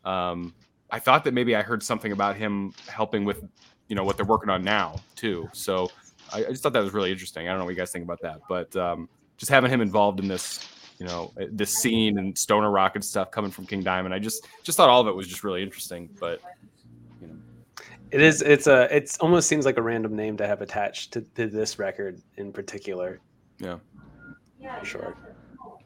um, 0.05 0.53
I 0.91 0.99
thought 0.99 1.23
that 1.23 1.33
maybe 1.33 1.55
I 1.55 1.61
heard 1.61 1.81
something 1.81 2.11
about 2.11 2.35
him 2.35 2.73
helping 2.87 3.25
with, 3.25 3.43
you 3.87 3.95
know, 3.95 4.03
what 4.03 4.17
they're 4.17 4.25
working 4.25 4.49
on 4.49 4.63
now 4.63 4.99
too. 5.15 5.49
So 5.53 5.89
I, 6.31 6.45
I 6.45 6.49
just 6.49 6.63
thought 6.63 6.73
that 6.73 6.83
was 6.83 6.93
really 6.93 7.11
interesting. 7.11 7.47
I 7.47 7.51
don't 7.51 7.59
know 7.59 7.65
what 7.65 7.71
you 7.71 7.77
guys 7.77 7.91
think 7.91 8.05
about 8.05 8.21
that, 8.21 8.41
but 8.47 8.75
um, 8.75 9.09
just 9.37 9.49
having 9.49 9.71
him 9.71 9.81
involved 9.81 10.19
in 10.19 10.27
this, 10.27 10.67
you 10.99 11.05
know, 11.05 11.31
this 11.51 11.77
scene 11.77 12.17
and 12.17 12.37
stoner 12.37 12.71
rock 12.71 12.95
and 12.95 13.05
stuff 13.05 13.31
coming 13.31 13.51
from 13.51 13.65
King 13.65 13.83
Diamond, 13.83 14.13
I 14.13 14.19
just 14.19 14.47
just 14.63 14.77
thought 14.77 14.89
all 14.89 15.01
of 15.01 15.07
it 15.07 15.15
was 15.15 15.27
just 15.27 15.43
really 15.43 15.61
interesting. 15.61 16.09
But 16.19 16.41
it 18.11 18.21
is. 18.21 18.41
It's 18.41 18.67
a. 18.67 18.87
It's 18.95 19.17
almost 19.19 19.47
seems 19.47 19.65
like 19.65 19.77
a 19.77 19.81
random 19.81 20.15
name 20.15 20.37
to 20.37 20.47
have 20.47 20.61
attached 20.61 21.13
to, 21.13 21.21
to 21.35 21.47
this 21.47 21.77
record 21.79 22.21
in 22.37 22.51
particular. 22.53 23.19
Yeah. 23.59 23.77
For 24.79 24.85
sure. 24.85 25.17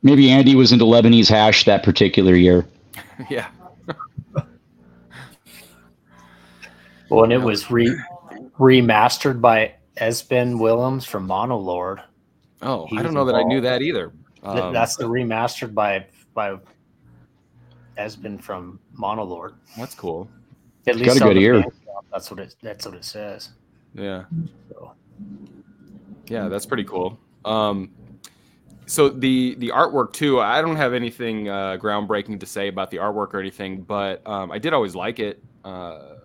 Maybe 0.04 0.32
Andy 0.32 0.56
was 0.56 0.72
into 0.72 0.86
Lebanese 0.86 1.30
hash 1.30 1.64
that 1.66 1.84
particular 1.84 2.36
year. 2.36 2.66
yeah. 3.30 3.50
well, 7.10 7.24
and 7.24 7.34
it 7.34 7.42
was 7.42 7.70
re 7.70 7.96
remastered 8.60 9.42
by 9.42 9.74
Esben 9.98 10.60
Willems 10.60 11.06
from 11.06 11.28
Monolord. 11.28 12.04
Oh, 12.62 12.86
He 12.88 12.98
I 12.98 13.02
don't 13.04 13.14
know 13.14 13.26
that 13.26 13.36
I 13.36 13.44
knew 13.44 13.62
that 13.62 13.82
either. 13.82 14.12
Th- 14.44 14.56
Um, 14.56 14.74
that's 14.74 14.96
the 14.96 15.06
remastered 15.06 15.74
by 15.74 16.06
by 16.34 16.58
Esben 17.98 18.42
from 18.42 18.80
Monolord. 18.98 19.54
that's 19.78 19.94
cool. 19.96 20.30
At 20.88 20.96
least 20.96 21.20
Got 21.20 21.30
a 21.30 21.34
good 21.34 21.38
ear. 21.42 21.54
Bandcamp, 21.62 21.74
That's 22.12 22.30
what 22.30 22.40
it. 22.40 22.56
That's 22.62 22.86
what 22.86 22.96
it 22.96 23.06
says. 23.06 23.50
Yeah. 23.94 24.26
So, 24.70 24.94
Yeah, 26.28 26.48
that's 26.48 26.66
pretty 26.66 26.84
cool. 26.84 27.20
Um, 27.46 27.92
so 28.86 29.10
the 29.10 29.56
the 29.56 29.70
artwork 29.70 30.12
too. 30.14 30.40
I 30.40 30.62
don't 30.62 30.76
have 30.76 30.94
anything 30.94 31.50
uh, 31.50 31.78
groundbreaking 31.78 32.40
to 32.42 32.46
say 32.46 32.68
about 32.68 32.92
the 32.92 32.98
artwork 32.98 33.34
or 33.34 33.40
anything, 33.40 33.82
but 33.82 34.26
um, 34.28 34.52
I 34.52 34.58
did 34.58 34.74
always 34.74 34.96
like 34.96 35.20
it. 35.20 35.42
Uh, 35.64 36.16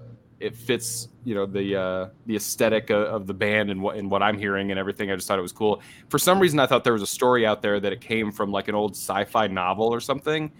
it 0.40 0.54
fits, 0.54 1.08
you 1.24 1.34
know, 1.34 1.46
the 1.46 1.76
uh, 1.76 2.08
the 2.26 2.36
aesthetic 2.36 2.90
of, 2.90 3.02
of 3.04 3.26
the 3.26 3.34
band 3.34 3.70
and 3.70 3.80
what 3.80 3.96
and 3.96 4.10
what 4.10 4.22
I'm 4.22 4.38
hearing 4.38 4.70
and 4.70 4.80
everything. 4.80 5.10
I 5.10 5.14
just 5.14 5.28
thought 5.28 5.38
it 5.38 5.42
was 5.42 5.52
cool. 5.52 5.80
For 6.08 6.18
some 6.18 6.40
reason, 6.40 6.58
I 6.58 6.66
thought 6.66 6.84
there 6.84 6.92
was 6.92 7.02
a 7.02 7.06
story 7.06 7.46
out 7.46 7.62
there 7.62 7.78
that 7.80 7.92
it 7.92 8.00
came 8.00 8.32
from 8.32 8.50
like 8.50 8.68
an 8.68 8.74
old 8.74 8.92
sci-fi 8.92 9.46
novel 9.46 9.86
or 9.86 10.00
something, 10.00 10.50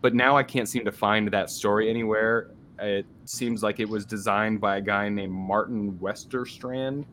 but 0.00 0.14
now 0.14 0.36
I 0.36 0.42
can't 0.42 0.68
seem 0.68 0.84
to 0.84 0.92
find 0.92 1.30
that 1.30 1.48
story 1.48 1.88
anywhere. 1.88 2.50
It 2.82 3.06
seems 3.24 3.62
like 3.62 3.80
it 3.80 3.88
was 3.88 4.04
designed 4.04 4.60
by 4.60 4.76
a 4.76 4.80
guy 4.80 5.08
named 5.08 5.32
Martin 5.32 5.98
Westerstrand. 6.00 7.04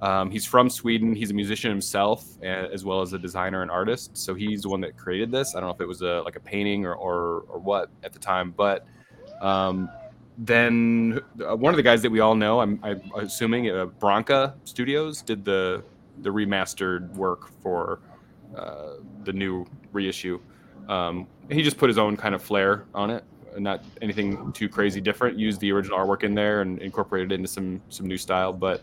Um, 0.00 0.30
he's 0.30 0.44
from 0.44 0.68
Sweden. 0.68 1.14
He's 1.14 1.30
a 1.30 1.34
musician 1.34 1.70
himself, 1.70 2.24
as 2.42 2.84
well 2.84 3.02
as 3.02 3.12
a 3.12 3.18
designer 3.18 3.62
and 3.62 3.70
artist. 3.70 4.16
So 4.16 4.34
he's 4.34 4.62
the 4.62 4.68
one 4.68 4.80
that 4.80 4.96
created 4.96 5.30
this. 5.30 5.54
I 5.54 5.60
don't 5.60 5.68
know 5.68 5.74
if 5.74 5.80
it 5.80 5.86
was 5.86 6.02
a 6.02 6.22
like 6.22 6.36
a 6.36 6.40
painting 6.40 6.84
or 6.84 6.94
or, 6.94 7.42
or 7.48 7.58
what 7.60 7.90
at 8.02 8.12
the 8.12 8.18
time, 8.18 8.52
but 8.56 8.84
um, 9.40 9.88
then 10.38 11.20
uh, 11.46 11.54
one 11.56 11.72
of 11.72 11.76
the 11.76 11.82
guys 11.82 12.02
that 12.02 12.10
we 12.10 12.20
all 12.20 12.34
know, 12.34 12.60
I'm, 12.60 12.80
I'm 12.82 13.00
assuming, 13.16 13.70
uh, 13.70 13.86
Branca 13.86 14.54
Studios 14.64 15.22
did 15.22 15.44
the 15.44 15.84
the 16.22 16.30
remastered 16.30 17.12
work 17.14 17.50
for 17.62 18.00
uh, 18.56 18.94
the 19.24 19.32
new 19.32 19.66
reissue. 19.92 20.40
Um, 20.88 21.26
he 21.50 21.62
just 21.62 21.78
put 21.78 21.88
his 21.88 21.98
own 21.98 22.16
kind 22.16 22.34
of 22.34 22.42
flair 22.42 22.84
on 22.94 23.10
it, 23.10 23.24
not 23.58 23.84
anything 24.00 24.52
too 24.52 24.68
crazy 24.68 25.00
different. 25.00 25.38
Used 25.38 25.60
the 25.60 25.72
original 25.72 25.98
artwork 25.98 26.22
in 26.22 26.34
there 26.34 26.62
and 26.62 26.78
incorporated 26.80 27.32
it 27.32 27.36
into 27.36 27.48
some 27.48 27.80
some 27.88 28.06
new 28.06 28.18
style, 28.18 28.52
but 28.52 28.82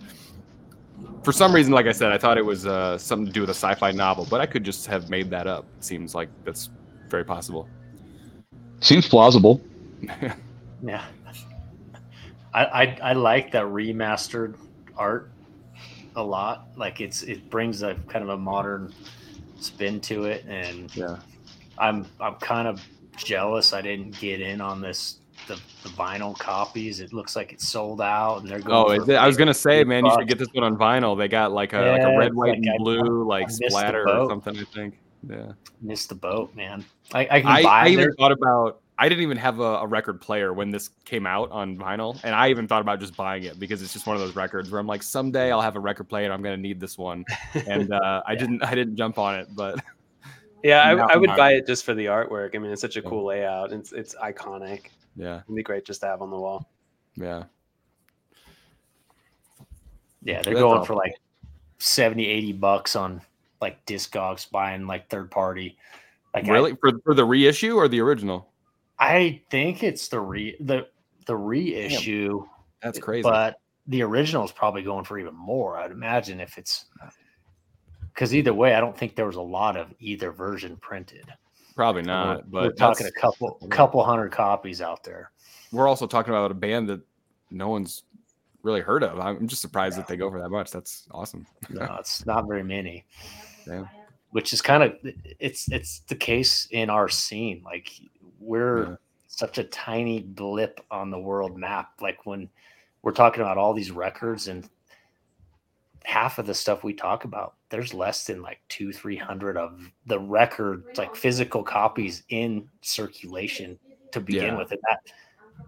for 1.24 1.32
some 1.32 1.54
reason, 1.54 1.74
like 1.74 1.86
I 1.86 1.92
said, 1.92 2.12
I 2.12 2.18
thought 2.18 2.38
it 2.38 2.46
was 2.46 2.66
uh, 2.66 2.98
something 2.98 3.26
to 3.28 3.32
do 3.32 3.42
with 3.42 3.50
a 3.50 3.54
sci-fi 3.54 3.92
novel, 3.92 4.28
but 4.30 4.42
I 4.42 4.46
could 4.46 4.64
just 4.64 4.88
have 4.88 5.10
made 5.10 5.30
that 5.30 5.48
up. 5.48 5.66
It 5.78 5.84
seems 5.84 6.16
like 6.16 6.30
that's 6.44 6.70
very 7.10 7.24
possible. 7.24 7.68
Seems 8.82 9.08
plausible. 9.08 9.62
yeah, 10.84 11.06
I, 12.54 12.66
I 12.66 12.98
I 13.04 13.14
like 13.14 13.52
that 13.52 13.66
remastered 13.66 14.56
art 14.96 15.32
a 16.16 16.24
lot. 16.24 16.68
Like 16.76 17.02
it's 17.02 17.24
it 17.24 17.50
brings 17.50 17.82
a 17.82 17.96
kind 18.08 18.24
of 18.24 18.30
a 18.30 18.38
modern 18.38 18.94
spin 19.60 20.00
to 20.02 20.26
it, 20.26 20.46
and 20.48 20.96
yeah, 20.96 21.18
I'm 21.78 22.06
I'm 22.20 22.36
kind 22.36 22.68
of 22.68 22.82
jealous 23.24 23.74
I 23.74 23.82
didn't 23.82 24.20
get 24.20 24.42
in 24.42 24.62
on 24.62 24.82
this 24.82 25.20
the, 25.48 25.56
the 25.84 25.90
vinyl 25.90 26.38
copies. 26.38 27.00
It 27.00 27.14
looks 27.14 27.36
like 27.36 27.54
it's 27.54 27.68
sold 27.68 28.02
out, 28.02 28.42
and 28.42 28.50
they're 28.50 28.60
going. 28.60 29.02
Oh, 29.10 29.16
I 29.16 29.28
was 29.28 29.38
gonna 29.38 29.54
say, 29.54 29.84
man, 29.84 30.06
you 30.06 30.12
should 30.12 30.28
get 30.28 30.38
this 30.38 30.50
one 30.54 30.64
on 30.64 30.78
vinyl. 30.78 31.18
They 31.18 31.28
got 31.28 31.52
like 31.52 31.74
a 31.74 31.80
like 31.80 32.02
a 32.02 32.18
red, 32.18 32.34
white, 32.34 32.50
like 32.50 32.58
and 32.58 32.70
I- 32.70 32.78
blue 32.78 33.28
like 33.28 33.48
I 33.48 33.52
splatter 33.52 34.08
or 34.08 34.30
something. 34.30 34.58
I 34.58 34.64
think. 34.64 35.00
Yeah. 35.28 35.52
missed 35.82 36.08
the 36.08 36.16
boat, 36.16 36.56
man. 36.56 36.86
I, 37.14 37.22
I 37.30 37.42
can 37.42 37.48
I, 37.48 37.64
buy 37.64 37.86
I 37.86 37.88
even 37.90 38.14
thought 38.14 38.32
about. 38.32 38.82
I 38.98 39.08
didn't 39.08 39.24
even 39.24 39.38
have 39.38 39.60
a, 39.60 39.64
a 39.64 39.88
record 39.88 40.20
player 40.20 40.54
when 40.54 40.72
this 40.72 40.90
came 41.06 41.26
out 41.26 41.52
on 41.52 41.78
vinyl, 41.78 42.20
and 42.24 42.36
I 42.36 42.50
even 42.50 42.68
thought 42.68 42.82
about 42.82 43.00
just 43.00 43.16
buying 43.16 43.44
it 43.44 43.58
because 43.58 43.82
it's 43.82 43.94
just 43.94 44.06
one 44.06 44.18
of 44.18 44.22
those 44.22 44.36
records 44.36 44.70
where 44.70 44.80
I'm 44.80 44.88
like, 44.88 45.04
someday 45.04 45.52
I'll 45.52 45.62
have 45.62 45.78
a 45.78 45.80
record 45.80 46.10
player. 46.10 46.26
and 46.26 46.34
I'm 46.34 46.42
gonna 46.42 46.58
need 46.58 46.80
this 46.80 46.98
one, 46.98 47.26
and 47.68 47.94
uh, 47.94 48.22
I 48.26 48.36
didn't. 48.42 48.64
I 48.64 48.76
didn't 48.76 48.96
jump 48.96 49.18
on 49.18 49.36
it, 49.40 49.48
but 49.56 49.82
Yeah, 50.64 50.82
I, 50.84 51.14
I 51.14 51.16
would 51.16 51.30
buy 51.38 51.54
it 51.54 51.66
just 51.68 51.86
for 51.86 51.94
the 51.94 52.06
artwork. 52.08 52.56
I 52.56 52.60
mean, 52.60 52.72
it's 52.72 52.82
such 52.82 52.98
a 52.98 53.02
Yeah. 53.02 53.10
cool 53.10 53.26
layout. 53.26 53.72
It's 53.72 53.92
it's 53.94 54.16
iconic. 54.16 54.88
yeah, 55.16 55.42
It'd 55.46 55.56
be 55.56 55.64
great 55.64 55.86
just 55.86 56.02
to 56.02 56.08
have 56.08 56.22
on 56.22 56.30
the 56.30 56.38
wall. 56.38 56.70
yeah. 57.16 57.44
Yeah, 60.22 60.42
they're 60.42 60.54
That's 60.54 60.62
going 60.62 60.80
all. 60.80 60.86
for 60.86 60.96
like 60.96 61.14
70, 61.78 62.26
80 62.28 62.54
bucks 62.54 62.96
on 62.96 63.22
like 63.62 63.86
Discogs 63.86 64.50
buying 64.52 64.86
like 64.86 65.10
third 65.10 65.32
party. 65.32 65.78
Like 66.34 66.46
I- 66.48 66.52
Really 66.52 66.76
for 66.76 66.92
for 67.04 67.14
the 67.14 67.26
reissue 67.26 67.76
or 67.78 67.88
the 67.88 68.02
original? 68.02 68.50
I, 69.02 69.42
think 69.50 69.82
it's 69.82 70.10
the 70.10 70.20
re 70.20 70.58
the 70.60 70.88
the 71.26 71.36
reissue, 71.38 72.46
That's 72.84 73.00
crazy. 73.00 73.24
but 73.24 73.62
the 73.88 74.02
original 74.02 74.44
is 74.44 74.52
probably 74.52 74.82
going 74.84 75.06
for 75.06 75.18
even 75.18 75.34
more. 75.36 75.78
I'd 75.78 75.92
imagine 75.92 76.42
if 76.42 76.58
it's 76.58 76.86
because 78.20 78.36
either 78.36 78.54
way, 78.54 78.76
I 78.76 78.82
don't 78.82 78.98
think 78.98 79.16
there 79.16 79.28
was 79.28 79.38
a 79.38 79.42
lot 79.42 79.78
of 79.78 79.94
either 80.02 80.34
version 80.34 80.76
printed. 80.76 81.24
Probably 81.74 82.02
We're- 82.02 82.08
not. 82.14 82.50
we're 82.50 82.64
But 82.68 82.76
talking 82.78 83.08
a 83.08 83.12
couple 83.14 83.58
yeah. 83.62 83.70
couple 83.70 84.04
hundred 84.04 84.34
copies 84.34 84.82
out 84.82 85.06
there. 85.06 85.32
we're 85.72 85.88
also 85.88 86.06
talking 86.06 86.34
about 86.34 86.52
a 86.52 86.56
band 86.56 86.90
that 86.90 87.00
no 87.50 87.70
one's 87.70 88.04
really 88.62 88.82
heard 88.82 89.04
of. 89.06 89.22
I'm 89.22 89.48
just 89.48 89.62
surprised 89.62 89.98
that 89.98 90.06
they 90.06 90.18
go 90.18 90.30
for 90.30 90.38
that 90.42 90.50
much. 90.50 90.70
That's 90.70 91.08
awesome. 91.12 91.48
No, 91.70 91.96
it's 92.00 92.26
not 92.26 92.46
very 92.46 92.62
many. 92.62 93.06
Yeah. 93.66 93.86
Which 94.32 94.52
is 94.52 94.62
kind 94.62 94.84
of 94.84 94.98
it's 95.40 95.72
it's 95.72 96.00
the 96.02 96.16
case 96.16 96.68
in 96.72 96.90
our 96.90 97.08
scene. 97.08 97.62
Like 97.64 97.90
we're 98.42 98.84
Yeah. 98.90 98.96
such 99.30 99.60
a 99.60 99.64
tiny 99.64 100.20
blip 100.24 100.82
on 100.92 101.10
the 101.10 101.20
world 101.20 101.58
map. 101.58 101.92
Like 102.02 102.26
when 102.26 102.50
we're 103.02 103.14
talking 103.14 103.42
about 103.44 103.58
all 103.58 103.74
these 103.74 103.92
records 103.92 104.50
and 104.50 104.68
half 106.04 106.38
of 106.38 106.46
the 106.48 106.54
stuff 106.54 106.84
we 106.84 106.94
talk 106.94 107.24
about, 107.24 107.54
there's 107.70 107.94
less 107.94 108.26
than 108.26 108.42
like 108.42 108.60
two, 108.70 108.92
three 108.92 109.16
hundred 109.16 109.58
of 109.58 109.80
the 110.08 110.20
record, 110.20 110.84
like 110.98 111.16
physical 111.16 111.64
copies 111.64 112.24
in 112.30 112.68
circulation 112.82 113.78
to 114.12 114.20
begin 114.20 114.54
Yeah. 114.54 114.58
with. 114.58 114.72
And 114.72 114.80
that 114.90 115.00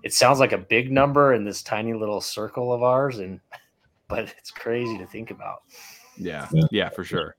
it 0.03 0.13
sounds 0.13 0.39
like 0.39 0.51
a 0.51 0.57
big 0.57 0.91
number 0.91 1.33
in 1.33 1.43
this 1.43 1.61
tiny 1.61 1.93
little 1.93 2.21
circle 2.21 2.73
of 2.73 2.83
ours, 2.83 3.19
and 3.19 3.39
but 4.07 4.33
it's 4.37 4.51
crazy 4.51 4.97
to 4.97 5.05
think 5.07 5.31
about. 5.31 5.59
Yeah, 6.17 6.47
Yeah. 6.51 6.65
yeah, 6.71 6.89
for 6.89 7.03
sure. 7.03 7.35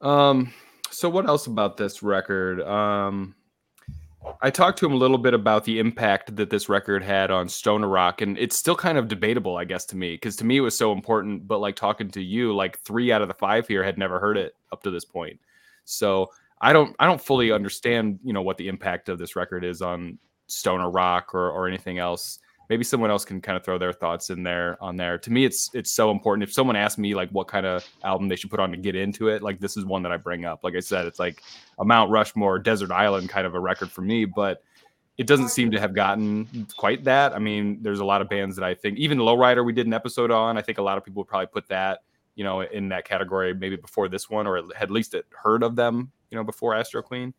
Um, 0.00 0.52
so 0.90 1.08
what 1.08 1.26
else 1.26 1.46
about 1.46 1.76
this 1.76 2.02
record? 2.02 2.60
Um, 2.60 3.34
I 4.40 4.50
talked 4.50 4.78
to 4.78 4.86
him 4.86 4.92
a 4.92 4.96
little 4.96 5.18
bit 5.18 5.34
about 5.34 5.64
the 5.64 5.78
impact 5.78 6.36
that 6.36 6.50
this 6.50 6.68
record 6.68 7.02
had 7.02 7.30
on 7.30 7.48
Stoner 7.48 7.88
Rock, 7.88 8.20
and 8.20 8.38
it's 8.38 8.56
still 8.56 8.76
kind 8.76 8.98
of 8.98 9.08
debatable, 9.08 9.56
I 9.56 9.64
guess, 9.64 9.84
to 9.86 9.96
me, 9.96 10.14
because 10.14 10.36
to 10.36 10.44
me 10.44 10.58
it 10.58 10.60
was 10.60 10.76
so 10.76 10.92
important. 10.92 11.46
But 11.46 11.58
like 11.58 11.76
talking 11.76 12.10
to 12.10 12.22
you, 12.22 12.54
like 12.54 12.78
three 12.80 13.12
out 13.12 13.22
of 13.22 13.28
the 13.28 13.34
five 13.34 13.66
here 13.66 13.82
had 13.82 13.98
never 13.98 14.18
heard 14.18 14.36
it 14.36 14.54
up 14.72 14.82
to 14.84 14.90
this 14.90 15.04
point. 15.04 15.40
So 15.84 16.30
I 16.60 16.72
don't, 16.72 16.94
I 16.98 17.06
don't 17.06 17.20
fully 17.20 17.52
understand, 17.52 18.18
you 18.22 18.32
know, 18.32 18.42
what 18.42 18.58
the 18.58 18.68
impact 18.68 19.08
of 19.08 19.18
this 19.18 19.36
record 19.36 19.64
is 19.64 19.82
on 19.82 20.18
Stoner 20.46 20.90
Rock 20.90 21.34
or 21.34 21.50
or 21.50 21.68
anything 21.68 21.98
else 21.98 22.38
maybe 22.68 22.84
someone 22.84 23.10
else 23.10 23.24
can 23.24 23.40
kind 23.40 23.56
of 23.56 23.64
throw 23.64 23.78
their 23.78 23.92
thoughts 23.92 24.30
in 24.30 24.42
there 24.42 24.76
on 24.82 24.96
there. 24.96 25.18
To 25.18 25.30
me 25.32 25.44
it's 25.44 25.70
it's 25.74 25.90
so 25.90 26.10
important. 26.10 26.42
If 26.42 26.52
someone 26.52 26.76
asks 26.76 26.98
me 26.98 27.14
like 27.14 27.30
what 27.30 27.48
kind 27.48 27.66
of 27.66 27.86
album 28.04 28.28
they 28.28 28.36
should 28.36 28.50
put 28.50 28.60
on 28.60 28.70
to 28.70 28.76
get 28.76 28.94
into 28.94 29.28
it 29.28 29.42
like 29.42 29.60
this 29.60 29.76
is 29.76 29.84
one 29.84 30.02
that 30.02 30.12
i 30.12 30.16
bring 30.16 30.44
up. 30.44 30.64
Like 30.64 30.74
i 30.74 30.80
said 30.80 31.06
it's 31.06 31.18
like 31.18 31.42
a 31.78 31.84
mount 31.84 32.10
rushmore 32.10 32.58
desert 32.58 32.90
island 32.90 33.28
kind 33.28 33.46
of 33.46 33.54
a 33.54 33.60
record 33.60 33.90
for 33.90 34.02
me 34.02 34.24
but 34.24 34.62
it 35.16 35.26
doesn't 35.26 35.48
seem 35.48 35.72
to 35.72 35.80
have 35.80 35.94
gotten 35.94 36.68
quite 36.76 37.04
that. 37.04 37.34
I 37.34 37.38
mean 37.38 37.82
there's 37.82 38.00
a 38.00 38.04
lot 38.04 38.20
of 38.20 38.28
bands 38.28 38.56
that 38.56 38.64
i 38.64 38.74
think 38.74 38.98
even 38.98 39.18
lowrider 39.18 39.64
we 39.64 39.72
did 39.72 39.86
an 39.86 39.94
episode 39.94 40.30
on. 40.30 40.56
I 40.58 40.62
think 40.62 40.78
a 40.78 40.82
lot 40.82 40.98
of 40.98 41.04
people 41.04 41.20
would 41.22 41.28
probably 41.28 41.48
put 41.48 41.68
that 41.68 42.00
you 42.34 42.44
know 42.44 42.60
in 42.60 42.88
that 42.90 43.04
category 43.04 43.54
maybe 43.54 43.76
before 43.76 44.08
this 44.08 44.30
one 44.30 44.46
or 44.46 44.58
at 44.58 44.90
least 44.90 45.14
heard 45.30 45.62
of 45.62 45.74
them 45.74 46.12
you 46.30 46.36
know 46.36 46.44
before 46.44 46.74
Astroqueen. 46.74 47.32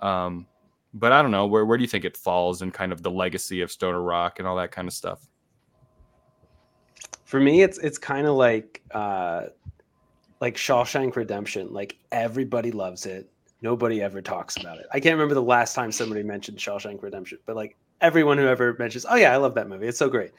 um 0.00 0.46
but 0.94 1.12
I 1.12 1.22
don't 1.22 1.30
know 1.30 1.46
where 1.46 1.64
where 1.64 1.78
do 1.78 1.82
you 1.82 1.88
think 1.88 2.04
it 2.04 2.16
falls 2.16 2.62
in 2.62 2.70
kind 2.70 2.92
of 2.92 3.02
the 3.02 3.10
legacy 3.10 3.60
of 3.60 3.70
stoner 3.70 4.00
rock 4.00 4.38
and 4.38 4.48
all 4.48 4.56
that 4.56 4.70
kind 4.70 4.88
of 4.88 4.94
stuff? 4.94 5.26
For 7.24 7.40
me, 7.40 7.62
it's 7.62 7.78
it's 7.78 7.98
kind 7.98 8.26
of 8.26 8.36
like 8.36 8.82
uh, 8.92 9.46
like 10.40 10.56
Shawshank 10.56 11.16
Redemption. 11.16 11.72
Like 11.72 11.98
everybody 12.10 12.72
loves 12.72 13.06
it. 13.06 13.30
Nobody 13.60 14.00
ever 14.00 14.22
talks 14.22 14.56
about 14.56 14.78
it. 14.78 14.86
I 14.92 15.00
can't 15.00 15.14
remember 15.14 15.34
the 15.34 15.42
last 15.42 15.74
time 15.74 15.90
somebody 15.90 16.22
mentioned 16.22 16.58
Shawshank 16.58 17.02
Redemption, 17.02 17.38
but 17.44 17.56
like 17.56 17.76
everyone 18.00 18.38
who 18.38 18.46
ever 18.46 18.76
mentions, 18.78 19.04
oh 19.08 19.16
yeah, 19.16 19.32
I 19.32 19.36
love 19.36 19.54
that 19.56 19.68
movie. 19.68 19.88
It's 19.88 19.98
so 19.98 20.08
great. 20.08 20.30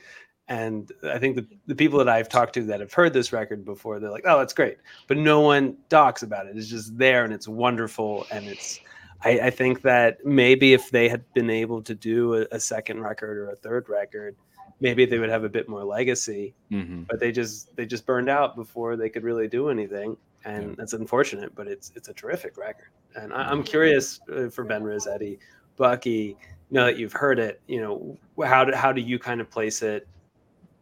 And 0.47 0.91
I 1.03 1.19
think 1.19 1.35
the, 1.35 1.45
the 1.67 1.75
people 1.75 1.99
that 1.99 2.09
I've 2.09 2.27
talked 2.27 2.53
to 2.55 2.63
that 2.63 2.79
have 2.79 2.91
heard 2.91 3.13
this 3.13 3.31
record 3.31 3.63
before, 3.63 3.99
they're 3.99 4.09
like, 4.09 4.23
oh, 4.25 4.39
it's 4.39 4.53
great. 4.53 4.77
But 5.07 5.17
no 5.17 5.41
one 5.41 5.77
talks 5.89 6.23
about 6.23 6.47
it. 6.47 6.57
It's 6.57 6.67
just 6.67 6.97
there 6.97 7.23
and 7.23 7.31
it's 7.31 7.47
wonderful. 7.47 8.25
And 8.31 8.47
it's, 8.47 8.79
I, 9.23 9.39
I 9.39 9.49
think 9.49 9.81
that 9.81 10.25
maybe 10.25 10.73
if 10.73 10.91
they 10.91 11.09
had 11.09 11.23
been 11.33 11.49
able 11.49 11.81
to 11.83 11.93
do 11.93 12.35
a, 12.35 12.45
a 12.51 12.59
second 12.59 13.01
record 13.01 13.37
or 13.37 13.49
a 13.49 13.55
third 13.55 13.89
record, 13.89 14.35
maybe 14.79 15.05
they 15.05 15.19
would 15.19 15.29
have 15.29 15.43
a 15.43 15.49
bit 15.49 15.67
more 15.67 15.83
legacy. 15.83 16.53
Mm-hmm. 16.71 17.03
But 17.03 17.19
they 17.19 17.31
just 17.31 17.75
they 17.75 17.85
just 17.85 18.05
burned 18.05 18.29
out 18.29 18.55
before 18.55 18.95
they 18.95 19.09
could 19.09 19.23
really 19.23 19.47
do 19.47 19.69
anything, 19.69 20.15
and 20.45 20.69
Yeah. 20.69 20.75
that's 20.77 20.93
unfortunate. 20.93 21.53
But 21.53 21.67
it's 21.67 21.91
it's 21.95 22.07
a 22.07 22.13
terrific 22.13 22.57
record, 22.57 22.89
and 23.15 23.33
I, 23.33 23.49
I'm 23.49 23.63
curious 23.63 24.21
uh, 24.33 24.49
for 24.49 24.63
Ben 24.63 24.83
Rossetti, 24.83 25.39
Bucky. 25.75 26.37
Now 26.71 26.85
that 26.85 26.97
you've 26.97 27.13
heard 27.13 27.39
it, 27.39 27.61
you 27.67 27.81
know 27.81 28.17
how 28.45 28.63
do 28.63 28.73
how 28.73 28.93
do 28.93 29.01
you 29.01 29.19
kind 29.19 29.41
of 29.41 29.49
place 29.49 29.81
it 29.81 30.07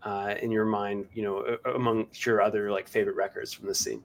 uh, 0.03 0.35
in 0.41 0.51
your 0.51 0.65
mind? 0.65 1.07
You 1.13 1.23
know, 1.23 1.57
among 1.73 2.07
your 2.25 2.41
other 2.41 2.71
like 2.71 2.87
favorite 2.87 3.15
records 3.15 3.51
from 3.53 3.67
the 3.67 3.73
scene. 3.75 4.03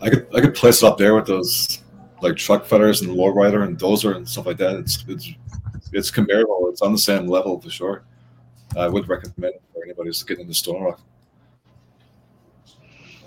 I 0.00 0.10
could 0.10 0.26
I 0.34 0.40
could 0.40 0.54
place 0.54 0.82
it 0.82 0.86
up 0.86 0.98
there 0.98 1.14
with 1.14 1.26
those 1.26 1.82
like 2.22 2.34
Truckfighters 2.34 3.02
and 3.02 3.16
lowrider 3.16 3.64
and 3.64 3.78
dozer 3.78 4.16
and 4.16 4.28
stuff 4.28 4.46
like 4.46 4.58
that. 4.58 4.76
It's 4.76 5.04
it's 5.08 5.28
it's 5.92 6.10
comparable. 6.10 6.68
It's 6.70 6.82
on 6.82 6.92
the 6.92 6.98
same 6.98 7.26
level 7.26 7.60
for 7.60 7.70
sure. 7.70 8.04
I 8.76 8.88
would 8.88 9.08
recommend 9.08 9.54
it 9.54 9.62
for 9.72 9.84
anybody 9.84 10.08
who's 10.08 10.22
getting 10.22 10.42
into 10.42 10.54
stone 10.54 10.82
rock. 10.82 11.00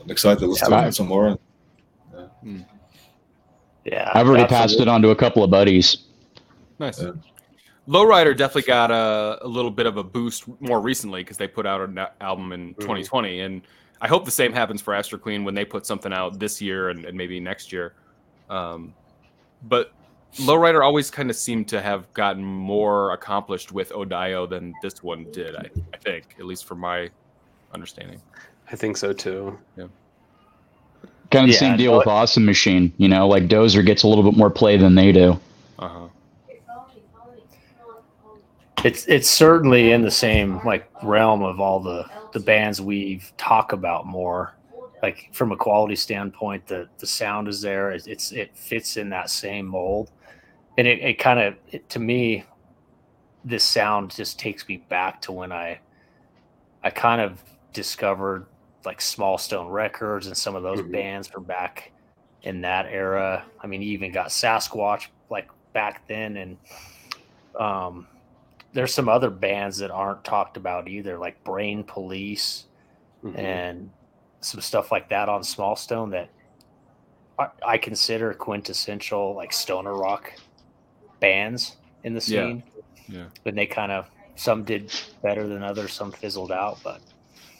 I'm 0.01 0.09
excited 0.09 0.39
to 0.39 0.47
listen 0.47 0.71
Yeah, 0.71 0.81
to 0.81 0.87
I- 0.87 0.89
some 0.89 1.07
more. 1.07 1.37
Yeah, 2.13 2.27
hmm. 2.41 4.17
I've 4.17 4.27
already 4.27 4.47
passed 4.47 4.79
it 4.79 4.87
on 4.87 5.01
to 5.01 5.09
a 5.09 5.15
couple 5.15 5.43
of 5.43 5.49
buddies. 5.49 6.05
Nice. 6.77 7.01
Yeah. 7.01 7.11
Lowrider 7.87 8.37
definitely 8.37 8.67
got 8.67 8.91
a, 8.91 9.39
a 9.41 9.47
little 9.47 9.71
bit 9.71 9.87
of 9.87 9.97
a 9.97 10.03
boost 10.03 10.43
more 10.61 10.79
recently 10.79 11.21
because 11.23 11.37
they 11.37 11.47
put 11.47 11.65
out 11.65 11.81
an 11.81 11.99
album 12.21 12.51
in 12.51 12.69
mm-hmm. 12.69 12.81
2020, 12.81 13.39
and 13.39 13.61
I 14.01 14.07
hope 14.07 14.25
the 14.25 14.31
same 14.31 14.53
happens 14.53 14.81
for 14.81 14.93
Astroqueen 14.93 15.43
when 15.43 15.53
they 15.55 15.65
put 15.65 15.85
something 15.85 16.13
out 16.13 16.39
this 16.39 16.61
year 16.61 16.89
and, 16.89 17.05
and 17.05 17.17
maybe 17.17 17.39
next 17.39 17.71
year. 17.71 17.93
Um, 18.49 18.93
but 19.63 19.91
Lowrider 20.37 20.83
always 20.83 21.11
kind 21.11 21.29
of 21.29 21.35
seemed 21.35 21.67
to 21.69 21.81
have 21.81 22.11
gotten 22.13 22.43
more 22.43 23.11
accomplished 23.11 23.71
with 23.71 23.91
Ode 23.93 24.09
to 24.11 24.15
Io 24.15 24.45
than 24.45 24.73
this 24.81 25.03
one 25.03 25.25
did. 25.31 25.55
I, 25.55 25.69
I 25.93 25.97
think, 25.97 26.35
at 26.39 26.45
least 26.45 26.65
from 26.65 26.79
my 26.79 27.09
understanding. 27.73 28.21
I 28.71 28.75
think 28.75 28.97
so 28.97 29.11
too. 29.11 29.57
Kind 31.31 31.43
of 31.43 31.47
the 31.47 31.53
Yeah, 31.53 31.59
same 31.59 31.77
deal 31.77 31.91
no, 31.91 31.97
with 31.99 32.07
Awesome 32.07 32.45
Machine. 32.45 32.93
You 32.97 33.07
know, 33.09 33.27
like 33.27 33.47
Dozer 33.47 33.85
gets 33.85 34.03
a 34.03 34.07
little 34.07 34.23
bit 34.23 34.37
more 34.37 34.49
play 34.49 34.77
than 34.77 34.95
they 34.95 35.11
do. 35.11 35.39
Uh 35.77 35.87
huh. 35.87 36.07
it's 38.83 39.05
it's 39.07 39.29
certainly 39.29 39.91
in 39.91 40.01
the 40.01 40.11
same 40.11 40.61
like 40.65 40.89
realm 41.03 41.43
of 41.43 41.59
all 41.59 41.79
the 41.79 42.05
the 42.31 42.39
bands 42.39 42.81
we've 42.81 43.31
talked 43.37 43.73
about 43.73 44.05
more 44.05 44.53
like 45.01 45.29
from 45.31 45.51
a 45.51 45.55
quality 45.57 45.95
standpoint 45.95 46.65
the 46.67 46.87
the 46.97 47.07
sound 47.07 47.47
is 47.47 47.61
there. 47.61 47.91
It, 47.91 48.05
it's 48.07 48.31
it 48.31 48.55
fits 48.55 48.97
in 48.97 49.09
that 49.09 49.29
same 49.29 49.65
mold. 49.65 50.11
And 50.77 50.87
it, 50.87 50.99
it 51.01 51.13
kind 51.19 51.39
of 51.39 51.55
to 51.89 51.99
me 51.99 52.43
this 53.45 53.63
sound 53.63 54.11
just 54.11 54.37
takes 54.37 54.67
me 54.67 54.77
back 54.89 55.21
to 55.21 55.31
when 55.31 55.51
i 55.53 55.79
i 56.83 56.89
kind 56.89 57.21
of 57.21 57.41
discovered 57.71 58.45
like 58.85 58.99
small 58.99 59.37
stone 59.37 59.67
records 59.69 60.27
and 60.27 60.35
some 60.35 60.55
of 60.55 60.63
those 60.63 60.81
Mhm. 60.81 60.91
bands 60.91 61.27
from 61.27 61.43
back 61.43 61.91
in 62.43 62.61
that 62.61 62.85
era. 62.87 63.45
I 63.61 63.67
mean 63.67 63.81
you 63.81 63.91
even 63.91 64.11
got 64.11 64.27
sasquatch 64.27 65.07
like 65.29 65.49
back 65.73 66.07
then. 66.07 66.37
And 66.37 66.57
um 67.59 68.07
there's 68.73 68.93
some 68.93 69.09
other 69.09 69.29
bands 69.29 69.77
that 69.79 69.91
aren't 69.91 70.23
talked 70.23 70.57
about 70.57 70.87
either, 70.87 71.17
like 71.17 71.43
Brain 71.43 71.83
Police 71.83 72.65
Mhm. 73.23 73.37
and 73.37 73.89
some 74.41 74.61
stuff 74.61 74.91
like 74.91 75.09
that 75.09 75.27
on 75.27 75.43
Small 75.43 75.75
Stone 75.75 76.11
that 76.11 76.29
I, 77.37 77.47
I 77.65 77.77
consider 77.77 78.33
quintessential 78.33 79.33
like 79.35 79.51
stoner 79.53 79.93
rock 79.95 80.33
bands 81.19 81.77
in 82.03 82.13
the 82.13 82.19
Yeah. 82.19 82.43
scene. 82.45 82.63
Yeah. 83.07 83.25
And 83.45 83.57
they 83.57 83.65
kind 83.65 83.91
of 83.91 84.09
some 84.35 84.63
did 84.63 84.93
better 85.21 85.47
than 85.47 85.63
others, 85.63 85.91
some 85.93 86.11
fizzled 86.11 86.51
out, 86.51 86.77
but 86.83 87.01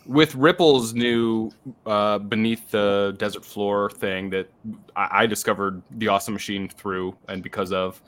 with 0.06 0.34
Ripple's 0.36 0.94
new 0.94 1.52
uh, 1.86 2.20
beneath 2.20 2.72
the 2.72 3.14
desert 3.18 3.44
floor 3.44 3.90
thing 3.90 4.30
that 4.30 4.50
I, 4.96 5.24
I 5.24 5.26
discovered 5.28 5.82
the 5.92 6.08
Awesome 6.08 6.34
Machine 6.34 6.70
through 6.70 7.16
and 7.28 7.44
because 7.44 7.74
of, 7.74 8.02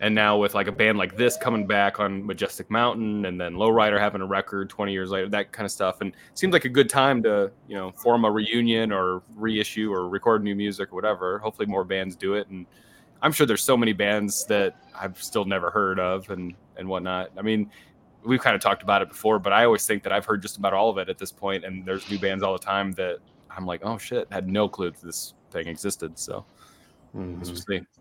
and 0.00 0.14
now 0.14 0.36
with 0.36 0.54
like 0.54 0.68
a 0.68 0.72
band 0.72 0.98
like 0.98 1.16
this 1.16 1.36
coming 1.36 1.66
back 1.66 1.98
on 1.98 2.24
Majestic 2.24 2.70
Mountain, 2.70 3.24
and 3.26 3.40
then 3.40 3.54
Lowrider 3.54 3.98
having 3.98 4.20
a 4.20 4.26
record 4.26 4.70
20 4.70 4.92
years 4.92 5.10
later, 5.10 5.28
that 5.30 5.52
kind 5.52 5.64
of 5.64 5.72
stuff, 5.72 6.00
and 6.00 6.10
it 6.10 6.38
seems 6.38 6.52
like 6.52 6.64
a 6.64 6.68
good 6.68 6.88
time 6.88 7.22
to 7.24 7.50
you 7.66 7.74
know 7.74 7.90
form 7.92 8.24
a 8.24 8.30
reunion 8.30 8.92
or 8.92 9.22
reissue 9.34 9.92
or 9.92 10.08
record 10.08 10.44
new 10.44 10.54
music 10.54 10.92
or 10.92 10.94
whatever. 10.94 11.38
Hopefully, 11.38 11.66
more 11.66 11.84
bands 11.84 12.14
do 12.14 12.34
it, 12.34 12.48
and 12.48 12.66
I'm 13.22 13.32
sure 13.32 13.46
there's 13.46 13.64
so 13.64 13.76
many 13.76 13.92
bands 13.92 14.44
that 14.46 14.76
I've 14.98 15.20
still 15.22 15.44
never 15.44 15.70
heard 15.70 15.98
of 15.98 16.30
and 16.30 16.54
and 16.76 16.88
whatnot. 16.88 17.30
I 17.36 17.42
mean, 17.42 17.70
we've 18.24 18.40
kind 18.40 18.54
of 18.54 18.62
talked 18.62 18.82
about 18.82 19.02
it 19.02 19.08
before, 19.08 19.38
but 19.38 19.52
I 19.52 19.64
always 19.64 19.86
think 19.86 20.04
that 20.04 20.12
I've 20.12 20.24
heard 20.24 20.42
just 20.42 20.58
about 20.58 20.74
all 20.74 20.90
of 20.90 20.98
it 20.98 21.08
at 21.08 21.18
this 21.18 21.32
point, 21.32 21.64
and 21.64 21.84
there's 21.84 22.08
new 22.08 22.18
bands 22.18 22.44
all 22.44 22.52
the 22.52 22.64
time 22.64 22.92
that 22.92 23.18
I'm 23.50 23.66
like, 23.66 23.80
oh 23.84 23.98
shit, 23.98 24.28
had 24.30 24.46
no 24.46 24.68
clue 24.68 24.90
that 24.92 25.00
this 25.00 25.34
thing 25.50 25.66
existed. 25.66 26.18
So 26.18 26.44
let's 27.14 27.48
just 27.48 27.68
mm-hmm. 27.68 27.84
see. 27.84 27.97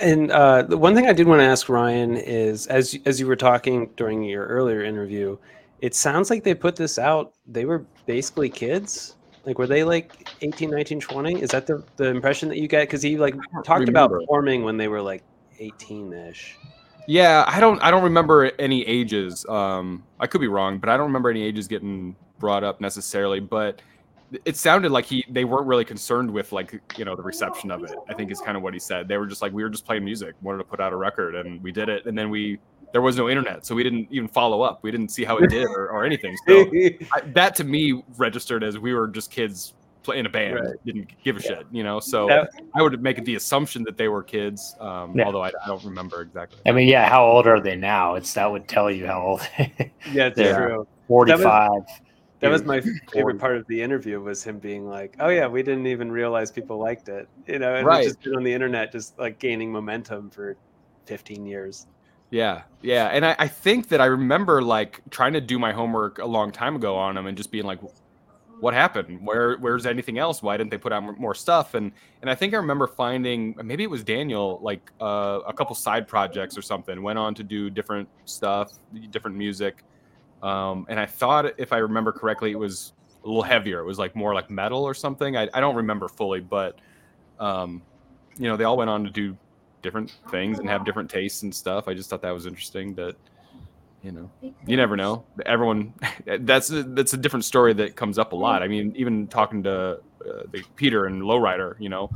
And 0.00 0.30
uh, 0.30 0.62
the 0.62 0.76
one 0.78 0.94
thing 0.94 1.06
I 1.06 1.12
did 1.12 1.26
want 1.26 1.40
to 1.40 1.44
ask 1.44 1.68
Ryan 1.68 2.16
is, 2.16 2.66
as 2.68 2.96
as 3.06 3.18
you 3.18 3.26
were 3.26 3.36
talking 3.36 3.90
during 3.96 4.22
your 4.22 4.46
earlier 4.46 4.82
interview, 4.82 5.36
it 5.80 5.94
sounds 5.94 6.30
like 6.30 6.44
they 6.44 6.54
put 6.54 6.76
this 6.76 6.98
out. 6.98 7.34
They 7.46 7.64
were 7.64 7.84
basically 8.06 8.48
kids. 8.48 9.16
Like, 9.44 9.58
were 9.58 9.66
they 9.66 9.84
like 9.84 10.28
18, 10.42 10.70
19, 10.70 11.00
20? 11.00 11.40
Is 11.40 11.50
that 11.50 11.66
the, 11.66 11.82
the 11.96 12.08
impression 12.08 12.48
that 12.50 12.58
you 12.58 12.68
get? 12.68 12.82
Because 12.82 13.02
he 13.02 13.16
like 13.16 13.34
talked 13.64 13.88
about 13.88 14.12
forming 14.28 14.64
when 14.64 14.76
they 14.76 14.88
were 14.88 15.00
like 15.00 15.22
18 15.58 16.12
ish. 16.12 16.58
Yeah, 17.06 17.44
I 17.46 17.58
don't 17.58 17.82
I 17.82 17.90
don't 17.90 18.04
remember 18.04 18.52
any 18.58 18.86
ages. 18.86 19.44
Um, 19.46 20.04
I 20.20 20.26
could 20.26 20.40
be 20.40 20.48
wrong, 20.48 20.78
but 20.78 20.88
I 20.88 20.96
don't 20.96 21.06
remember 21.06 21.30
any 21.30 21.42
ages 21.42 21.66
getting 21.66 22.14
brought 22.38 22.62
up 22.62 22.80
necessarily. 22.80 23.40
But 23.40 23.82
it 24.44 24.56
sounded 24.56 24.92
like 24.92 25.04
he 25.04 25.24
they 25.28 25.44
weren't 25.44 25.66
really 25.66 25.84
concerned 25.84 26.30
with 26.30 26.52
like 26.52 26.80
you 26.96 27.04
know 27.04 27.16
the 27.16 27.22
reception 27.22 27.70
of 27.70 27.82
it. 27.84 27.94
I 28.08 28.14
think 28.14 28.30
is 28.30 28.40
kind 28.40 28.56
of 28.56 28.62
what 28.62 28.74
he 28.74 28.80
said. 28.80 29.08
They 29.08 29.16
were 29.18 29.26
just 29.26 29.42
like 29.42 29.52
we 29.52 29.62
were 29.62 29.70
just 29.70 29.84
playing 29.84 30.04
music, 30.04 30.34
wanted 30.42 30.58
to 30.58 30.64
put 30.64 30.80
out 30.80 30.92
a 30.92 30.96
record, 30.96 31.34
and 31.34 31.62
we 31.62 31.72
did 31.72 31.88
it. 31.88 32.06
And 32.06 32.16
then 32.16 32.30
we 32.30 32.58
there 32.92 33.00
was 33.02 33.16
no 33.16 33.28
internet, 33.28 33.64
so 33.66 33.74
we 33.74 33.82
didn't 33.84 34.08
even 34.10 34.28
follow 34.28 34.62
up. 34.62 34.82
We 34.82 34.90
didn't 34.90 35.10
see 35.10 35.24
how 35.24 35.38
it 35.38 35.48
did 35.48 35.64
or, 35.66 35.90
or 35.90 36.04
anything. 36.04 36.36
So 36.48 36.70
I, 37.14 37.20
that 37.34 37.54
to 37.56 37.64
me 37.64 38.02
registered 38.16 38.64
as 38.64 38.78
we 38.78 38.94
were 38.94 39.06
just 39.08 39.30
kids 39.30 39.74
playing 40.02 40.26
a 40.26 40.28
band, 40.30 40.54
Right. 40.58 40.74
didn't 40.86 41.08
give 41.22 41.36
a 41.36 41.42
shit, 41.42 41.66
you 41.70 41.84
know. 41.84 42.00
So 42.00 42.26
That- 42.26 42.50
I 42.74 42.82
would 42.82 43.00
make 43.02 43.22
the 43.24 43.34
assumption 43.36 43.84
that 43.84 43.96
they 43.96 44.08
were 44.08 44.22
kids, 44.22 44.74
um, 44.80 45.16
Yeah. 45.16 45.26
although 45.26 45.42
I, 45.42 45.48
I 45.48 45.66
don't 45.68 45.84
remember 45.84 46.22
exactly. 46.22 46.58
I 46.66 46.72
mean, 46.72 46.88
yeah, 46.88 47.08
how 47.08 47.24
old 47.26 47.46
are 47.46 47.60
they 47.60 47.76
now? 47.76 48.14
It's 48.14 48.32
that 48.34 48.50
would 48.50 48.66
tell 48.66 48.90
you 48.90 49.06
how 49.06 49.20
old. 49.22 49.40
They 49.58 49.92
Yeah, 50.12 50.26
it's 50.28 50.38
Yeah. 50.38 50.56
true. 50.56 50.86
45. 51.06 51.82
That 52.40 52.48
was 52.48 52.64
my 52.64 52.82
favorite 53.12 53.38
part 53.38 53.56
of 53.56 53.66
the 53.68 53.82
interview 53.82 54.20
was 54.20 54.42
him 54.42 54.58
being 54.60 54.86
like, 54.86 55.16
"Oh 55.18 55.28
yeah, 55.28 55.46
we 55.48 55.62
didn't 55.62 55.86
even 55.86 56.10
realize 56.12 56.50
people 56.50 56.78
liked 56.78 57.08
it," 57.08 57.28
you 57.46 57.58
know, 57.58 57.74
and 57.74 58.00
Right. 58.00 58.02
just 58.02 58.20
been 58.22 58.34
on 58.36 58.44
the 58.44 58.52
internet, 58.54 58.92
just 58.92 59.18
like 59.18 59.38
gaining 59.40 59.72
momentum 59.72 60.30
for 60.30 60.58
15 61.06 61.44
years. 61.46 61.86
Yeah, 62.30 62.62
yeah, 62.80 63.06
and 63.08 63.26
I, 63.26 63.34
I 63.40 63.48
think 63.48 63.88
that 63.88 64.00
I 64.00 64.04
remember 64.06 64.62
like 64.62 65.00
trying 65.10 65.32
to 65.32 65.40
do 65.40 65.58
my 65.58 65.72
homework 65.72 66.18
a 66.18 66.26
long 66.26 66.52
time 66.52 66.76
ago 66.76 66.96
on 66.96 67.16
him 67.16 67.26
and 67.26 67.36
just 67.36 67.50
being 67.50 67.64
like, 67.64 67.80
"What 68.60 68.74
happened? 68.74 69.20
Where 69.26 69.56
where's 69.58 69.86
anything 69.86 70.18
else? 70.18 70.42
Why 70.42 70.56
didn't 70.56 70.70
they 70.70 70.78
put 70.78 70.92
out 70.92 71.02
more 71.18 71.34
stuff?" 71.34 71.74
And 71.74 71.92
and 72.22 72.30
I 72.30 72.34
think 72.36 72.54
I 72.54 72.58
remember 72.58 72.86
finding 72.88 73.54
maybe 73.64 73.84
it 73.84 73.90
was 73.90 74.04
Daniel 74.04 74.60
like 74.62 74.92
uh, 75.00 75.40
a 75.46 75.52
couple 75.54 75.76
side 75.76 76.08
projects 76.08 76.56
or 76.58 76.62
something. 76.62 77.02
Went 77.02 77.18
on 77.18 77.34
to 77.36 77.44
do 77.44 77.70
different 77.70 78.10
stuff, 78.26 78.68
different 79.10 79.36
music, 79.36 79.84
um, 80.42 80.86
and 80.88 80.98
I 80.98 81.06
thought 81.06 81.58
if 81.58 81.72
I 81.72 81.78
remember 81.78 82.12
correctly, 82.12 82.50
it 82.50 82.58
was 82.58 82.92
a 83.24 83.26
little 83.26 83.42
heavier. 83.42 83.80
It 83.80 83.84
was 83.84 83.98
like 83.98 84.16
more 84.16 84.34
like 84.34 84.50
metal 84.50 84.82
or 84.82 84.94
something. 84.94 85.36
I, 85.36 85.48
I 85.52 85.60
don't 85.60 85.76
remember 85.76 86.08
fully, 86.08 86.40
but 86.40 86.78
um, 87.38 87.82
you 88.36 88.48
know 88.48 88.56
they 88.56 88.64
all 88.64 88.76
went 88.76 88.90
on 88.90 89.04
to 89.04 89.10
do 89.10 89.36
different 89.82 90.16
things 90.30 90.58
and 90.58 90.68
have 90.68 90.84
different 90.84 91.10
tastes 91.10 91.42
and 91.42 91.54
stuff. 91.54 91.88
I 91.88 91.94
just 91.94 92.10
thought 92.10 92.22
that 92.22 92.32
was 92.32 92.46
interesting 92.46 92.94
that 92.94 93.16
you 94.02 94.12
know 94.12 94.30
you 94.66 94.76
never 94.76 94.96
know 94.96 95.24
everyone 95.44 95.92
that's 96.40 96.70
a, 96.70 96.82
that's 96.82 97.12
a 97.12 97.16
different 97.16 97.44
story 97.44 97.72
that 97.74 97.96
comes 97.96 98.18
up 98.18 98.32
a 98.32 98.36
lot 98.36 98.62
i 98.62 98.68
mean 98.68 98.92
even 98.96 99.26
talking 99.26 99.62
to 99.62 99.72
uh, 99.72 99.98
the 100.52 100.62
peter 100.76 101.06
and 101.06 101.22
lowrider 101.22 101.74
you 101.78 101.88
know 101.88 102.10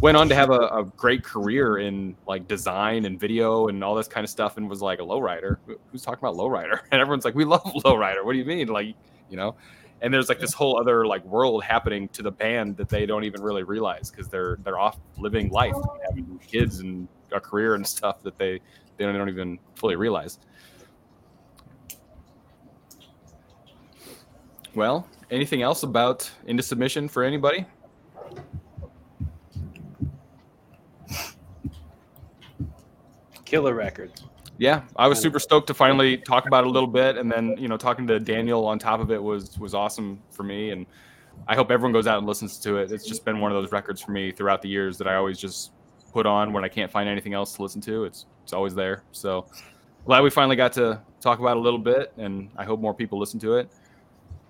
went 0.00 0.16
on 0.16 0.28
to 0.28 0.34
have 0.34 0.50
a, 0.50 0.60
a 0.68 0.84
great 0.96 1.22
career 1.22 1.78
in 1.78 2.16
like 2.26 2.46
design 2.48 3.04
and 3.04 3.18
video 3.18 3.68
and 3.68 3.82
all 3.84 3.94
this 3.94 4.08
kind 4.08 4.24
of 4.24 4.30
stuff 4.30 4.56
and 4.56 4.68
was 4.68 4.82
like 4.82 4.98
a 4.98 5.02
lowrider. 5.02 5.58
Who- 5.66 5.78
who's 5.90 6.02
talking 6.02 6.18
about 6.18 6.36
lowrider? 6.36 6.80
And 6.92 7.00
everyone's 7.00 7.24
like 7.24 7.34
we 7.34 7.44
love 7.44 7.62
lowrider. 7.84 8.24
What 8.24 8.32
do 8.32 8.38
you 8.38 8.44
mean? 8.44 8.68
Like 8.68 8.94
you 9.30 9.36
know? 9.36 9.54
And 10.00 10.12
there's 10.12 10.28
like 10.28 10.40
this 10.40 10.52
whole 10.52 10.78
other 10.78 11.06
like 11.06 11.24
world 11.24 11.64
happening 11.64 12.08
to 12.08 12.22
the 12.22 12.30
band 12.30 12.76
that 12.76 12.88
they 12.88 13.06
don't 13.06 13.24
even 13.24 13.42
really 13.42 13.62
realize 13.62 14.10
because 14.10 14.28
they're 14.28 14.58
they're 14.64 14.78
off 14.78 14.98
living 15.18 15.48
life 15.50 15.76
having 16.06 16.38
kids 16.46 16.80
and 16.80 17.08
a 17.32 17.40
career 17.40 17.74
and 17.74 17.86
stuff 17.86 18.22
that 18.22 18.36
they 18.36 18.60
they 18.96 19.04
don't, 19.04 19.12
they 19.12 19.18
don't 19.18 19.28
even 19.28 19.58
fully 19.74 19.96
realize. 19.96 20.38
Well 24.74 25.06
anything 25.30 25.62
else 25.62 25.82
about 25.84 26.30
into 26.46 26.62
submission 26.62 27.08
for 27.08 27.22
anybody 27.22 27.64
Killer 33.54 33.74
record. 33.74 34.12
yeah 34.58 34.82
i 34.96 35.08
was 35.08 35.18
super 35.18 35.38
stoked 35.38 35.66
to 35.66 35.74
finally 35.74 36.16
talk 36.16 36.46
about 36.46 36.64
it 36.64 36.66
a 36.66 36.70
little 36.70 36.88
bit 36.88 37.16
and 37.16 37.30
then 37.30 37.56
you 37.58 37.68
know 37.68 37.76
talking 37.76 38.06
to 38.06 38.20
daniel 38.20 38.66
on 38.66 38.78
top 38.78 39.00
of 39.00 39.10
it 39.10 39.22
was 39.22 39.58
was 39.58 39.74
awesome 39.74 40.20
for 40.30 40.42
me 40.42 40.70
and 40.70 40.86
i 41.48 41.54
hope 41.54 41.70
everyone 41.70 41.92
goes 41.92 42.06
out 42.06 42.18
and 42.18 42.26
listens 42.26 42.58
to 42.58 42.76
it 42.76 42.92
it's 42.92 43.06
just 43.06 43.24
been 43.24 43.40
one 43.40 43.50
of 43.50 43.60
those 43.60 43.72
records 43.72 44.00
for 44.00 44.12
me 44.12 44.30
throughout 44.30 44.62
the 44.62 44.68
years 44.68 44.98
that 44.98 45.08
i 45.08 45.14
always 45.14 45.38
just 45.38 45.72
put 46.12 46.26
on 46.26 46.52
when 46.52 46.64
i 46.64 46.68
can't 46.68 46.90
find 46.90 47.08
anything 47.08 47.34
else 47.34 47.54
to 47.54 47.62
listen 47.62 47.80
to 47.80 48.04
it's 48.04 48.26
it's 48.42 48.52
always 48.52 48.74
there 48.74 49.02
so 49.12 49.46
glad 50.04 50.22
we 50.22 50.30
finally 50.30 50.56
got 50.56 50.72
to 50.74 51.00
talk 51.20 51.38
about 51.38 51.56
it 51.56 51.60
a 51.60 51.60
little 51.60 51.78
bit, 51.78 52.12
and 52.18 52.50
I 52.56 52.64
hope 52.64 52.80
more 52.80 52.94
people 52.94 53.18
listen 53.18 53.40
to 53.40 53.56
it. 53.56 53.70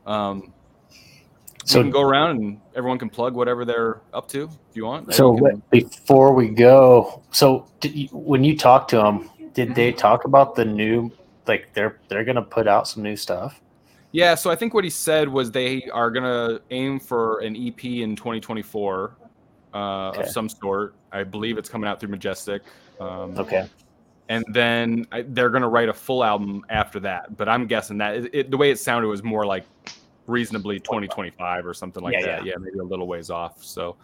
Um, 0.07 0.53
so 1.65 1.79
we 1.79 1.85
can 1.85 1.91
go 1.93 2.03
around 2.03 2.31
and 2.39 2.61
everyone 2.75 2.99
can 2.99 3.09
plug 3.11 3.35
whatever 3.35 3.65
they're 3.65 4.01
up 4.13 4.29
to 4.29 4.45
if 4.45 4.77
you 4.77 4.85
want. 4.85 5.13
So 5.15 5.37
can- 5.37 5.63
before 5.71 6.33
we 6.35 6.49
go, 6.49 7.23
so 7.31 7.67
did 7.81 7.95
you, 7.95 8.09
when 8.13 8.45
you 8.45 8.57
talk 8.57 8.89
to 8.89 8.97
them, 8.97 9.31
did 9.55 9.75
they 9.75 9.93
talk 9.93 10.25
about 10.25 10.55
the 10.55 10.65
new? 10.65 11.11
Like 11.47 11.73
they're 11.75 11.99
they're 12.09 12.25
gonna 12.25 12.43
put 12.43 12.67
out 12.67 12.89
some 12.89 13.03
new 13.03 13.17
stuff. 13.17 13.61
Yeah, 14.13 14.35
so 14.37 14.51
I 14.51 14.57
think 14.57 14.75
what 14.75 14.85
he 14.85 14.91
said 14.91 15.29
was 15.29 15.51
they 15.51 15.85
are 15.93 16.11
gonna 16.11 16.61
aim 16.71 17.01
for 17.01 17.41
an 17.41 17.57
EP 17.57 17.85
in 17.85 18.15
2024 18.17 19.17
uh, 19.75 20.09
Okay. 20.11 20.21
of 20.23 20.29
some 20.29 20.49
sort. 20.49 20.95
I 21.13 21.25
believe 21.25 21.59
it's 21.59 21.69
coming 21.69 21.89
out 21.89 21.99
through 22.01 22.11
Majestic. 22.11 22.63
Um, 23.01 23.37
Okay. 23.37 23.67
and 24.29 24.45
then 24.53 25.07
I, 25.13 25.23
they're 25.23 25.51
gonna 25.51 25.69
write 25.69 25.89
a 25.89 25.93
full 25.93 26.25
album 26.25 26.65
after 26.71 27.01
that. 27.01 27.37
But 27.37 27.49
I'm 27.49 27.67
guessing 27.67 27.99
that 27.99 28.17
it, 28.17 28.31
it, 28.35 28.51
the 28.51 28.57
way 28.57 28.71
it 28.71 28.79
sounded 28.79 29.09
was 29.09 29.23
more 29.23 29.45
like 29.45 29.65
reasonably 30.27 30.79
2025 30.81 31.67
or 31.67 31.75
something 31.75 32.03
like 32.03 32.15
Yeah, 32.15 32.27
that. 32.27 32.47
Yeah. 32.47 32.55
maybe 32.59 32.79
a 32.79 32.83
little 32.85 33.07
ways 33.07 33.31
off. 33.31 33.63
So 33.63 33.97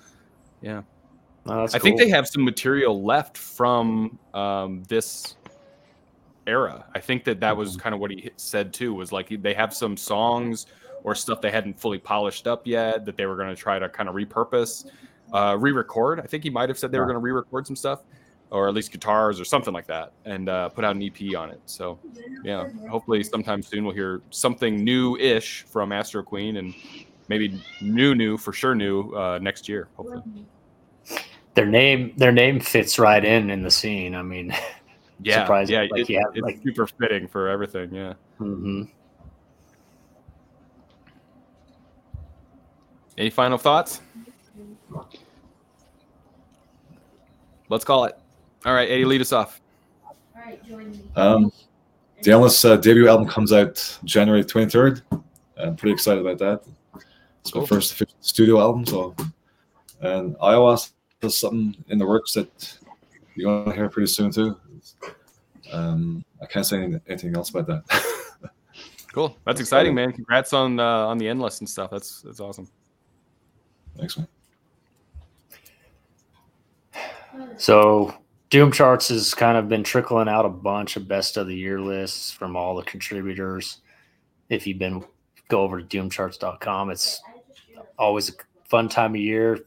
Oh, 1.47 1.61
that's 1.61 1.75
I 1.75 1.79
think 1.79 1.99
they 1.99 2.09
have 2.11 2.29
some 2.29 2.45
material 2.45 3.03
left 3.03 3.39
from 3.39 4.19
um, 4.35 4.83
this 4.89 5.37
era. 6.47 6.85
I 6.95 7.01
think 7.01 7.25
that 7.25 7.41
that 7.41 7.57
was 7.57 7.77
kind 7.77 7.95
of 7.95 8.01
what 8.01 8.11
he 8.11 8.31
said 8.37 8.73
too. 8.75 8.93
Was 8.93 9.11
like 9.11 9.29
they 9.43 9.55
have 9.55 9.73
some 9.73 9.97
songs 9.97 10.67
or 11.03 11.15
stuff 11.15 11.41
they 11.41 11.51
hadn't 11.51 11.81
fully 11.81 11.99
polished 11.99 12.47
up 12.47 12.67
yet 12.67 13.07
that 13.07 13.17
they 13.17 13.25
were 13.25 13.37
going 13.37 13.49
to 13.49 13.57
try 13.57 13.79
to 13.79 13.89
kind 13.89 14.09
of 14.09 14.15
repurpose, 14.15 14.91
uh, 15.33 15.57
re-record. 15.59 16.21
I 16.21 16.25
think 16.25 16.45
he 16.45 16.51
might 16.51 16.69
have 16.69 16.79
said 16.79 16.93
they 16.93 16.99
were 16.99 17.07
going 17.07 17.15
to 17.15 17.21
re-record 17.21 17.67
some 17.67 17.77
stuff, 17.77 18.03
or 18.51 18.69
at 18.69 18.75
least 18.75 18.91
guitars 18.93 19.41
or 19.41 19.45
something 19.45 19.73
like 19.73 19.87
that, 19.87 20.13
and 20.25 20.49
uh, 20.49 20.69
put 20.69 20.85
out 20.85 20.97
an 20.97 21.03
EP 21.03 21.37
on 21.37 21.51
it. 21.51 21.61
So 21.67 21.99
yeah, 22.45 22.69
hopefully 22.89 23.23
sometime 23.23 23.63
soon 23.63 23.85
we'll 23.85 23.95
hear 23.95 24.23
something 24.31 24.83
new-ish 24.85 25.63
from 25.65 25.91
Astroqueen 25.91 26.59
and 26.59 26.75
maybe 27.29 27.63
new, 27.81 28.15
new 28.15 28.37
for 28.37 28.53
sure, 28.53 28.75
new 28.75 29.13
uh, 29.13 29.39
next 29.41 29.69
year. 29.69 29.89
Hopefully. 29.97 30.23
their 31.55 31.67
name 31.67 32.13
their 32.17 32.33
name 32.33 32.59
fits 32.61 32.99
right 32.99 33.25
in 33.25 33.51
in 33.51 33.63
the 33.63 33.71
scene. 33.71 34.15
I 34.15 34.23
mean, 34.23 34.53
Yeah, 35.23 35.43
Surprising, 35.45 35.75
yeah, 35.75 35.87
like, 35.91 36.09
it- 36.09 36.15
have, 36.15 36.33
it's 36.35 36.43
like- 36.43 36.61
super 36.65 36.87
fitting 36.87 37.29
for 37.29 37.47
everything. 37.49 37.95
Yeah. 37.95 38.15
mhm. 38.41 38.89
Any 43.19 43.29
final 43.31 43.59
thoughts? 43.59 44.01
Let's 47.69 47.85
call 47.85 48.05
it. 48.07 48.19
All 48.67 48.75
right, 48.75 48.91
Eddy, 48.91 49.05
lead 49.05 49.21
us 49.21 49.33
off. 49.33 49.61
All 50.05 50.17
right, 50.37 50.63
join 50.67 50.91
me. 50.91 51.01
Um, 51.17 51.53
the 52.23 52.33
Endless 52.33 52.65
uh, 52.65 52.77
debut 52.77 53.09
album 53.09 53.27
comes 53.27 53.53
out 53.53 53.99
January 54.05 54.45
23rd. 54.45 55.03
I'm 55.57 55.77
pretty 55.77 55.93
excited 55.93 56.25
about 56.27 56.39
that. 56.39 57.03
It's 57.41 57.51
Cool. 57.51 57.63
my 57.63 57.67
first 57.69 58.03
studio 58.21 58.61
album. 58.61 58.85
So, 58.85 59.15
and 60.01 60.37
Aiwass 60.37 60.93
has 61.23 61.39
something 61.39 61.75
in 61.89 61.99
the 61.99 62.07
works 62.07 62.35
that 62.35 62.79
you're 63.35 63.51
going 63.65 63.71
to 63.71 63.75
hear 63.75 63.89
pretty 63.89 64.09
soon 64.09 64.31
too. 64.31 64.57
Um, 65.73 66.25
I 66.43 66.47
can't 66.47 66.67
say 66.67 66.83
anything 67.09 67.37
else 67.37 67.51
about 67.51 67.67
that. 67.67 68.05
Cool. 69.13 69.37
That's 69.45 69.61
exciting, 69.61 69.93
man. 69.93 70.13
Congrats 70.13 70.53
on 70.53 70.79
uh, 70.79 70.85
on 70.85 71.19
the 71.19 71.29
endless 71.29 71.59
and 71.59 71.69
stuff. 71.69 71.91
That's 71.91 72.23
that's 72.23 72.39
awesome. 72.39 72.69
Thanks, 73.99 74.17
man. 74.17 74.29
So 77.57 78.15
Doom 78.51 78.73
Charts 78.73 79.09
has 79.09 79.33
kind 79.33 79.57
of 79.57 79.69
been 79.69 79.85
trickling 79.85 80.29
out 80.29 80.45
a 80.45 80.51
bunch 80.51 80.97
of 80.97 81.07
best 81.09 81.37
of 81.37 81.47
the 81.47 81.55
year 81.55 81.81
lists 81.81 82.33
from 82.33 82.57
all 82.57 82.75
the 82.77 82.83
contributors. 82.83 83.79
If 84.49 84.67
you've 84.67 84.79
been 84.79 85.05
go 85.49 85.63
over 85.63 85.81
to 85.81 85.87
doomcharts.com, 85.87 86.91
it's 86.91 87.23
always 87.99 88.29
a 88.29 88.33
fun 88.69 88.89
time 88.89 89.15
of 89.15 89.21
year. 89.21 89.61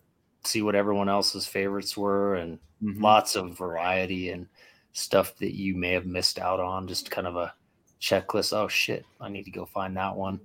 See 0.43 0.61
what 0.61 0.75
everyone 0.75 1.09
else's 1.09 1.47
favorites 1.47 1.95
were 1.97 2.35
and 2.35 2.59
Mm-hmm. 2.83 3.01
lots 3.01 3.35
of 3.35 3.57
variety 3.57 4.31
and 4.31 4.47
stuff 4.91 5.37
that 5.37 5.55
you 5.55 5.73
may 5.75 5.91
have 5.93 6.05
missed 6.05 6.37
out 6.37 6.59
on. 6.59 6.87
Just 6.87 7.09
kind 7.09 7.27
of 7.27 7.37
a 7.37 7.53
checklist. 8.01 8.51
Oh 8.51 8.67
shit, 8.67 9.05
I 9.21 9.29
need 9.29 9.43
to 9.43 9.51
go 9.51 9.65
find 9.65 9.95
that 9.95 10.15
one. 10.15 10.41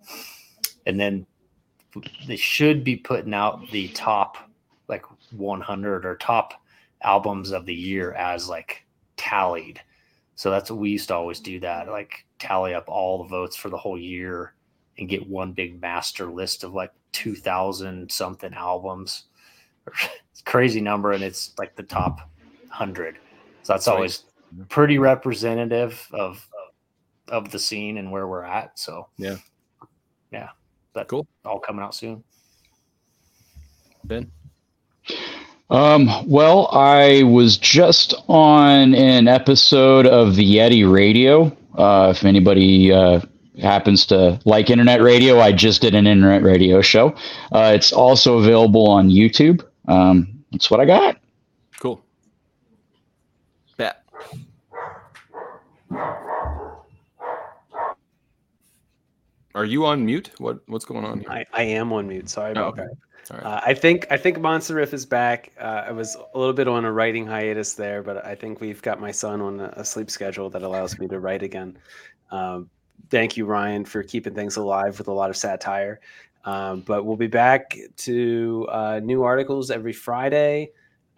And 0.86 1.00
then 1.00 1.26
they 2.28 2.36
should 2.36 2.84
be 2.84 2.94
putting 2.94 3.34
out 3.34 3.68
the 3.72 3.88
top 3.88 4.36
like 4.86 5.04
100 5.32 6.06
or 6.06 6.16
top 6.16 6.62
albums 7.02 7.50
of 7.50 7.66
the 7.66 7.74
year 7.74 8.12
as 8.12 8.48
like 8.48 8.84
tallied. 9.16 9.80
So 10.34 10.50
that's 10.50 10.70
what 10.70 10.80
we 10.80 10.90
used 10.90 11.08
to 11.08 11.14
always 11.14 11.40
do 11.40 11.58
that, 11.60 11.88
like 11.88 12.24
tally 12.38 12.74
up 12.74 12.88
all 12.88 13.18
the 13.22 13.28
votes 13.28 13.56
for 13.56 13.70
the 13.70 13.76
whole 13.76 13.98
year 13.98 14.54
and 14.98 15.08
get 15.08 15.28
one 15.28 15.52
big 15.52 15.80
master 15.80 16.26
list 16.30 16.64
of 16.64 16.74
like 16.74 16.92
2000 17.12 18.10
something 18.10 18.54
albums. 18.54 19.24
It's 20.30 20.42
a 20.42 20.44
crazy 20.44 20.80
number 20.80 21.12
and 21.12 21.24
it's 21.24 21.52
like 21.58 21.74
the 21.74 21.82
top 21.82 22.18
100. 22.68 23.18
So 23.64 23.72
that's 23.72 23.88
always 23.88 24.24
pretty 24.68 24.98
representative 24.98 26.06
of 26.12 26.46
of 27.26 27.50
the 27.50 27.58
scene 27.58 27.98
and 27.98 28.12
where 28.12 28.28
we're 28.28 28.44
at. 28.44 28.78
So 28.78 29.08
Yeah. 29.18 29.36
Yeah. 30.30 30.50
That 30.94 31.08
Cool. 31.08 31.26
all 31.44 31.58
coming 31.58 31.82
out 31.84 31.94
soon. 31.94 32.22
Ben. 34.04 34.30
Um, 35.70 36.08
well, 36.26 36.68
I 36.72 37.24
was 37.24 37.58
just 37.58 38.14
on 38.28 38.94
an 38.94 39.28
episode 39.28 40.06
of 40.06 40.34
the 40.36 40.56
Yeti 40.56 40.90
Radio. 40.90 41.54
Uh, 41.76 42.12
if 42.16 42.24
anybody 42.24 42.90
uh, 42.92 43.20
happens 43.60 44.06
to 44.06 44.40
like 44.46 44.70
internet 44.70 45.02
radio, 45.02 45.40
I 45.40 45.52
just 45.52 45.82
did 45.82 45.94
an 45.94 46.06
internet 46.06 46.42
radio 46.42 46.80
show. 46.80 47.14
Uh, 47.52 47.72
it's 47.74 47.92
also 47.92 48.38
available 48.38 48.88
on 48.88 49.10
YouTube. 49.10 49.62
Um, 49.86 50.42
that's 50.52 50.70
what 50.70 50.80
I 50.80 50.86
got. 50.86 51.18
Cool. 51.78 52.02
Bet. 53.76 54.02
Are 59.54 59.64
you 59.64 59.86
on 59.86 60.04
mute? 60.04 60.30
What 60.38 60.60
what's 60.66 60.84
going 60.84 61.04
on 61.04 61.20
here? 61.20 61.30
I, 61.30 61.44
I 61.52 61.62
am 61.64 61.92
on 61.92 62.06
mute. 62.08 62.28
Sorry 62.28 62.50
Oh, 62.50 62.68
about 62.68 62.72
okay. 62.78 62.82
that. 62.84 63.07
Right. 63.30 63.42
Uh, 63.42 63.60
I 63.64 63.74
think 63.74 64.06
I 64.10 64.16
think 64.16 64.40
Monster 64.40 64.76
Riff 64.76 64.94
is 64.94 65.04
back. 65.04 65.52
Uh, 65.60 65.84
I 65.86 65.92
was 65.92 66.16
a 66.34 66.38
little 66.38 66.52
bit 66.52 66.68
on 66.68 66.84
a 66.84 66.92
writing 66.92 67.26
hiatus 67.26 67.74
there, 67.74 68.02
but 68.02 68.24
I 68.24 68.34
think 68.34 68.60
we've 68.60 68.80
got 68.80 69.00
my 69.00 69.10
son 69.10 69.40
on 69.40 69.60
a, 69.60 69.84
sleep 69.84 70.10
schedule 70.10 70.50
that 70.50 70.62
allows 70.62 70.98
me 70.98 71.08
to 71.08 71.18
write 71.20 71.42
again. 71.42 71.78
Um, 72.30 72.70
thank 73.10 73.36
you, 73.36 73.44
Ryan, 73.44 73.84
for 73.84 74.02
keeping 74.02 74.34
things 74.34 74.56
alive 74.56 74.98
with 74.98 75.08
a 75.08 75.12
lot 75.12 75.30
of 75.30 75.36
satire. 75.36 76.00
Um, 76.44 76.80
but 76.80 77.04
we'll 77.04 77.16
be 77.16 77.26
back 77.26 77.76
to 77.96 78.66
uh, 78.70 79.00
new 79.02 79.22
articles 79.22 79.70
every 79.70 79.92
Friday, 79.92 80.70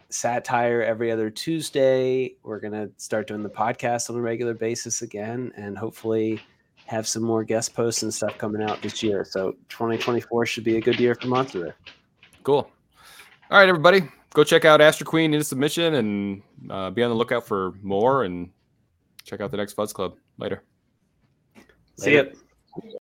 satire 0.08 0.82
every 0.82 1.12
other 1.12 1.30
Tuesday. 1.30 2.34
We're 2.42 2.60
gonna 2.60 2.88
start 2.96 3.28
doing 3.28 3.42
the 3.42 3.50
podcast 3.50 4.10
on 4.10 4.16
a 4.16 4.20
regular 4.20 4.54
basis 4.54 5.02
again, 5.02 5.52
and 5.56 5.78
hopefully 5.78 6.40
have 6.86 7.06
some 7.06 7.22
more 7.22 7.44
guest 7.44 7.72
posts 7.72 8.02
and 8.02 8.12
stuff 8.12 8.36
coming 8.36 8.62
out 8.62 8.82
this 8.82 9.00
year. 9.00 9.24
So 9.24 9.52
2024 9.68 10.46
should 10.46 10.64
be 10.64 10.76
a 10.76 10.80
good 10.80 10.98
year 10.98 11.14
for 11.14 11.28
Monster. 11.28 11.76
Cool. 12.42 12.70
All 13.50 13.58
right, 13.58 13.68
everybody, 13.68 14.02
go 14.32 14.44
check 14.44 14.64
out 14.64 14.80
Astroqueen 14.80 15.34
in 15.34 15.42
submission 15.42 15.94
and 15.94 16.42
uh, 16.70 16.90
be 16.90 17.02
on 17.02 17.10
the 17.10 17.16
lookout 17.16 17.46
for 17.46 17.74
more 17.82 18.24
and 18.24 18.50
check 19.24 19.40
out 19.40 19.50
the 19.50 19.56
next 19.56 19.74
Fuzz 19.74 19.92
Club 19.92 20.16
later. 20.38 20.62
See 21.98 22.16
Later. 22.16 22.32
ya. 22.82 22.98